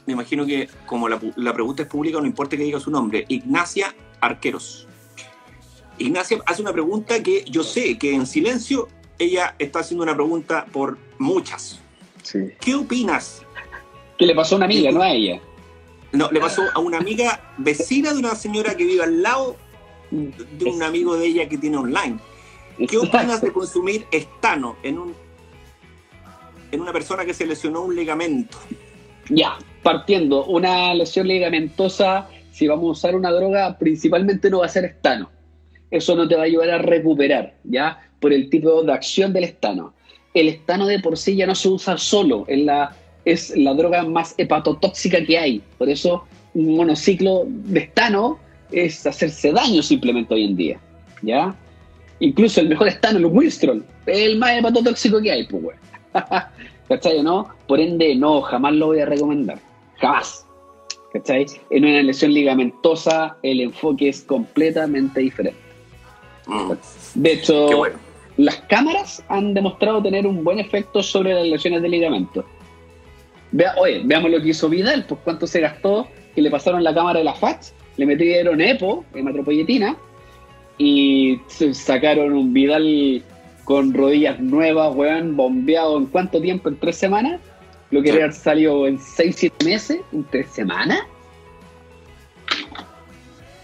[0.07, 3.25] Me imagino que, como la, la pregunta es pública, no importa que diga su nombre.
[3.29, 4.89] Ignacia Arqueros.
[5.99, 8.89] Ignacia hace una pregunta que yo sé que en silencio
[9.19, 11.81] ella está haciendo una pregunta por muchas.
[12.61, 13.43] ¿Qué opinas?
[14.19, 15.41] Que le pasó a una amiga, no a ella.
[16.13, 19.57] No, le pasó a una amiga vecina de una señora que vive al lado
[20.11, 22.19] de un amigo de ella que tiene online.
[22.89, 25.15] ¿Qué opinas de consumir estano en un
[26.73, 28.59] en una persona que se lesionó un ligamento?
[29.29, 34.69] Ya, partiendo, una lesión ligamentosa, si vamos a usar una droga, principalmente no va a
[34.69, 35.31] ser estano.
[35.95, 38.01] Eso no te va a ayudar a recuperar, ¿ya?
[38.19, 39.95] Por el tipo de acción del estano.
[40.35, 45.25] El estano de por sí ya no se usa solo, es la droga más hepatotóxica
[45.25, 45.63] que hay.
[45.79, 48.41] Por eso un monociclo de estano
[48.73, 50.81] es hacerse daño simplemente hoy en día,
[51.23, 51.55] ¿ya?
[52.19, 55.77] Incluso el mejor estano, el Winstrol, el más hepatotóxico que hay, pues, güey.
[56.89, 57.51] ¿Cachai no?
[57.69, 59.61] Por ende, no, jamás lo voy a recomendar.
[60.01, 60.45] Jamás.
[61.13, 61.47] ¿Cachai?
[61.71, 65.64] En una lesión ligamentosa, el enfoque es completamente diferente.
[66.47, 66.73] Mm,
[67.15, 67.97] De hecho, bueno.
[68.37, 72.45] las cámaras han demostrado tener un buen efecto sobre las lesiones de ligamento.
[73.53, 76.93] Vea, oye, veamos lo que hizo Vidal, pues cuánto se gastó, que le pasaron la
[76.93, 79.97] cámara de la FATS, le metieron EPO, hematopoyetina,
[80.77, 83.23] y se sacaron un Vidal
[83.63, 87.41] con rodillas nuevas, weón, bombeado en cuánto tiempo, en tres semanas,
[87.93, 88.17] lo que Sí.
[88.17, 90.99] haber salido en seis, siete meses, en tres semanas.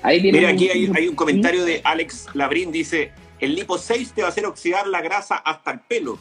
[0.03, 4.13] Ahí Mira, un- aquí hay, hay un comentario de Alex Labrín, dice, el lipo 6
[4.15, 6.19] te va a hacer oxidar la grasa hasta el pelo.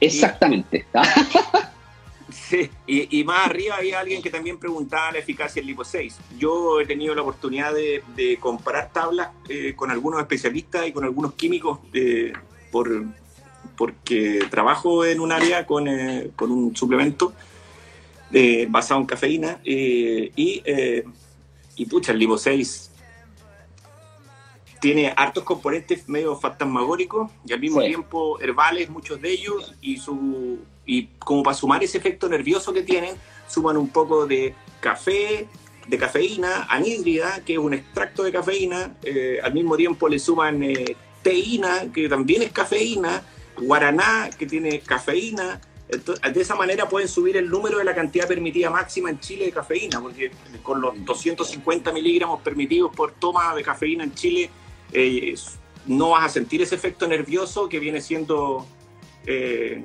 [0.00, 0.86] Exactamente.
[2.32, 6.16] Sí, y, y más arriba había alguien que también preguntaba la eficacia del lipo 6.
[6.38, 11.02] Yo he tenido la oportunidad de, de comparar tablas eh, con algunos especialistas y con
[11.02, 12.32] algunos químicos eh,
[12.70, 13.04] por,
[13.76, 17.32] porque trabajo en un área con, eh, con un suplemento
[18.32, 22.89] eh, basado en cafeína y, y pucha, el lipo 6
[24.80, 27.88] tiene hartos componentes medio fantasmagóricos y al mismo Sí.
[27.88, 32.82] tiempo herbales, muchos de ellos, y su y como para sumar ese efecto nervioso que
[32.82, 33.14] tienen,
[33.46, 35.46] suman un poco de café,
[35.86, 40.62] de cafeína, anhídrida, que es un extracto de cafeína, eh, al mismo tiempo le suman
[40.64, 43.22] eh, teína, que también es cafeína,
[43.56, 45.60] guaraná, que tiene cafeína.
[45.88, 49.46] Entonces, de esa manera pueden subir el número de la cantidad permitida máxima en Chile
[49.46, 50.30] de cafeína, porque
[50.62, 54.50] con los 250 miligramos permitidos por toma de cafeína en Chile,
[54.92, 55.34] eh,
[55.86, 58.66] no vas a sentir ese efecto nervioso que viene siendo
[59.26, 59.82] eh,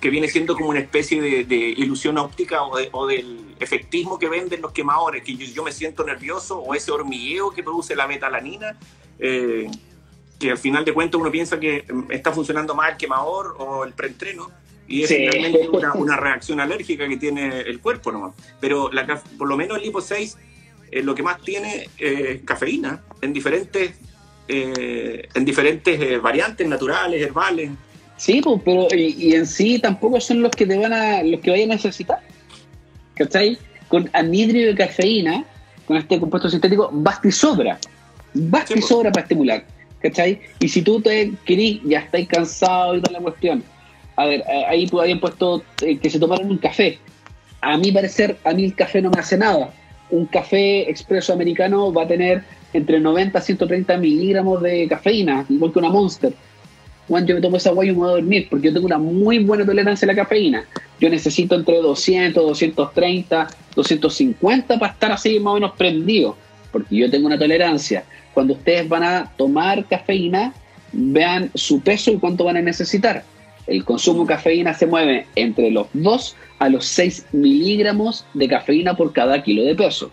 [0.00, 4.18] que viene siendo como una especie de, de ilusión óptica o, de- o del efectismo
[4.18, 7.96] que venden los quemadores, que yo, yo me siento nervioso o ese hormigueo que produce
[7.96, 8.78] la betalanina,
[9.18, 9.68] eh,
[10.38, 13.84] que al final de cuentas uno piensa que mm, está funcionando más el quemador o
[13.84, 14.50] el preentreno
[14.86, 15.16] y es Sí.
[15.16, 18.34] finalmente una, una reacción alérgica que tiene el cuerpo nomás.
[18.60, 19.06] Pero la,
[19.38, 20.36] por lo menos el lipo 6
[20.92, 23.96] eh, lo que más tiene es cafeína en diferentes,
[24.48, 27.70] eh, en diferentes eh, variantes naturales, herbales.
[28.16, 31.40] Sí, pues, pero y, y en sí tampoco son los que te van a, los
[31.40, 32.18] que vayan a necesitar.
[33.14, 33.58] ¿Cachai?
[33.88, 35.44] Con anhídrido de cafeína,
[35.86, 37.78] con este compuesto sintético, basta y sobra.
[38.34, 38.88] Basta Sí, y pues.
[38.88, 39.64] sobra para estimular.
[40.00, 40.40] ¿Cachai?
[40.60, 43.62] Y si tú te querís, ya estáis cansado y toda la cuestión.
[44.16, 46.98] A ver, eh, ahí pues habían puesto eh, que se tomaran un café.
[47.60, 49.70] A mi parecer, a mí el café no me hace nada.
[50.10, 55.72] Un café expreso americano va a tener entre 90 a 130 miligramos de cafeína, igual
[55.72, 56.32] que una Monster.
[57.08, 58.98] Juan, yo me tomo esa guay y me voy a dormir porque yo tengo una
[58.98, 60.64] muy buena tolerancia a la cafeína.
[60.98, 66.36] Yo necesito entre 200, 230, 250 para estar así más o menos prendido,
[66.72, 68.04] porque yo tengo una tolerancia.
[68.34, 70.52] Cuando ustedes van a tomar cafeína,
[70.92, 73.24] vean su peso y cuánto van a necesitar.
[73.66, 78.96] El consumo de cafeína se mueve entre los 2 a los 6 miligramos de cafeína
[78.96, 80.10] por cada kilo de peso.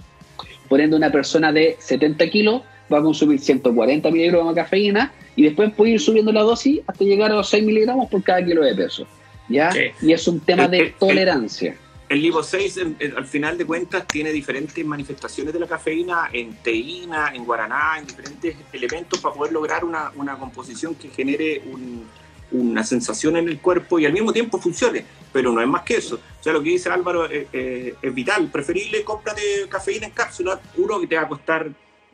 [0.69, 2.61] Por ende, una persona de 70 kilos
[2.91, 7.03] va a consumir 140 miligramos de cafeína y después puede ir subiendo la dosis hasta
[7.03, 9.07] llegar a los 6 miligramos por cada kilo de peso.
[9.49, 9.71] ¿Ya?
[9.71, 9.79] Sí.
[10.01, 11.75] Y es un tema El- de el- el- tolerancia.
[12.09, 16.29] El Lipo 6, en- en- al final de cuentas, tiene diferentes manifestaciones de la cafeína
[16.31, 21.61] en teína, en guaraná, en diferentes elementos para poder lograr una, una composición que genere
[21.71, 22.05] un-
[22.53, 25.05] una sensación en el cuerpo y al mismo tiempo funcione.
[25.31, 26.15] Pero no es más que eso.
[26.15, 28.49] O sea, lo que dice Álvaro eh, eh, es vital.
[28.51, 31.69] Preferible, cómprate cafeína en cápsula, uno que te va a costar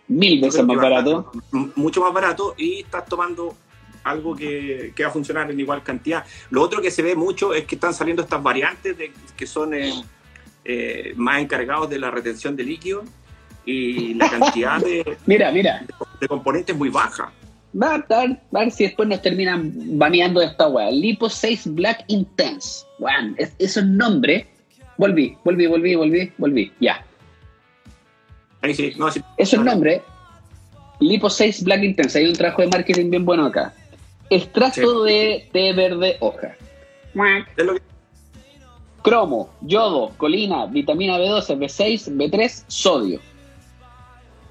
[0.10, 1.32] Mil veces más barato.
[1.76, 3.56] mucho más barato y estás tomando
[4.04, 6.26] algo que, que va a funcionar en igual cantidad.
[6.50, 9.76] Lo otro que se ve mucho es que están saliendo estas variantes de, que son
[9.76, 10.04] eh,
[10.66, 13.04] eh, más encargados de la retención de líquido
[13.66, 15.86] y la cantidad de, Mira, mira.
[16.20, 17.32] de componentes muy baja.
[17.80, 20.90] Va a, ver, va a ver si después nos terminan baneando de esta weá.
[20.92, 22.86] Lipo 6 Black Intense.
[23.00, 24.46] Weón, es, esos nombres.
[24.98, 26.72] Volví, volví, volví, volví, volví.
[26.80, 27.06] Ya.
[28.62, 29.22] Ahí sí, no, sí.
[29.38, 30.02] Esos nombres.
[31.00, 32.20] Lipo 6 Black Intense.
[32.20, 33.74] Hay un trabajo de marketing bien bueno acá.
[34.30, 36.56] Extracto de té verde hoja.
[37.56, 37.82] Es lo que-
[39.02, 43.20] Cromo, yodo, colina, vitamina B12, B6, B3, sodio.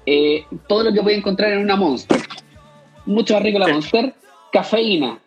[0.05, 2.17] Eh, todo lo que voy a encontrar en una Monster.
[3.09, 3.71] Mucho más rico la Sí.
[3.73, 4.13] Monster.
[4.51, 5.17] Cafeína.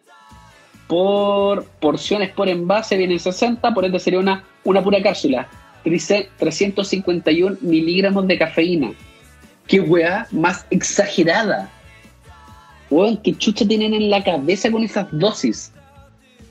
[0.87, 5.49] Por porciones por envase vienen 60, por ende sería una, una pura cápsula.
[5.85, 8.93] Trice- 351 miligramos de cafeína.
[9.67, 11.71] Qué weá más exagerada.
[12.91, 15.73] Weón, qué chucha tienen en la cabeza con esas dosis.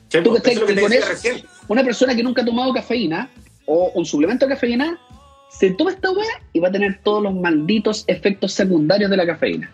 [0.10, 1.44] Sí, ¿Tú pues, lo que te con eso- recién.
[1.68, 3.30] una persona que nunca ha tomado cafeína
[3.66, 5.00] o un suplemento de cafeína
[5.50, 9.26] se toma esta weá y va a tener todos los malditos efectos secundarios de la
[9.26, 9.72] cafeína.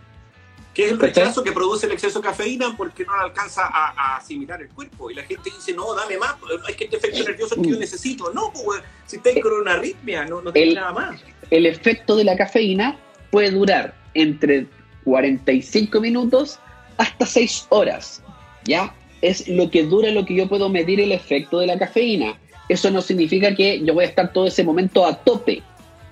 [0.77, 4.17] Que es el rechazo que produce el exceso de cafeína porque no alcanza a, a
[4.17, 5.09] asimilar el cuerpo.
[5.09, 6.35] Y la gente dice, no, dame más,
[6.69, 8.31] es que este efecto nervioso es que yo necesito.
[8.31, 11.19] No, pues, si estáis con una arritmia, no, no nada más.
[11.49, 12.95] El efecto de la cafeína
[13.31, 14.67] puede durar entre
[15.03, 16.59] 45 minutos
[16.97, 18.21] hasta 6 horas.
[18.65, 18.93] ¿Ya?
[19.23, 22.37] Es lo que dura lo que yo puedo medir el efecto de la cafeína.
[22.69, 25.63] Eso no significa que yo voy a estar todo ese momento a tope.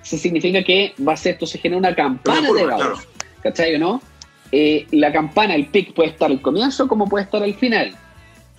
[0.04, 2.98] Eso significa que va a ser, esto se genera una campana de claro.
[3.44, 4.02] ¿Cachai o no?
[4.58, 7.94] Eh, la campana, el pic puede estar al comienzo como puede estar al final.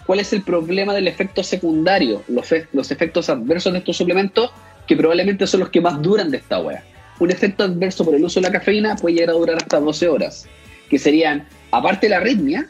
[0.04, 2.22] ¿Cuál es el problema del efecto secundario?
[2.28, 4.50] Los, fe- los efectos adversos de estos suplementos,
[4.86, 6.84] que probablemente son los que más duran de esta wea.
[7.18, 10.06] Un efecto adverso por el uso de la cafeína puede llegar a durar hasta 12
[10.08, 10.46] horas,
[10.90, 12.68] que serían, aparte de la arritmia,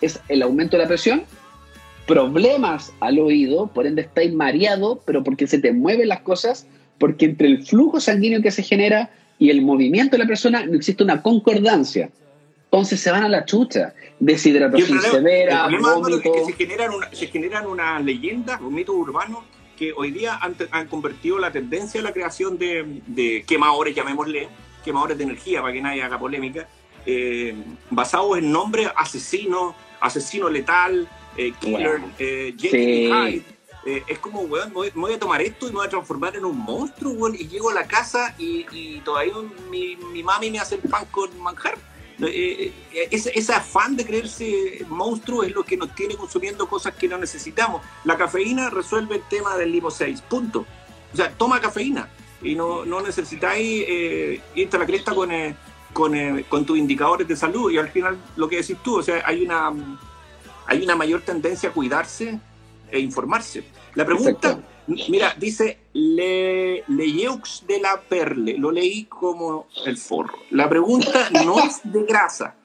[0.00, 1.24] es el aumento de la presión,
[2.06, 6.66] problemas al oído, por ende estáis mareado, pero porque se te mueven las cosas,
[6.98, 10.74] porque entre el flujo sanguíneo que se genera y el movimiento de la persona no
[10.74, 12.08] existe una concordancia.
[12.72, 13.92] Entonces se van a la chucha.
[14.18, 18.62] El Deshidratación problema, severa, el problema, es que se generan, una, se generan unas leyendas,
[18.62, 19.44] un mito urbano,
[19.76, 24.48] que hoy día han, han convertido la tendencia a la creación de, de quemadores, llamémosle,
[24.82, 26.66] quemadores de energía, para que nadie haga polémica,
[27.04, 27.54] eh,
[27.90, 32.10] basados en nombres asesino, asesino letal, eh, killer, Wow.
[32.18, 32.70] eh, Sí.
[32.70, 33.42] Hyde.
[33.84, 35.90] Eh, es como, weón, me voy, me voy a tomar esto y me voy a
[35.90, 39.34] transformar en un monstruo, weón, y llego a la casa y, y todavía
[39.70, 41.76] mi, mi mami me hace el pan con manjar.
[42.20, 47.08] Eh, eh, ese, afán de creerse monstruo es lo que nos tiene consumiendo cosas que
[47.08, 47.82] no necesitamos.
[48.04, 50.66] La cafeína resuelve el tema del lipo 6, punto.
[51.12, 52.08] O sea, toma cafeína
[52.42, 55.54] y no, no necesitáis eh, irte a la cresta con, eh,
[55.92, 57.70] con, eh, con tus indicadores de salud.
[57.70, 59.72] Y al final, lo que decís tú, o sea, hay una,
[60.66, 62.38] hay una mayor tendencia a cuidarse
[62.90, 63.64] e informarse.
[63.94, 64.60] La pregunta.
[64.86, 70.38] Mira, dice Le, de la Perle, lo leí como el forro.
[70.50, 72.56] La pregunta no es de grasa,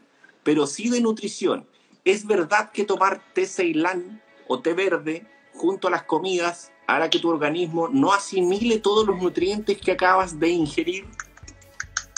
[0.43, 1.65] pero sí de nutrición.
[2.03, 7.19] ¿Es verdad que tomar té ceilán o té verde junto a las comidas hará que
[7.19, 11.05] tu organismo no asimile todos los nutrientes que acabas de ingerir?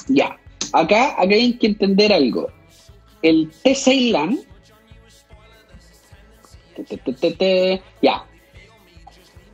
[0.07, 0.39] Ya,
[0.73, 2.47] acá, acá hay que entender algo.
[3.21, 4.39] El té Ceilán.
[8.01, 8.28] ya.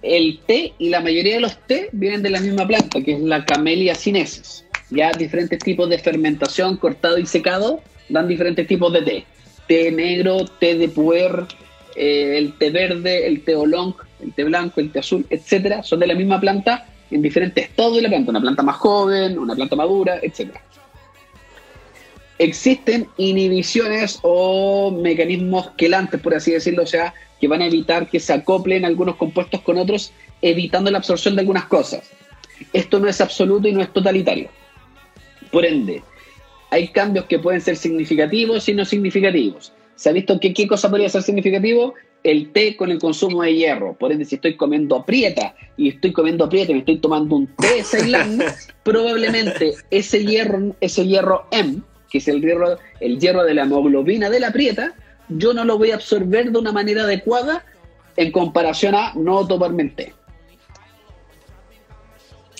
[0.05, 3.21] El té y la mayoría de los té vienen de la misma planta, que es
[3.21, 4.63] la Camellia sinensis.
[4.91, 9.25] Ya diferentes tipos de fermentación, cortado y secado, dan diferentes tipos de té.
[9.67, 11.47] Té negro, té de puer,
[11.95, 15.99] eh, el té verde, el té oolong, el té blanco, el té azul, etcétera, son
[15.99, 19.55] de la misma planta en diferentes estados de la planta, una planta más joven, una
[19.55, 20.61] planta madura, etcétera.
[22.37, 28.19] Existen inhibiciones o mecanismos quelantes, por así decirlo, o sea, que van a evitar que
[28.19, 32.11] se acoplen algunos compuestos con otros, evitando la absorción de algunas cosas.
[32.73, 34.49] Esto no es absoluto y no es totalitario.
[35.51, 36.03] Por ende,
[36.71, 39.71] hay cambios que pueden ser significativos y no significativos.
[39.95, 41.93] ¿Se ha visto que qué cosa podría ser significativo?
[42.23, 43.93] El té con el consumo de hierro.
[43.93, 47.47] Por ende, si estoy comiendo aprieta y estoy comiendo aprieta y me estoy tomando un
[47.47, 48.43] té Ceilán,
[48.83, 51.81] probablemente ese hierro, ese hierro M,
[52.15, 54.93] que es el hierro, el hierro de la hemoglobina de la aprieta,
[55.27, 57.65] yo no lo voy a absorber de una manera adecuada
[58.15, 60.13] en comparación a no tomarme té.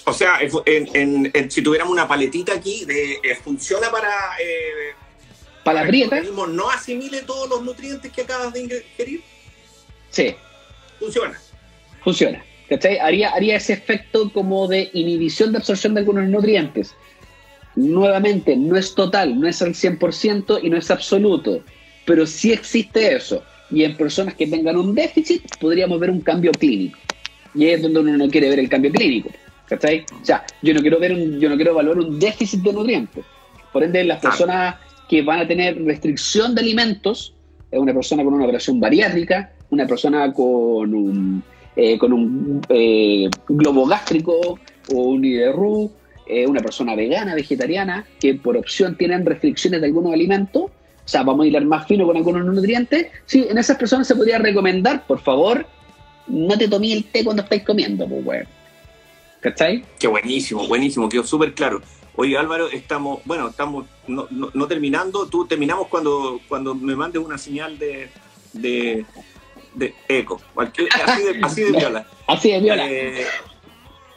[0.06, 4.10] O sea, en- en- en- si tuviéramos una paletita aquí, de, eh, funciona para
[4.42, 4.94] eh,
[5.64, 9.22] Para la que el prieta, organismo no asimile todos los nutrientes que acabas de ingerir.
[10.10, 10.36] sí,
[11.00, 11.40] Funciona.
[12.04, 12.44] funciona.
[12.68, 12.98] ¿Cachai?
[12.98, 16.94] Haría, haría ese efecto como de inhibición de absorción de algunos nutrientes.
[17.76, 21.62] Nuevamente, no es total, no es al 100% y no es absoluto,
[22.06, 23.44] pero sí existe eso.
[23.70, 26.98] Y en personas que tengan un déficit, podríamos ver un cambio clínico.
[27.54, 29.30] Y ahí es donde uno no quiere ver el cambio clínico.
[29.68, 30.06] ¿Cachai?
[30.22, 33.26] O sea, yo no quiero ver un, yo no quiero evaluar un déficit de nutrientes.
[33.74, 34.76] Por ende, las personas
[35.10, 37.34] que van a tener restricción de alimentos,
[37.72, 41.44] es una persona con una operación bariátrica, una persona con un,
[41.76, 44.60] eh, con un eh, globo gástrico
[44.94, 45.92] o un IDRU,
[46.28, 51.22] eh, una persona vegana, vegetariana, que por opción tienen restricciones de algunos alimentos, o sea,
[51.24, 55.06] vamos a hilar más fino con algunos nutrientes, sí, en esas personas se podría recomendar,
[55.06, 55.66] por favor,
[56.28, 58.48] no te tomes el té cuando estáis comiendo, pues, weón.
[59.42, 59.84] ¿Cachai?
[60.00, 61.82] Qué buenísimo, buenísimo, quedó súper claro.
[62.16, 67.22] Oye Álvaro, estamos, bueno, estamos no, no- no terminando, tú terminamos cuando, cuando me mandes
[67.24, 68.08] una señal de,
[68.54, 69.06] de,
[69.76, 70.82] de eco, así
[71.24, 72.08] de, así de viola.
[72.26, 72.90] Así es, viola.
[72.90, 73.26] Eh,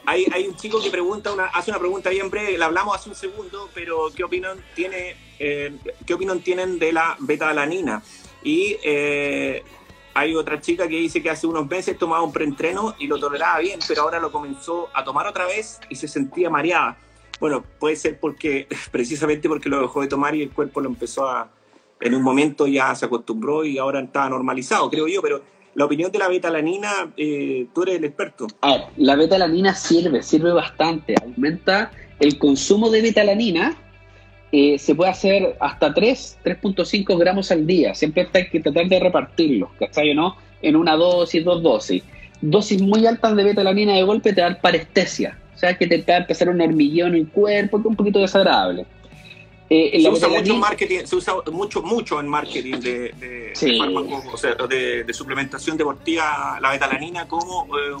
[0.09, 3.09] hay, hay un chico que pregunta una, hace una pregunta bien breve, la hablamos hace
[3.09, 8.01] un segundo, pero ¿qué opinión tiene eh, qué opinión tienen de la beta-alanina?
[8.43, 9.63] Y eh,
[10.15, 13.59] hay otra chica que dice que hace unos meses tomaba un preentreno y lo toleraba
[13.59, 16.97] bien, pero ahora lo comenzó a tomar otra vez y se sentía mareada.
[17.39, 21.27] Bueno, puede ser porque precisamente porque lo dejó de tomar y el cuerpo lo empezó
[21.29, 21.51] a
[22.01, 25.41] en un momento ya se acostumbró y ahora está normalizado, creo yo, pero
[25.79, 28.47] la opinión de la beta-alanina, eh, tú eres el experto.
[28.59, 31.15] A ver, la betalanina sirve, sirve bastante.
[31.23, 33.77] Aumenta el consumo de betalanina.
[34.51, 37.95] eh, se puede hacer hasta 3, 3.5 gramos al día.
[37.95, 40.35] Siempre hay que tratar de repartirlos, ¿cachai o no?
[40.61, 42.03] En una dosis, dos dosis.
[42.41, 45.37] Dosis muy altas de betalanina de golpe te dan parestesia.
[45.55, 47.95] O sea, que te va a empezar un hormigueo en el cuerpo, que es un
[47.95, 48.85] poquito desagradable.
[49.71, 53.71] Eh, Se usa mucho en marketing, se usa mucho, mucho en marketing de, de, Sí.
[53.73, 57.93] de fármacos, o sea, de, de suplementación deportiva, la betalanina como eh.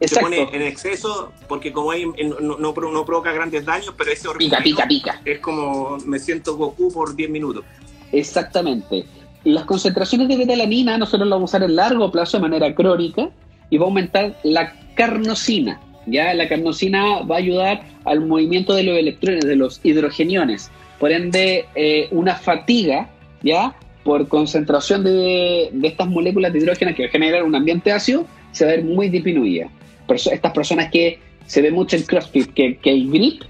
[0.00, 4.28] Se pone en exceso porque como hay, en- no, no provoca grandes daños, pero ese
[4.38, 5.20] Pica, pica, pica.
[5.24, 7.64] es como me siento Goku por 10 minutos.
[8.12, 9.06] Exactamente.
[9.44, 13.28] Las concentraciones de betalanina nosotros las vamos a usar en largo plazo de manera crónica
[13.70, 15.80] y va a aumentar la carnosina.
[16.10, 20.70] Ya la carnosina va a ayudar al movimiento de los electrones, de los hidrogeniones.
[20.98, 23.08] Por ende, eh, una fatiga,
[23.42, 23.74] ya
[24.04, 28.72] por concentración de, de estas moléculas de hidrógeno que generan un ambiente ácido, se va
[28.72, 29.68] a ver muy disminuida.
[30.06, 33.42] Perso- estas personas que se ve mucho en CrossFit, que, que el grip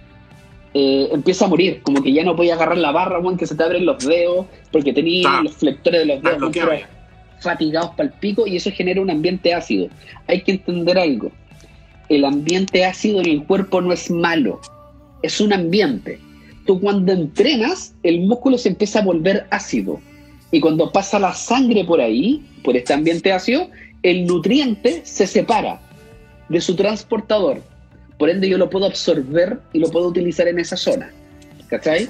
[0.75, 3.55] eh, empieza a morir, como que ya no podía agarrar la barra, weón, que se
[3.55, 6.53] te abren los dedos, porque tenía Ah, los flectores de los dedos
[7.41, 9.89] fatigados para el pico y eso genera un ambiente ácido.
[10.27, 11.31] Hay que entender algo.
[12.09, 14.61] El ambiente ácido en el cuerpo no es malo,
[15.23, 16.19] es un ambiente.
[16.67, 20.01] Tú cuando entrenas, el músculo se empieza a volver ácido.
[20.51, 23.69] Y cuando pasa la sangre por ahí, por este ambiente ácido,
[24.03, 25.81] el nutriente se separa
[26.49, 27.63] de su transportador.
[28.19, 31.11] Por ende, yo lo puedo absorber y lo puedo utilizar en esa zona.
[31.69, 32.09] ¿Cachai?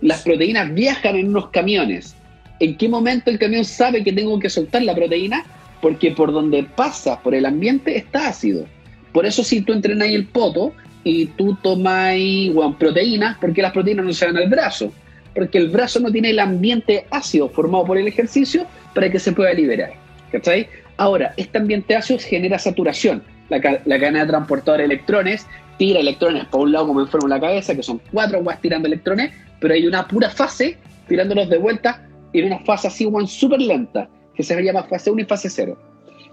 [0.00, 2.14] Las proteínas viajan en unos camiones.
[2.60, 5.44] ¿En qué momento el camión sabe que tengo que soltar la proteína?
[5.80, 8.66] Porque por donde pasa, por el ambiente, está ácido.
[9.12, 10.72] Por eso si tú entrenas ahí el poto
[11.04, 12.14] y tú tomas
[12.52, 14.92] bueno, proteínas, ¿por qué las proteínas no se van al brazo?
[15.34, 19.32] Porque el brazo no tiene el ambiente ácido formado por el ejercicio para que se
[19.32, 19.92] pueda liberar.
[20.30, 20.68] ¿Cachai?
[20.96, 23.22] Ahora, este ambiente ácido genera saturación.
[23.48, 25.46] La, ca- la cadena de transportador de electrones
[25.78, 29.32] tira electrones por un lado como en la cabeza, que son cuatro guas tirando electrones,
[29.60, 30.76] pero hay una pura fase
[31.08, 35.24] tirándolos de vuelta en una fase así, súper lenta, que se llama fase 1 y
[35.24, 35.76] fase 0.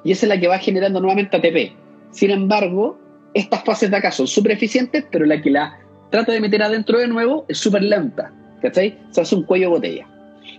[0.03, 1.73] Y esa es la que va generando nuevamente ATP.
[2.11, 2.99] Sin embargo,
[3.33, 5.79] estas fases de acá son súper eficientes, pero la que la
[6.09, 8.33] trata de meter adentro de nuevo es súper lenta.
[8.61, 8.97] ¿Cachai?
[9.11, 10.07] Se hace un cuello de botella.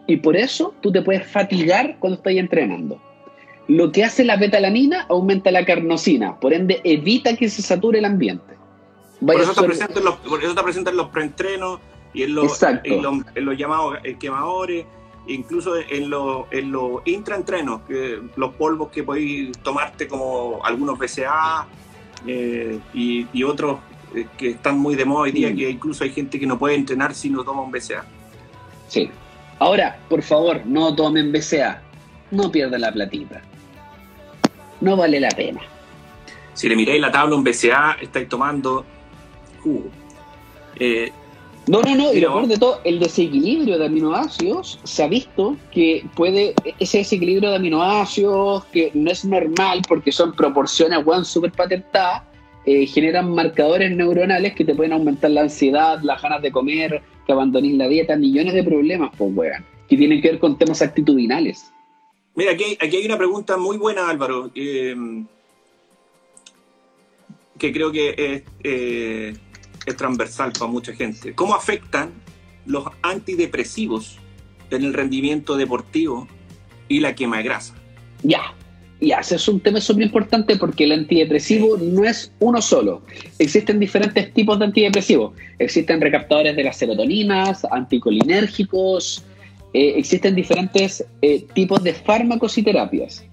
[0.06, 3.00] Y por eso tú te puedes fatigar cuando estás entrenando.
[3.68, 8.04] Lo que hace la betalanina aumenta la carnosina, por ende evita que se sature el
[8.04, 8.54] ambiente.
[9.24, 11.78] Por eso, está presente en los, por eso está presente en los preentrenos
[12.12, 12.92] y en los, Exacto.
[12.92, 14.86] en los, en los llamados eh, quemadores,
[15.26, 21.66] incluso en los, en los intraentrenos, que los polvos que podéis tomarte como algunos BCA
[22.26, 23.78] eh, y, y otros
[24.14, 25.56] eh, que están muy de moda hoy día, Mm.
[25.56, 28.04] que incluso hay gente que no puede entrenar si no toma un BCA.
[28.88, 29.10] Sí.
[29.58, 31.82] Ahora, por favor, no tomen BCA.
[32.30, 33.42] No pierdan la platita.
[34.80, 35.60] No vale la pena.
[36.54, 38.84] Si le miráis la tabla un BCA, estáis tomando
[39.62, 39.90] jugo.
[40.76, 41.12] Eh,
[41.66, 45.56] No, no, no, y lo peor de todo, el desequilibrio de aminoácidos se ha visto
[45.72, 51.52] que puede, ese desequilibrio de aminoácidos que no es normal porque son proporciones, weón, súper
[51.52, 52.22] patentadas,
[52.66, 57.32] eh, generan marcadores neuronales que te pueden aumentar la ansiedad, las ganas de comer, que
[57.32, 61.70] abandones la dieta, millones de problemas, pues, weón, que tienen que ver con temas actitudinales.
[62.34, 64.96] Mira, aquí, hay- aquí hay una pregunta muy buena, Álvaro, eh,
[67.58, 69.34] que creo que es, eh,
[69.86, 71.34] es transversal para mucha gente.
[71.34, 72.12] ¿Cómo afectan
[72.66, 74.18] los antidepresivos
[74.70, 76.28] en el rendimiento deportivo
[76.88, 77.74] y la quema de grasa?
[78.22, 78.54] Ya,
[79.00, 83.02] ya, ese es un tema súper importante porque el antidepresivo no es uno solo.
[83.38, 85.32] Existen diferentes tipos de antidepresivos.
[85.58, 89.24] Existen recaptadores de las serotoninas, anticolinérgicos,
[89.72, 93.24] eh, existen diferentes eh, tipos de fármacos y terapias.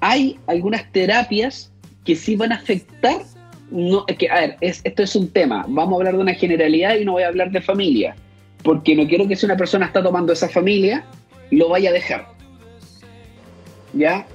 [0.00, 1.70] Hay algunas terapias
[2.04, 3.22] que sí van a afectar.
[3.70, 5.64] No, es que, a ver, es- esto es un tema.
[5.68, 8.16] Vamos a hablar de una generalidad y no voy a hablar de familia.
[8.62, 11.04] Porque no quiero que si una persona está tomando esa familia,
[11.50, 12.26] lo vaya a dejar.
[13.92, 14.26] ¿Ya?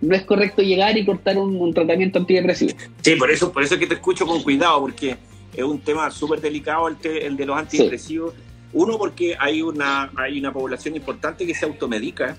[0.00, 2.72] No es correcto llegar y cortar un, un tratamiento antidepresivo.
[3.02, 5.16] Sí, por eso, por eso es que te escucho con cuidado, porque
[5.54, 8.34] es un tema súper delicado el, te- el de los antidepresivos.
[8.72, 12.36] Uno, porque hay una, hay una población importante que se automedica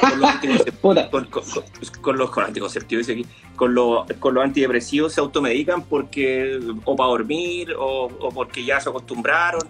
[0.00, 0.80] con los anticonceptivos.
[0.80, 1.64] Puta, con, con- con-
[2.02, 3.26] con los con anticonceptivos aquí,
[3.56, 8.80] con los, con los antidepresivos se automedican porque o para dormir o, o porque ya
[8.80, 9.62] se acostumbraron,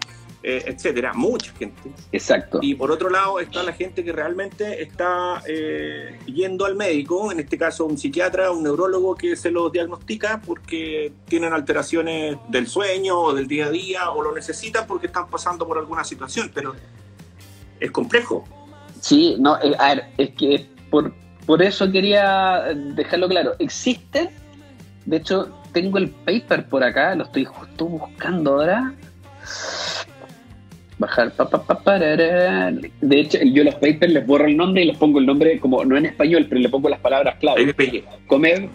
[0.43, 1.13] eh, etcétera.
[1.15, 1.81] Mucha gente.
[2.11, 2.59] exacto.
[2.63, 7.41] Y por otro lado está la gente que realmente está eh, yendo al médico, en
[7.41, 13.19] este caso un psiquiatra, un neurólogo que se lo diagnostica porque tienen alteraciones del sueño
[13.19, 16.75] o del día a día o lo necesitan porque están pasando por alguna situación, pero
[17.81, 18.45] es complejo.
[19.03, 21.13] Sí, no, eh, a ver, es que por,
[21.45, 23.55] por eso quería dejarlo claro.
[23.59, 24.31] Existen,
[25.07, 28.95] de hecho, tengo el paper por acá, lo estoy justo buscando ahora.
[30.99, 31.99] Bajar, pa, pa, pa.
[31.99, 35.85] De hecho, yo los papers les borro el nombre y les pongo el nombre como,
[35.85, 37.75] no en español, pero le pongo las palabras clave.
[38.29, 38.69] Comer,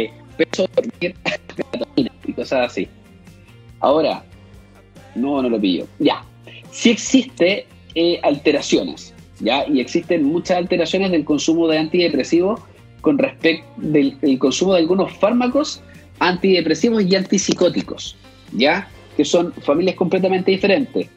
[0.00, 1.14] eh, peso, dormir,
[2.26, 2.88] y cosas así.
[3.78, 4.24] Ahora,
[5.14, 5.86] no, no lo pillo.
[6.00, 6.24] Ya,
[6.72, 7.68] sí existe
[8.00, 9.68] eh, alteraciones, ¿ya?
[9.68, 12.58] Y existen muchas alteraciones del consumo de antidepresivos
[13.02, 15.82] con respecto del el consumo de algunos fármacos
[16.18, 18.16] antidepresivos y antipsicóticos,
[18.52, 18.88] ¿ya?
[19.18, 21.08] Que son familias completamente diferentes.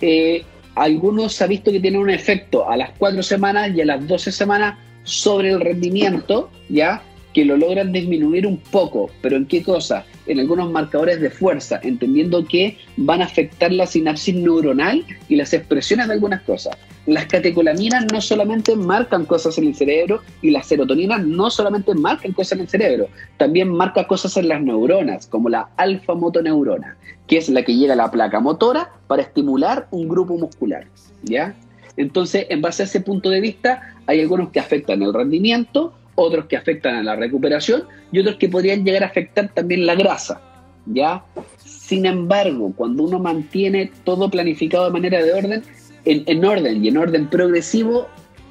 [0.00, 0.44] Eh,
[0.76, 4.06] algunos se ha visto que tienen un efecto a las cuatro semanas y a las
[4.06, 7.02] 12 semanas sobre el rendimiento, ¿ya?
[7.32, 10.06] Que lo logran disminuir un poco, pero ¿en qué cosa?
[10.26, 15.52] En algunos marcadores de fuerza, entendiendo que van a afectar la sinapsis neuronal y las
[15.52, 16.76] expresiones de algunas cosas.
[17.06, 22.32] Las catecolaminas no solamente marcan cosas en el cerebro y las serotoninas no solamente marcan
[22.32, 26.96] cosas en el cerebro, también marca cosas en las neuronas, como la alfa-motoneurona,
[27.26, 30.86] que es la que llega a la placa motora para estimular un grupo muscular,
[31.22, 31.54] ¿ya?
[31.98, 36.46] Entonces, en base a ese punto de vista, hay algunos que afectan el rendimiento, otros
[36.46, 40.40] que afectan a la recuperación y otros que podrían llegar a afectar también la grasa,
[40.86, 41.24] ¿ya?
[41.64, 45.62] Sin embargo, cuando uno mantiene todo planificado de manera de orden,
[46.04, 48.08] en, en orden y en orden progresivo,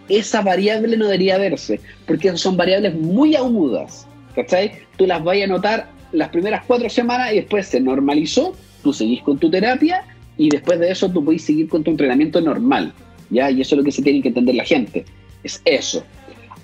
[0.09, 4.71] esa variable no debería verse, porque esas son variables muy agudas, ¿cachai?
[4.97, 8.53] Tú las vas a notar las primeras cuatro semanas y después se normalizó,
[8.83, 10.03] tú seguís con tu terapia
[10.37, 12.93] y después de eso tú puedes seguir con tu entrenamiento normal,
[13.29, 13.49] ¿ya?
[13.49, 15.05] Y eso es lo que se tiene que entender la gente,
[15.43, 16.03] es eso.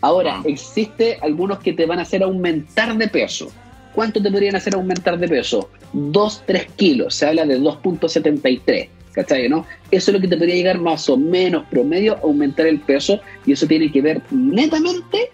[0.02, 0.44] Ahora, Ah.
[0.46, 3.52] existe algunos que te van a hacer aumentar de peso.
[3.94, 5.70] ¿Cuánto te podrían hacer aumentar de peso?
[5.94, 9.50] 2, 3 kilos, se habla de 2.73, ¿cachai?
[9.50, 9.66] ¿no?
[9.92, 13.20] Eso es lo que te podría llegar más o menos promedio a aumentar el peso
[13.46, 15.32] y eso tiene que ver netamente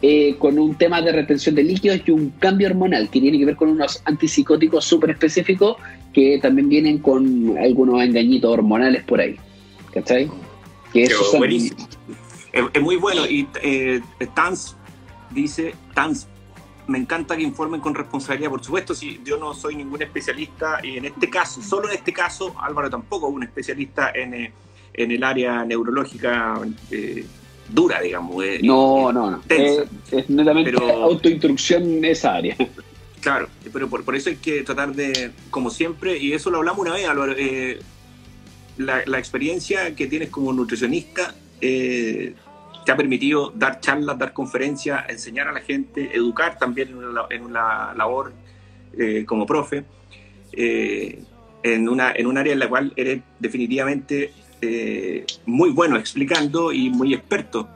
[0.00, 3.44] eh, con un tema de retención de líquidos y un cambio hormonal que tiene que
[3.44, 5.76] ver con unos antipsicóticos súper específicos
[6.12, 9.34] que también vienen con algunos engañitos hormonales por ahí,
[9.92, 10.30] ¿cachai?
[10.92, 11.88] Que buenísimo.
[12.58, 13.26] Es, es muy bueno.
[13.26, 14.00] Y eh,
[14.34, 14.76] Tans
[15.30, 16.26] dice, Tans,
[16.86, 18.50] me encanta que informen con responsabilidad.
[18.50, 22.12] Por supuesto, si yo no soy ningún especialista, y en este caso, solo en este
[22.12, 24.52] caso, Álvaro tampoco es un especialista en, eh,
[24.94, 26.60] en el área neurológica
[26.90, 27.26] eh,
[27.68, 28.42] dura, digamos.
[28.42, 29.40] eh, No, no, no.
[29.46, 29.84] Tensa.
[30.10, 32.56] Es, netamente Pero- autoinstrucción en esa área.
[33.20, 36.80] Claro, pero por, por eso hay que tratar de, como siempre, y eso lo hablamos
[36.82, 37.34] una vez, Álvaro,
[38.78, 42.34] la, la experiencia que tienes como nutricionista eh,
[42.88, 47.26] te ha permitido dar charlas, dar conferencias, enseñar a la gente, educar también en una,
[47.28, 48.32] en una labor
[48.96, 49.84] eh, como profe,
[50.52, 51.22] eh,
[51.62, 54.32] en, una, en un área en la cual eres definitivamente
[54.62, 57.68] eh, muy bueno explicando y muy experto.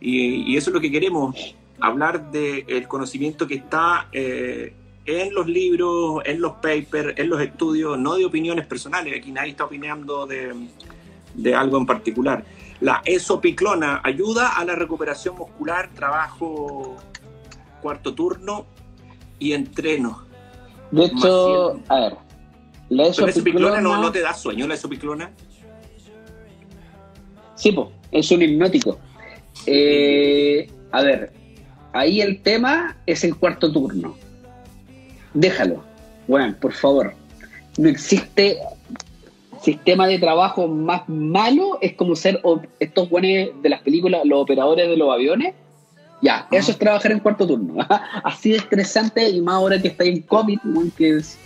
[0.00, 4.72] Y, y eso es lo que queremos, hablar del conocimiento que está eh,
[5.06, 9.50] en los libros, en los papers, en los estudios, no de opiniones personales, aquí nadie
[9.50, 10.52] está opinando de,
[11.34, 12.57] de algo en particular.
[12.80, 16.96] La esopiclona ayuda a la recuperación muscular, trabajo
[17.82, 18.66] cuarto turno
[19.38, 20.24] y entreno.
[20.90, 22.16] De hecho, a ver,
[22.88, 25.30] la ¿Pero la esopiclona no, esopiclona- no te da sueño la esopiclona?
[27.56, 28.98] Sí, po, es un hipnótico.
[29.66, 31.32] Eh, a ver,
[31.92, 34.16] ahí el tema es el cuarto turno.
[35.34, 35.82] Déjalo.
[36.28, 37.14] Bueno, por favor.
[37.76, 38.58] No existe
[39.62, 41.78] sistema de trabajo más malo.
[41.80, 42.40] Es como ser
[42.80, 45.54] estos buenos de las películas, los operadores de los aviones.
[46.20, 47.76] Ya, eso es trabajar en cuarto turno.
[48.24, 50.58] Así de estresante y más ahora que está en COVID,
[50.96, 51.38] que es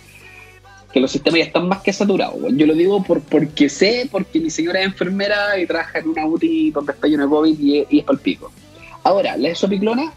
[0.91, 2.39] que los sistemas ya están más que saturados.
[2.55, 6.25] Yo lo digo por, porque sé, porque mi señora es enfermera y trabaja en una
[6.27, 8.51] UTI donde está lleno de COVID y, es- y es palpico.
[9.03, 10.13] Ahora, la esopiclona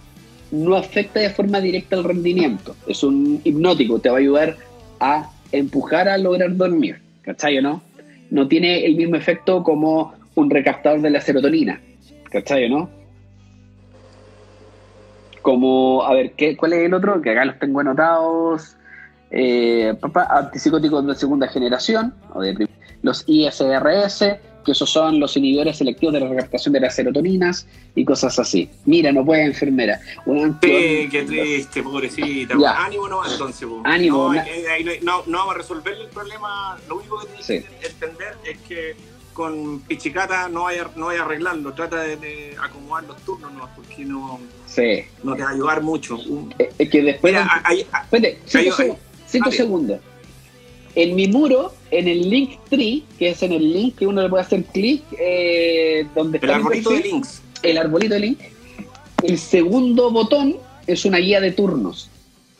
[0.51, 2.77] no afecta de forma directa el rendimiento.
[2.87, 4.57] Es un hipnótico, te va a ayudar
[5.01, 7.01] a empujar a lograr dormir.
[7.23, 7.83] ¿Cachai o no?
[8.31, 11.81] No tiene el mismo efecto como un recaptador de la serotonina.
[12.31, 12.91] ¿Cachai no?
[15.43, 17.23] Como, a ver, ¿qué, ¿cuál es el otro?
[17.23, 18.77] Que acá los tengo anotados.
[19.31, 22.15] Eh, papá, antipsicóticos de segunda generación,
[23.03, 24.37] los ISRS,
[24.67, 28.69] que esos son los inhibidores selectivos de la recaptación de las serotoninas y cosas así.
[28.85, 30.01] Mira, no puede enfermera.
[30.61, 32.57] Sí, qué triste, pobrecita.
[32.61, 32.85] Ya.
[32.85, 33.67] Ánimo no, entonces.
[33.67, 33.81] po.
[33.85, 36.77] Ánimo, No, eh, no, no- vamos a resolver el problema.
[36.89, 37.65] Lo único que tienes Sí.
[37.81, 38.97] que entender es que
[39.33, 41.73] con Pichicata no hay, no hay a arreglarlo.
[41.75, 43.69] Trata de, de acomodar los turnos, ¿no?
[43.77, 45.05] porque no, Sí.
[45.23, 46.17] no te va a ayudar mucho.
[46.17, 47.33] Un- Es que después...
[47.35, 50.01] Mira, hay- hay- Espérate, cinco, segundos.
[50.97, 54.31] En mi muro, en el link tree, que es en el link que uno le
[54.31, 57.43] puede hacer clic, eh, donde el está arbolito de links.
[57.63, 58.39] el arbolito de link,
[59.23, 60.57] el segundo botón
[60.87, 62.09] es una guía de turnos.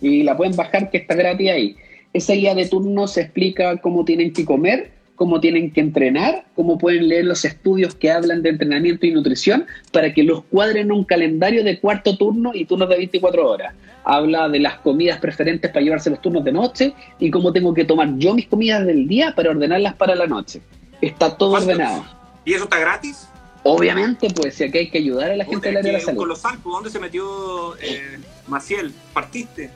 [0.03, 1.77] Y la pueden bajar que está gratis ahí.
[2.13, 7.09] Esa guía de turnos explica cómo tienen que comer, cómo tienen que entrenar, cómo pueden
[7.09, 11.05] leer los estudios que hablan de entrenamiento y nutrición para que los cuadren en un
[11.05, 13.75] calendario de cuarto turno y turnos de 24 horas.
[14.09, 17.85] Habla de las comidas preferentes para llevarse los turnos de noche y cómo tengo que
[17.85, 20.63] tomar yo mis comidas del día para ordenarlas para la noche.
[21.01, 22.05] Está todo ordenado.
[22.45, 23.29] ¿Y eso está gratis?
[23.65, 26.19] Obviamente, pues, si aquí hay que ayudar a la gente del área de la salud.
[26.19, 28.95] colosal, ¿por dónde se metió eh, Maciel?
[29.13, 29.73] ¿Partiste?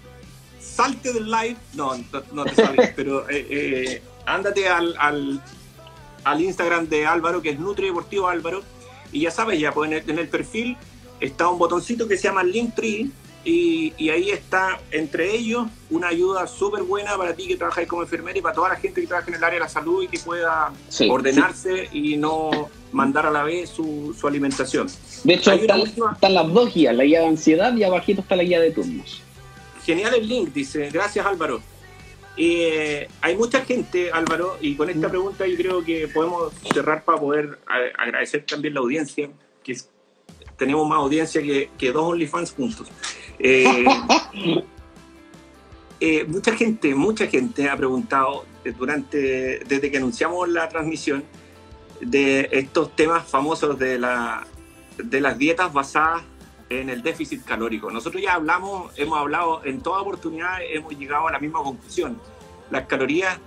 [0.61, 1.57] Salte del live.
[1.75, 5.43] No, no, no te sales, pero eh, eh, ándate al, al,
[6.23, 8.63] al Instagram de Álvaro, que es Nutri Deportivo Álvaro,
[9.11, 10.77] y ya sabes, ya pues, en el, en el perfil
[11.19, 13.11] está un botoncito que se llama Linktree,
[13.45, 18.03] y, y ahí está, entre ellos, una ayuda súper buena para ti que trabajas como
[18.03, 20.09] enfermera y para toda la gente que trabaja en el área de la salud y
[20.09, 24.89] que pueda Sí, ordenarse y no mandar a la vez su, su alimentación.
[25.25, 28.37] De hecho, están, última- están las dos guías, la guía de ansiedad y abajito está
[28.37, 29.23] la guía de turnos.
[29.85, 30.91] Genial el link, dice.
[30.91, 31.63] Gracias, Álvaro.
[32.37, 37.19] Eh, hay mucha gente, Álvaro, y con esta pregunta yo creo que podemos cerrar para
[37.19, 39.29] poder a- agradecer también la audiencia,
[39.63, 39.89] que es-
[40.61, 42.87] tenemos más audiencia que, que dos OnlyFans juntos.
[43.39, 43.87] Eh,
[46.01, 48.45] eh, mucha gente, mucha gente ha preguntado
[48.79, 51.25] durante, desde que anunciamos la transmisión
[52.03, 54.47] de estos temas famosos de, la,
[54.99, 56.25] de las dietas basadas
[56.69, 57.91] en el déficit calórico.
[57.91, 62.21] Nosotros ya hablamos, hemos hablado en toda oportunidad, hemos llegado a la misma conclusión.
[62.71, 63.39] Las calorías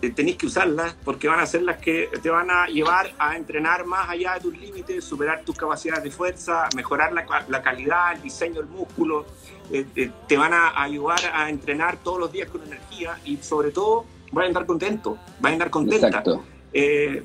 [0.00, 3.84] tenéis que usarlas porque van a ser las que te van a llevar a entrenar
[3.84, 8.22] más allá de tus límites, superar tus capacidades de fuerza, mejorar la, la calidad, el
[8.22, 9.26] diseño del músculo,
[9.70, 13.70] eh, eh, te van a ayudar a entrenar todos los días con energía y sobre
[13.70, 16.06] todo vas a andar contento, vas a andar contenta.
[16.06, 16.44] Exacto.
[16.72, 17.22] Eh,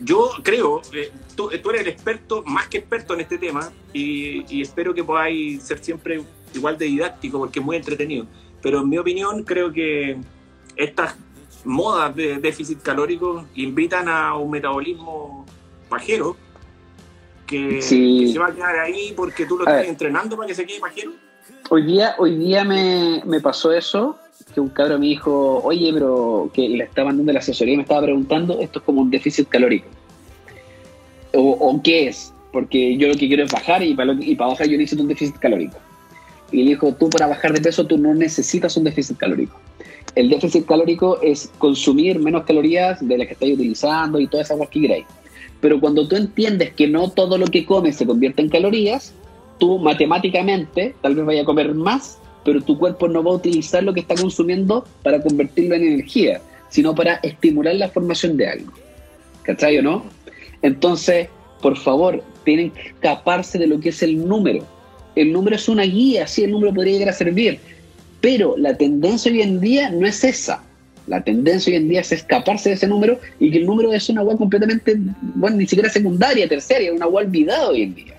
[0.00, 4.44] yo creo, eh, tú, tú eres el experto, más que experto en este tema, y,
[4.54, 6.22] y espero que podáis ser siempre
[6.54, 8.26] igual de didáctico porque es muy entretenido.
[8.60, 10.18] Pero en mi opinión, creo que
[10.76, 11.16] estas
[11.64, 15.44] modas de déficit calórico invitan a un metabolismo
[15.88, 16.36] pajero
[17.46, 18.20] que, Sí.
[18.26, 19.90] que se va a quedar ahí porque tú lo A estás ver.
[19.90, 21.12] entrenando para que se quede pajero.
[21.68, 24.16] Hoy día, hoy día me, me pasó eso,
[24.54, 27.82] que un cabro me dijo, oye, pero que le estaba mandando la asesoría y me
[27.82, 29.86] estaba preguntando, esto es como un déficit calórico.
[31.32, 34.34] O, o qué es, porque yo lo que quiero es bajar y para, lo- y
[34.34, 35.78] para bajar yo necesito un déficit calórico.
[36.50, 39.56] Y le dijo, tú para bajar de peso tú no necesitas un déficit calórico.
[40.14, 44.56] El déficit calórico es consumir menos calorías de las que estáis utilizando y todas esas
[44.58, 45.06] cosas que queráis.
[45.60, 49.14] Pero cuando tú entiendes que no todo lo que comes se convierte en calorías,
[49.58, 53.82] tú matemáticamente tal vez vaya a comer más, pero tu cuerpo no va a utilizar
[53.84, 58.72] lo que está consumiendo para convertirlo en energía, sino para estimular la formación de algo.
[59.42, 60.04] ¿Cachai o no?
[60.62, 61.28] Entonces,
[61.60, 64.64] por favor, tienen que escaparse de lo que es el número.
[65.14, 67.60] El número es una guía, sí, el número podría llegar a servir,
[68.20, 70.62] pero la tendencia hoy en día no es esa.
[71.06, 74.08] La tendencia hoy en día es escaparse de ese número y que el número es
[74.08, 74.96] una web completamente,
[75.34, 78.14] bueno, ni siquiera secundaria, terciaria, una web olvidada hoy en día.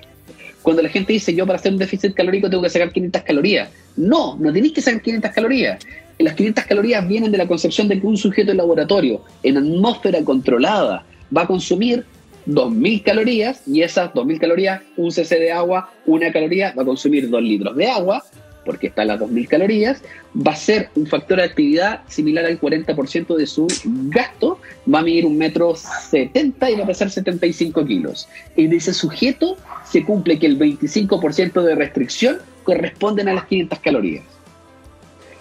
[0.61, 3.69] Cuando la gente dice yo para hacer un déficit calórico tengo que sacar 500 calorías,
[3.95, 5.85] No, no tenéis que sacar 500 calorías.
[6.19, 10.23] Las 500 calorías vienen de la concepción de que un sujeto en laboratorio, en atmósfera
[10.23, 11.03] controlada,
[11.35, 12.05] va a consumir
[12.47, 17.29] 2.000 calorías y esas 2.000 calorías, un cc de agua, una caloría, va a consumir
[17.29, 18.23] 2 litros de agua,
[18.65, 20.01] porque están las 2.000 calorías,
[20.35, 23.67] va a ser un factor de actividad similar al 40% de su
[24.09, 24.59] gasto,
[24.91, 28.27] va a medir un metro 70 y va a pesar 75 kilos.
[28.55, 34.23] En ese sujeto se cumple que el 25% de restricción corresponden a las 500 calorías.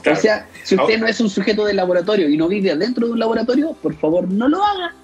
[0.02, 0.18] Claro.
[0.18, 3.12] O sea, si usted no es un sujeto de laboratorio y no vive dentro de
[3.12, 4.94] un laboratorio, por favor no lo haga.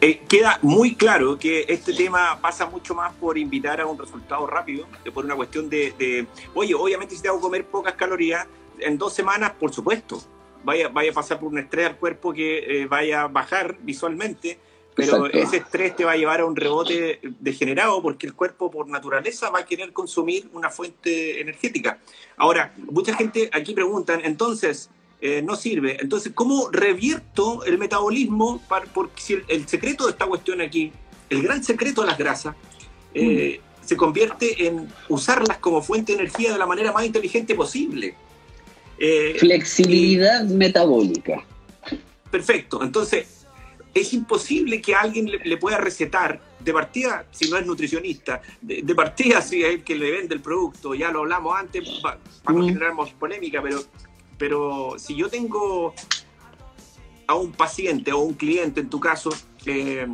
[0.00, 4.46] Eh, queda muy claro que este tema pasa mucho más por invitar a un resultado
[4.46, 8.46] rápido, de por una cuestión de, de, oye, obviamente si te hago comer pocas calorías,
[8.78, 10.22] en dos semanas, por supuesto,
[10.62, 14.60] vaya, vaya a pasar por un estrés al cuerpo que eh, vaya a bajar visualmente,
[14.94, 15.38] pero Exacto.
[15.38, 19.50] ese estrés te va a llevar a un rebote degenerado porque el cuerpo por naturaleza
[19.50, 21.98] va a querer consumir una fuente energética.
[22.36, 25.96] Ahora, mucha gente aquí preguntan, entonces, eh, no sirve.
[26.00, 28.60] Entonces, ¿cómo revierto el metabolismo?
[28.68, 30.92] Para, porque si el, el secreto de esta cuestión aquí,
[31.30, 32.54] el gran secreto de las grasas,
[33.14, 38.14] eh, se convierte en usarlas como fuente de energía de la manera más inteligente posible.
[38.98, 41.44] Eh, Flexibilidad metabólica.
[42.30, 42.82] Perfecto.
[42.82, 43.44] Entonces,
[43.94, 48.82] es imposible que alguien le, le pueda recetar de partida, si no es nutricionista, de,
[48.82, 52.18] de partida, si es el que le vende el producto, ya lo hablamos antes, pa-
[52.44, 52.68] para no Mm.
[52.68, 53.80] generar más polémica, pero,
[54.38, 55.94] pero si yo tengo
[57.26, 59.30] a un paciente o un cliente, en tu caso,
[59.66, 60.06] eh,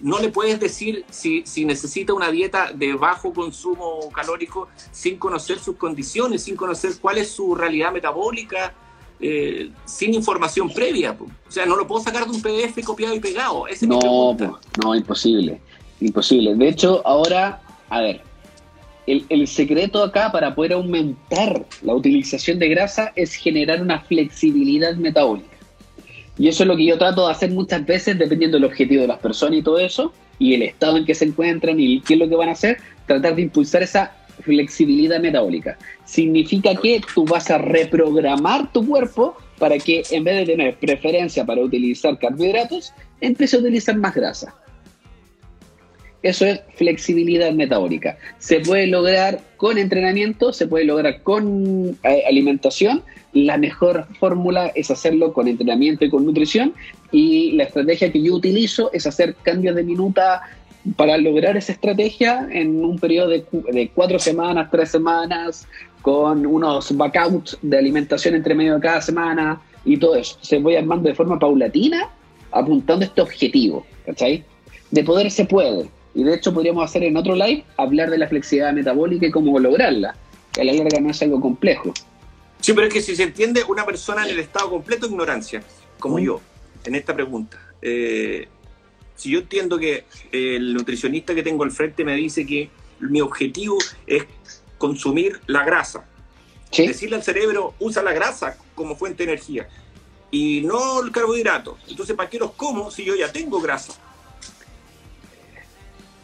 [0.00, 5.58] no le puedes decir si, si necesita una dieta de bajo consumo calórico sin conocer
[5.58, 8.74] sus condiciones, sin conocer cuál es su realidad metabólica,
[9.20, 11.16] eh, sin información previa.
[11.16, 11.24] po.
[11.24, 13.64] O sea, no lo puedo sacar de un PDF copiado y pegado.
[13.82, 15.60] No, po, no, imposible.
[16.00, 16.54] Imposible.
[16.54, 17.60] De hecho, ahora,
[17.90, 18.22] a ver,
[19.28, 25.56] el, secreto acá para poder aumentar la utilización de grasa es generar una flexibilidad metabólica.
[26.38, 29.08] Y eso es lo que yo trato de hacer muchas veces, dependiendo del objetivo de
[29.08, 32.20] las personas y todo eso, y el estado en que se encuentran y qué es
[32.20, 35.76] lo que van a hacer, tratar de impulsar esa flexibilidad metabólica.
[36.04, 41.44] Significa que tú vas a reprogramar tu cuerpo para que en vez de tener preferencia
[41.44, 44.54] para utilizar carbohidratos, empiece a utilizar más grasa.
[46.22, 48.18] Eso es flexibilidad metabólica.
[48.38, 53.02] Se puede lograr con entrenamiento, se puede lograr con eh, alimentación.
[53.32, 56.74] La mejor fórmula es hacerlo con entrenamiento y con nutrición.
[57.10, 60.42] Y la estrategia que yo utilizo es hacer cambios de minuta
[60.96, 65.66] para lograr esa estrategia en un periodo de, cu- de cuatro semanas, tres semanas,
[66.02, 70.38] con unos backouts de alimentación entre medio de cada semana y todo eso.
[70.40, 72.08] Se voy armando de forma paulatina,
[72.50, 74.42] apuntando este objetivo, ¿cachai?
[74.90, 75.86] De poder se puede.
[76.14, 79.58] Y de hecho podríamos hacer en otro live hablar de la flexibilidad metabólica y cómo
[79.58, 80.14] lograrla.
[80.52, 81.92] Que a la larga no es algo complejo.
[82.60, 85.62] Sí, pero es que si se entiende una persona en el estado completo de ignorancia,
[85.98, 86.22] como Mm.
[86.22, 86.40] yo,
[86.84, 88.48] en esta pregunta, eh,
[89.14, 92.68] si yo entiendo que el nutricionista que tengo al frente me dice que
[93.00, 94.24] mi objetivo es
[94.78, 96.04] consumir la grasa,
[96.70, 96.86] ¿Sí?
[96.86, 99.68] decirle al cerebro, usa la grasa como fuente de energía
[100.30, 101.78] y no el carbohidrato.
[101.88, 103.94] Entonces, ¿para qué los como si yo ya tengo grasa?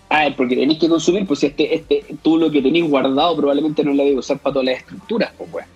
[0.08, 3.92] Ah, porque tenéis que consumir, pues este, este, tú lo que tenéis guardado probablemente no
[3.92, 5.68] lo debes usar para todas las estructuras, pues weón.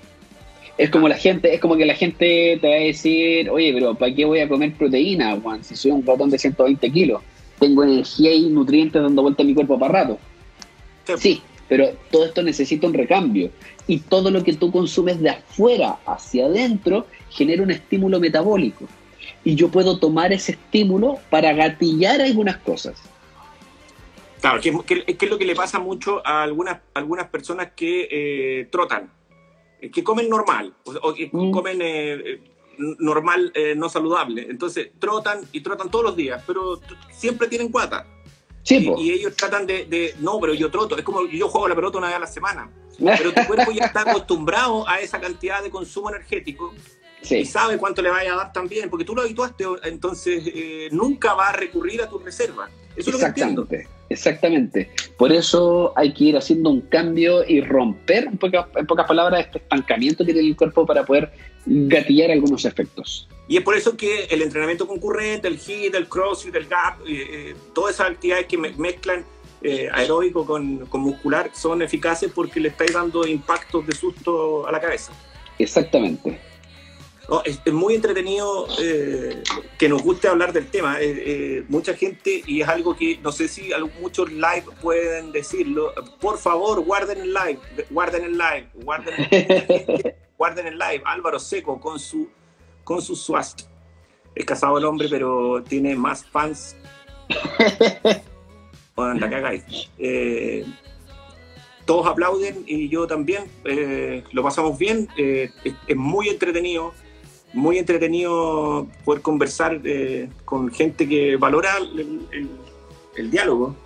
[0.78, 3.94] Es como la gente, es como que la gente te va a decir, oye, pero
[3.94, 5.62] ¿para qué voy a comer proteína, Juan?
[5.62, 7.20] Si soy un ratón de 120 kilos,
[7.58, 10.18] tengo energía y nutrientes dando vuelta a mi cuerpo para rato.
[11.18, 13.50] Sí, pero todo esto necesita un recambio.
[13.86, 18.86] Y todo lo que tú consumes de afuera hacia adentro genera un estímulo metabólico.
[19.44, 22.94] Y yo puedo tomar ese estímulo para gatillar algunas cosas.
[24.40, 28.08] Claro, que, que- que es lo que le pasa mucho a algunas, algunas personas que
[28.10, 29.12] eh, trotan,
[29.80, 31.50] eh, que comen normal, o, que Mm.
[31.50, 32.40] comen eh,
[32.98, 34.46] normal, eh, no saludable.
[34.48, 36.80] Entonces trotan y trotan todos los días, pero
[37.10, 38.06] siempre tienen guata.
[38.62, 41.66] Sí, y, y ellos tratan de, de, no, pero yo troto, es como yo juego
[41.68, 42.70] la pelota una vez a la semana.
[43.00, 46.74] Pero tu cuerpo ya está acostumbrado a esa cantidad de consumo energético
[47.22, 50.88] y Sí, sabe cuánto le vaya a dar también, porque tú lo habituaste, entonces eh,
[50.92, 52.70] nunca va a recurrir a tus reservas.
[52.96, 53.62] Eso es lo que entiendo.
[53.62, 54.00] exactamente.
[54.10, 54.90] Exactamente.
[55.16, 59.40] Por eso hay que ir haciendo un cambio y romper, en pocas, en pocas palabras,
[59.46, 61.30] este estancamiento que tiene el cuerpo para poder
[61.64, 63.28] gatillar algunos efectos.
[63.46, 67.26] Y es por eso que el entrenamiento concurrente, el HIIT, el CrossFit, el GAP, eh,
[67.50, 69.24] eh, todas esas actividades que me- mezclan
[69.62, 74.72] eh, aeróbico con, con muscular son eficaces porque le estáis dando impactos de susto a
[74.72, 75.12] la cabeza.
[75.58, 76.40] Exactamente.
[77.30, 79.40] No, es, es muy entretenido eh,
[79.78, 81.00] que nos guste hablar del tema.
[81.00, 83.70] Eh, eh, mucha gente, y es algo que no sé si
[84.00, 90.66] muchos live pueden decirlo, por favor, guarden el live, guarden el live, guarden el, guarden
[90.66, 91.02] el live.
[91.04, 92.28] Álvaro Seco con su,
[92.82, 93.60] con su swast.
[94.34, 96.76] Es casado el hombre, pero tiene más fans.
[98.96, 99.88] Bueno, la cagáis.
[101.86, 103.44] Todos aplauden y yo también.
[104.32, 105.08] lo pasamos bien.
[105.16, 106.92] es muy entretenido,
[107.52, 113.76] muy entretenido poder conversar eh, con gente que valora el, diálogo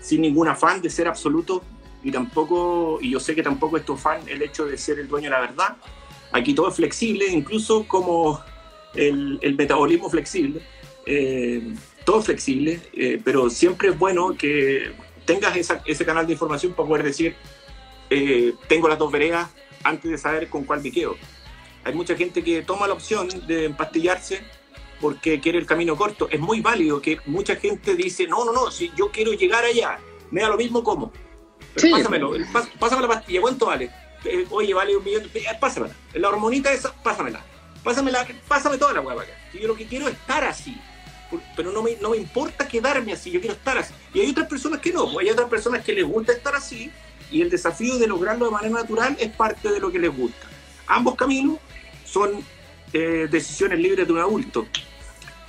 [0.00, 1.62] sin ningún afán de ser absoluto
[2.02, 5.08] y tampoco, y yo sé que tampoco es tu afán el hecho de ser el
[5.08, 5.76] dueño de la verdad.
[6.32, 8.40] Aquí todo es flexible, incluso como
[8.94, 10.60] el, el metabolismo flexible.
[11.06, 11.74] eh,
[12.04, 14.92] todo es flexible, eh, pero siempre es bueno que
[15.24, 17.34] tengas ese canal de información para poder decir,
[18.68, 19.48] tengo las dos veredas
[19.82, 21.16] antes de saber con cuál me quedo.
[21.84, 24.42] Hay mucha gente que toma la opción de empastillarse
[25.00, 26.28] porque quiere el camino corto.
[26.30, 29.98] Es muy válido que mucha gente dice, no, no, no, si yo quiero llegar allá,
[30.30, 31.12] me da lo mismo como.
[31.74, 31.90] Pero Sí.
[31.92, 33.90] pásamelo, el pas- pásame la pastilla, ¿cuánto vale?
[34.24, 35.94] Eh, oye, vale un millón, eh, pásamela.
[36.14, 37.44] La hormonita esa, pásamela.
[37.82, 39.32] Pásamela, pásame toda la hueá acá.
[39.52, 40.76] Yo lo que quiero es estar así.
[41.56, 43.92] Pero no me, no me importa quedarme así, yo quiero estar así.
[44.14, 46.90] Y hay otras personas que no, hay otras personas que les gusta estar así
[47.30, 50.46] y el desafío de lograrlo de manera natural es parte de lo que les gusta.
[50.86, 51.58] Ambos caminos
[52.14, 52.30] son
[52.92, 54.66] eh, decisiones libres de un adulto.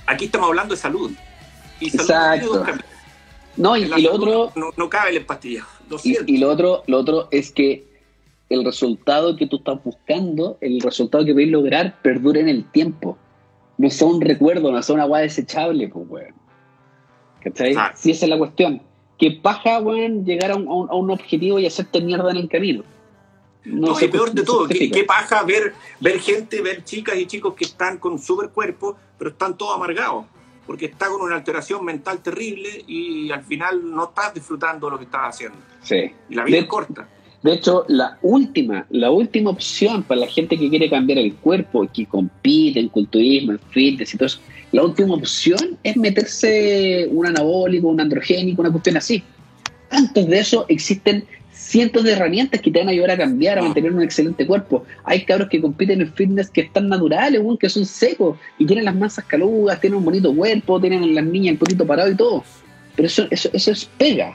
[0.06, 1.12] Aquí estamos hablando de salud.
[1.78, 2.00] Y salud
[2.58, 2.82] Exacto.
[3.56, 5.68] No, y, la y lo otro, No, no cabe el empastillado.
[5.88, 7.86] Lo y, y lo otro, lo otro es que
[8.50, 13.16] el resultado que tú estás buscando, el resultado que podéis lograr, perdure en el tiempo.
[13.78, 16.34] No sea un recuerdo, no sea una guay desechable, pues, weón.
[17.42, 17.72] ¿Cachai?
[17.74, 17.94] Claro.
[17.96, 18.82] Si esa es la cuestión.
[19.18, 22.82] Que paja, weón, llegar a un- a un objetivo y hacerte mierda en el camino.
[23.66, 27.26] No, y peor de no todo, qué, qué paja ver, ver gente, ver chicas y
[27.26, 30.24] chicos que están con super cuerpo, pero están todos amargados,
[30.66, 35.04] porque está con una alteración mental terrible y al final no estás disfrutando lo que
[35.04, 35.58] estás haciendo.
[35.82, 36.10] Sí.
[36.30, 37.08] Y la vida De- es corta.
[37.42, 41.86] De hecho, la última, la última opción para la gente que quiere cambiar el cuerpo,
[41.92, 44.40] que compite en culturismo, en fitness y todo eso,
[44.72, 49.22] la última opción es meterse un anabólico, un androgénico, una cuestión así.
[49.90, 51.24] Antes de eso existen
[51.66, 53.64] cientos de herramientas que te van a ayudar a cambiar, a Ah.
[53.64, 54.84] mantener un excelente cuerpo.
[55.04, 58.94] Hay cabros que compiten en fitness que están naturales, que son secos y tienen las
[58.94, 62.44] masas calugas, tienen un bonito cuerpo, tienen las niñas el poquito parado y todo.
[62.94, 64.34] Pero eso, eso, eso es pega,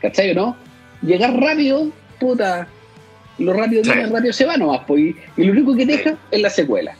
[0.00, 0.56] ¿cachai o no?
[1.02, 1.90] Llegar rápido,
[2.20, 2.66] puta,
[3.38, 3.90] lo rápido Sí.
[3.90, 6.94] viene, rápido se va nomás, pues, y, y lo único que deja es la secuela.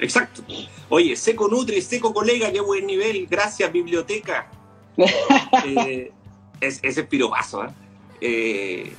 [0.00, 0.42] Exacto.
[0.88, 4.50] Oye, Seco Nutri, Seco Colega, qué buen nivel, gracias biblioteca.
[5.64, 6.10] Eh,
[6.60, 7.68] es, ese es piropazo, ¿eh?
[8.22, 8.92] Eh,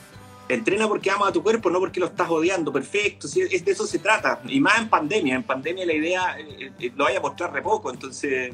[0.49, 2.71] Entrena porque amas a tu cuerpo, no porque lo estás odiando.
[2.71, 4.41] Perfecto, es de eso se trata.
[4.45, 5.35] Y más en pandemia.
[5.35, 7.89] En pandemia la idea eh, eh, lo vaya a mostrar re poco.
[7.89, 8.53] Entonces,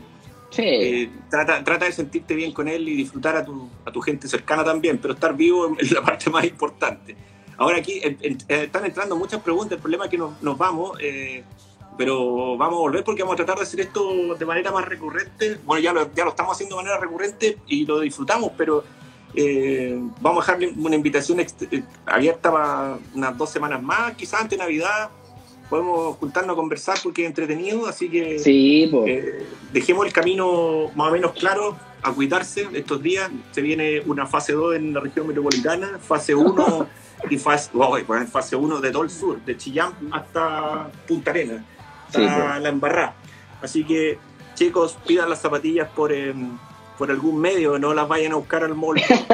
[0.51, 4.27] Sí, trata, trata de sentirte bien con él y disfrutar a tu, a tu gente
[4.27, 7.15] cercana también, pero estar vivo es la parte más importante.
[7.57, 10.97] Ahora aquí en- en- están entrando muchas preguntas, el problema es que nos, nos vamos,
[11.01, 11.43] eh,
[11.99, 15.57] pero vamos a volver porque vamos a tratar de hacer esto de manera más recurrente.
[15.65, 18.83] Bueno, ya lo, ya lo estamos haciendo de manera recurrente y lo disfrutamos, pero
[19.35, 24.57] eh, vamos a dejarle una invitación eh, abierta para unas dos semanas más, quizás antes
[24.57, 25.09] de Navidad.
[25.69, 28.39] Podemos juntarnos a conversar porque es entretenido, así que...
[28.39, 28.91] sí.
[29.05, 33.29] Eh, dejemos el camino más o menos claro a cuidarse estos días.
[33.51, 36.87] Se viene una fase 2 en la región metropolitana, fase 1
[37.29, 41.63] y fase, bueno, fase 1 de todo el sur, de Chillán hasta Punta Arena,
[42.07, 43.13] hasta la embarrada.
[43.61, 44.17] Así que,
[44.55, 46.57] chicos, pidan las zapatillas por, em,
[46.99, 48.99] por algún medio, no las vayan a buscar al mall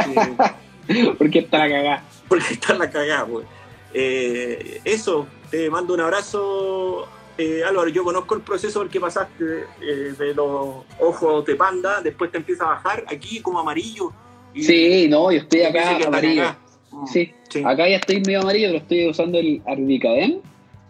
[0.87, 2.03] porque, porque está la cagada.
[2.29, 3.25] porque están la cagada.
[3.25, 3.45] pues.
[3.93, 7.07] Eh, eso, te mando un abrazo.
[7.37, 12.01] Eh, Álvaro, yo conozco el proceso del que pasaste eh, de los ojos de panda,
[12.01, 14.11] después te empieza a bajar aquí como amarillo.
[14.53, 16.41] y- Sí, no, yo estoy acá está amarillo.
[16.43, 16.59] cagada.
[16.91, 17.59] Mm, Sí, sí.
[17.65, 20.37] acá ya estoy medio amarillo, pero estoy usando el Arbicadem.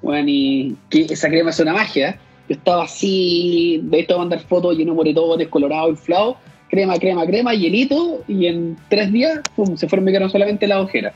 [0.03, 2.19] Bueno, y que esa crema es una magia.
[2.47, 6.37] Yo estaba así, de esto mandar fotos lleno de moretones, descolorado, inflado.
[6.69, 8.23] Crema, crema, crema, hielito.
[8.27, 11.13] Y en tres días, pum, se fueron, me quedaron solamente las ojeras.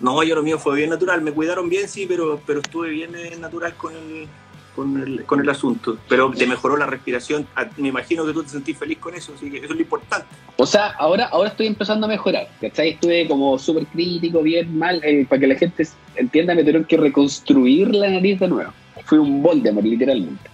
[0.00, 3.14] No, yo lo mío fue bien natural, me cuidaron bien, sí, pero, pero estuve bien
[3.14, 4.28] eh, natural con el,
[4.74, 5.96] con, el, con el asunto.
[6.08, 7.46] Pero te mejoró la respiración,
[7.76, 10.26] me imagino que tú te sentís feliz con eso, así que eso es lo importante.
[10.56, 12.90] O sea, ahora, ahora estoy empezando a mejorar, ¿cachai?
[12.90, 15.86] Estuve como súper crítico, bien, mal, eh, para que la gente
[16.16, 18.72] entienda, me tuvieron que reconstruir la nariz de nuevo.
[19.06, 20.53] Fui un Voldemort, literalmente.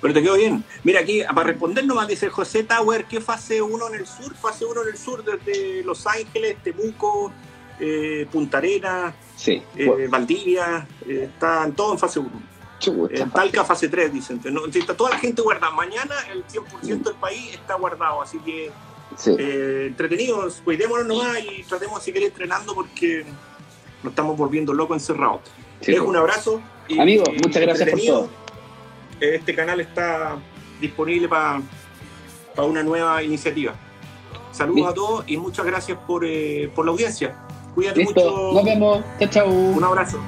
[0.00, 0.64] Pero te quedó bien.
[0.84, 4.34] Mira aquí, para responder nomás, dice José Tower, ¿qué fase 1 en el sur?
[4.34, 7.30] Fase 1 en el sur desde Los Ángeles, Temuco,
[7.78, 9.62] eh, Punta Arenas, Sí.
[9.76, 12.30] eh, Valdivia, eh, están todos en fase 1.
[12.78, 14.40] Chucha, En Talca fase 3, dicen.
[14.44, 15.70] No, está toda la gente guardada.
[15.72, 18.70] Mañana el 100% del país está guardado, así que
[19.18, 19.36] sí.
[19.38, 23.26] eh, entretenidos, cuidémonos nomás y tratemos de seguir entrenando porque
[24.02, 25.42] nos estamos volviendo locos encerrados.
[25.82, 26.62] Sí, Les un abrazo.
[26.88, 28.30] y- muchas gracias por todo.
[29.20, 30.36] Este canal está
[30.80, 31.60] disponible para
[32.58, 33.74] una nueva iniciativa.
[34.52, 34.90] Saludos Listo.
[34.90, 37.36] a todos y muchas gracias por, eh, por la audiencia.
[37.74, 38.52] Cuídate Listo, mucho.
[38.54, 39.04] nos vemos.
[39.18, 39.48] Chao, chao.
[39.48, 40.18] Un abrazo.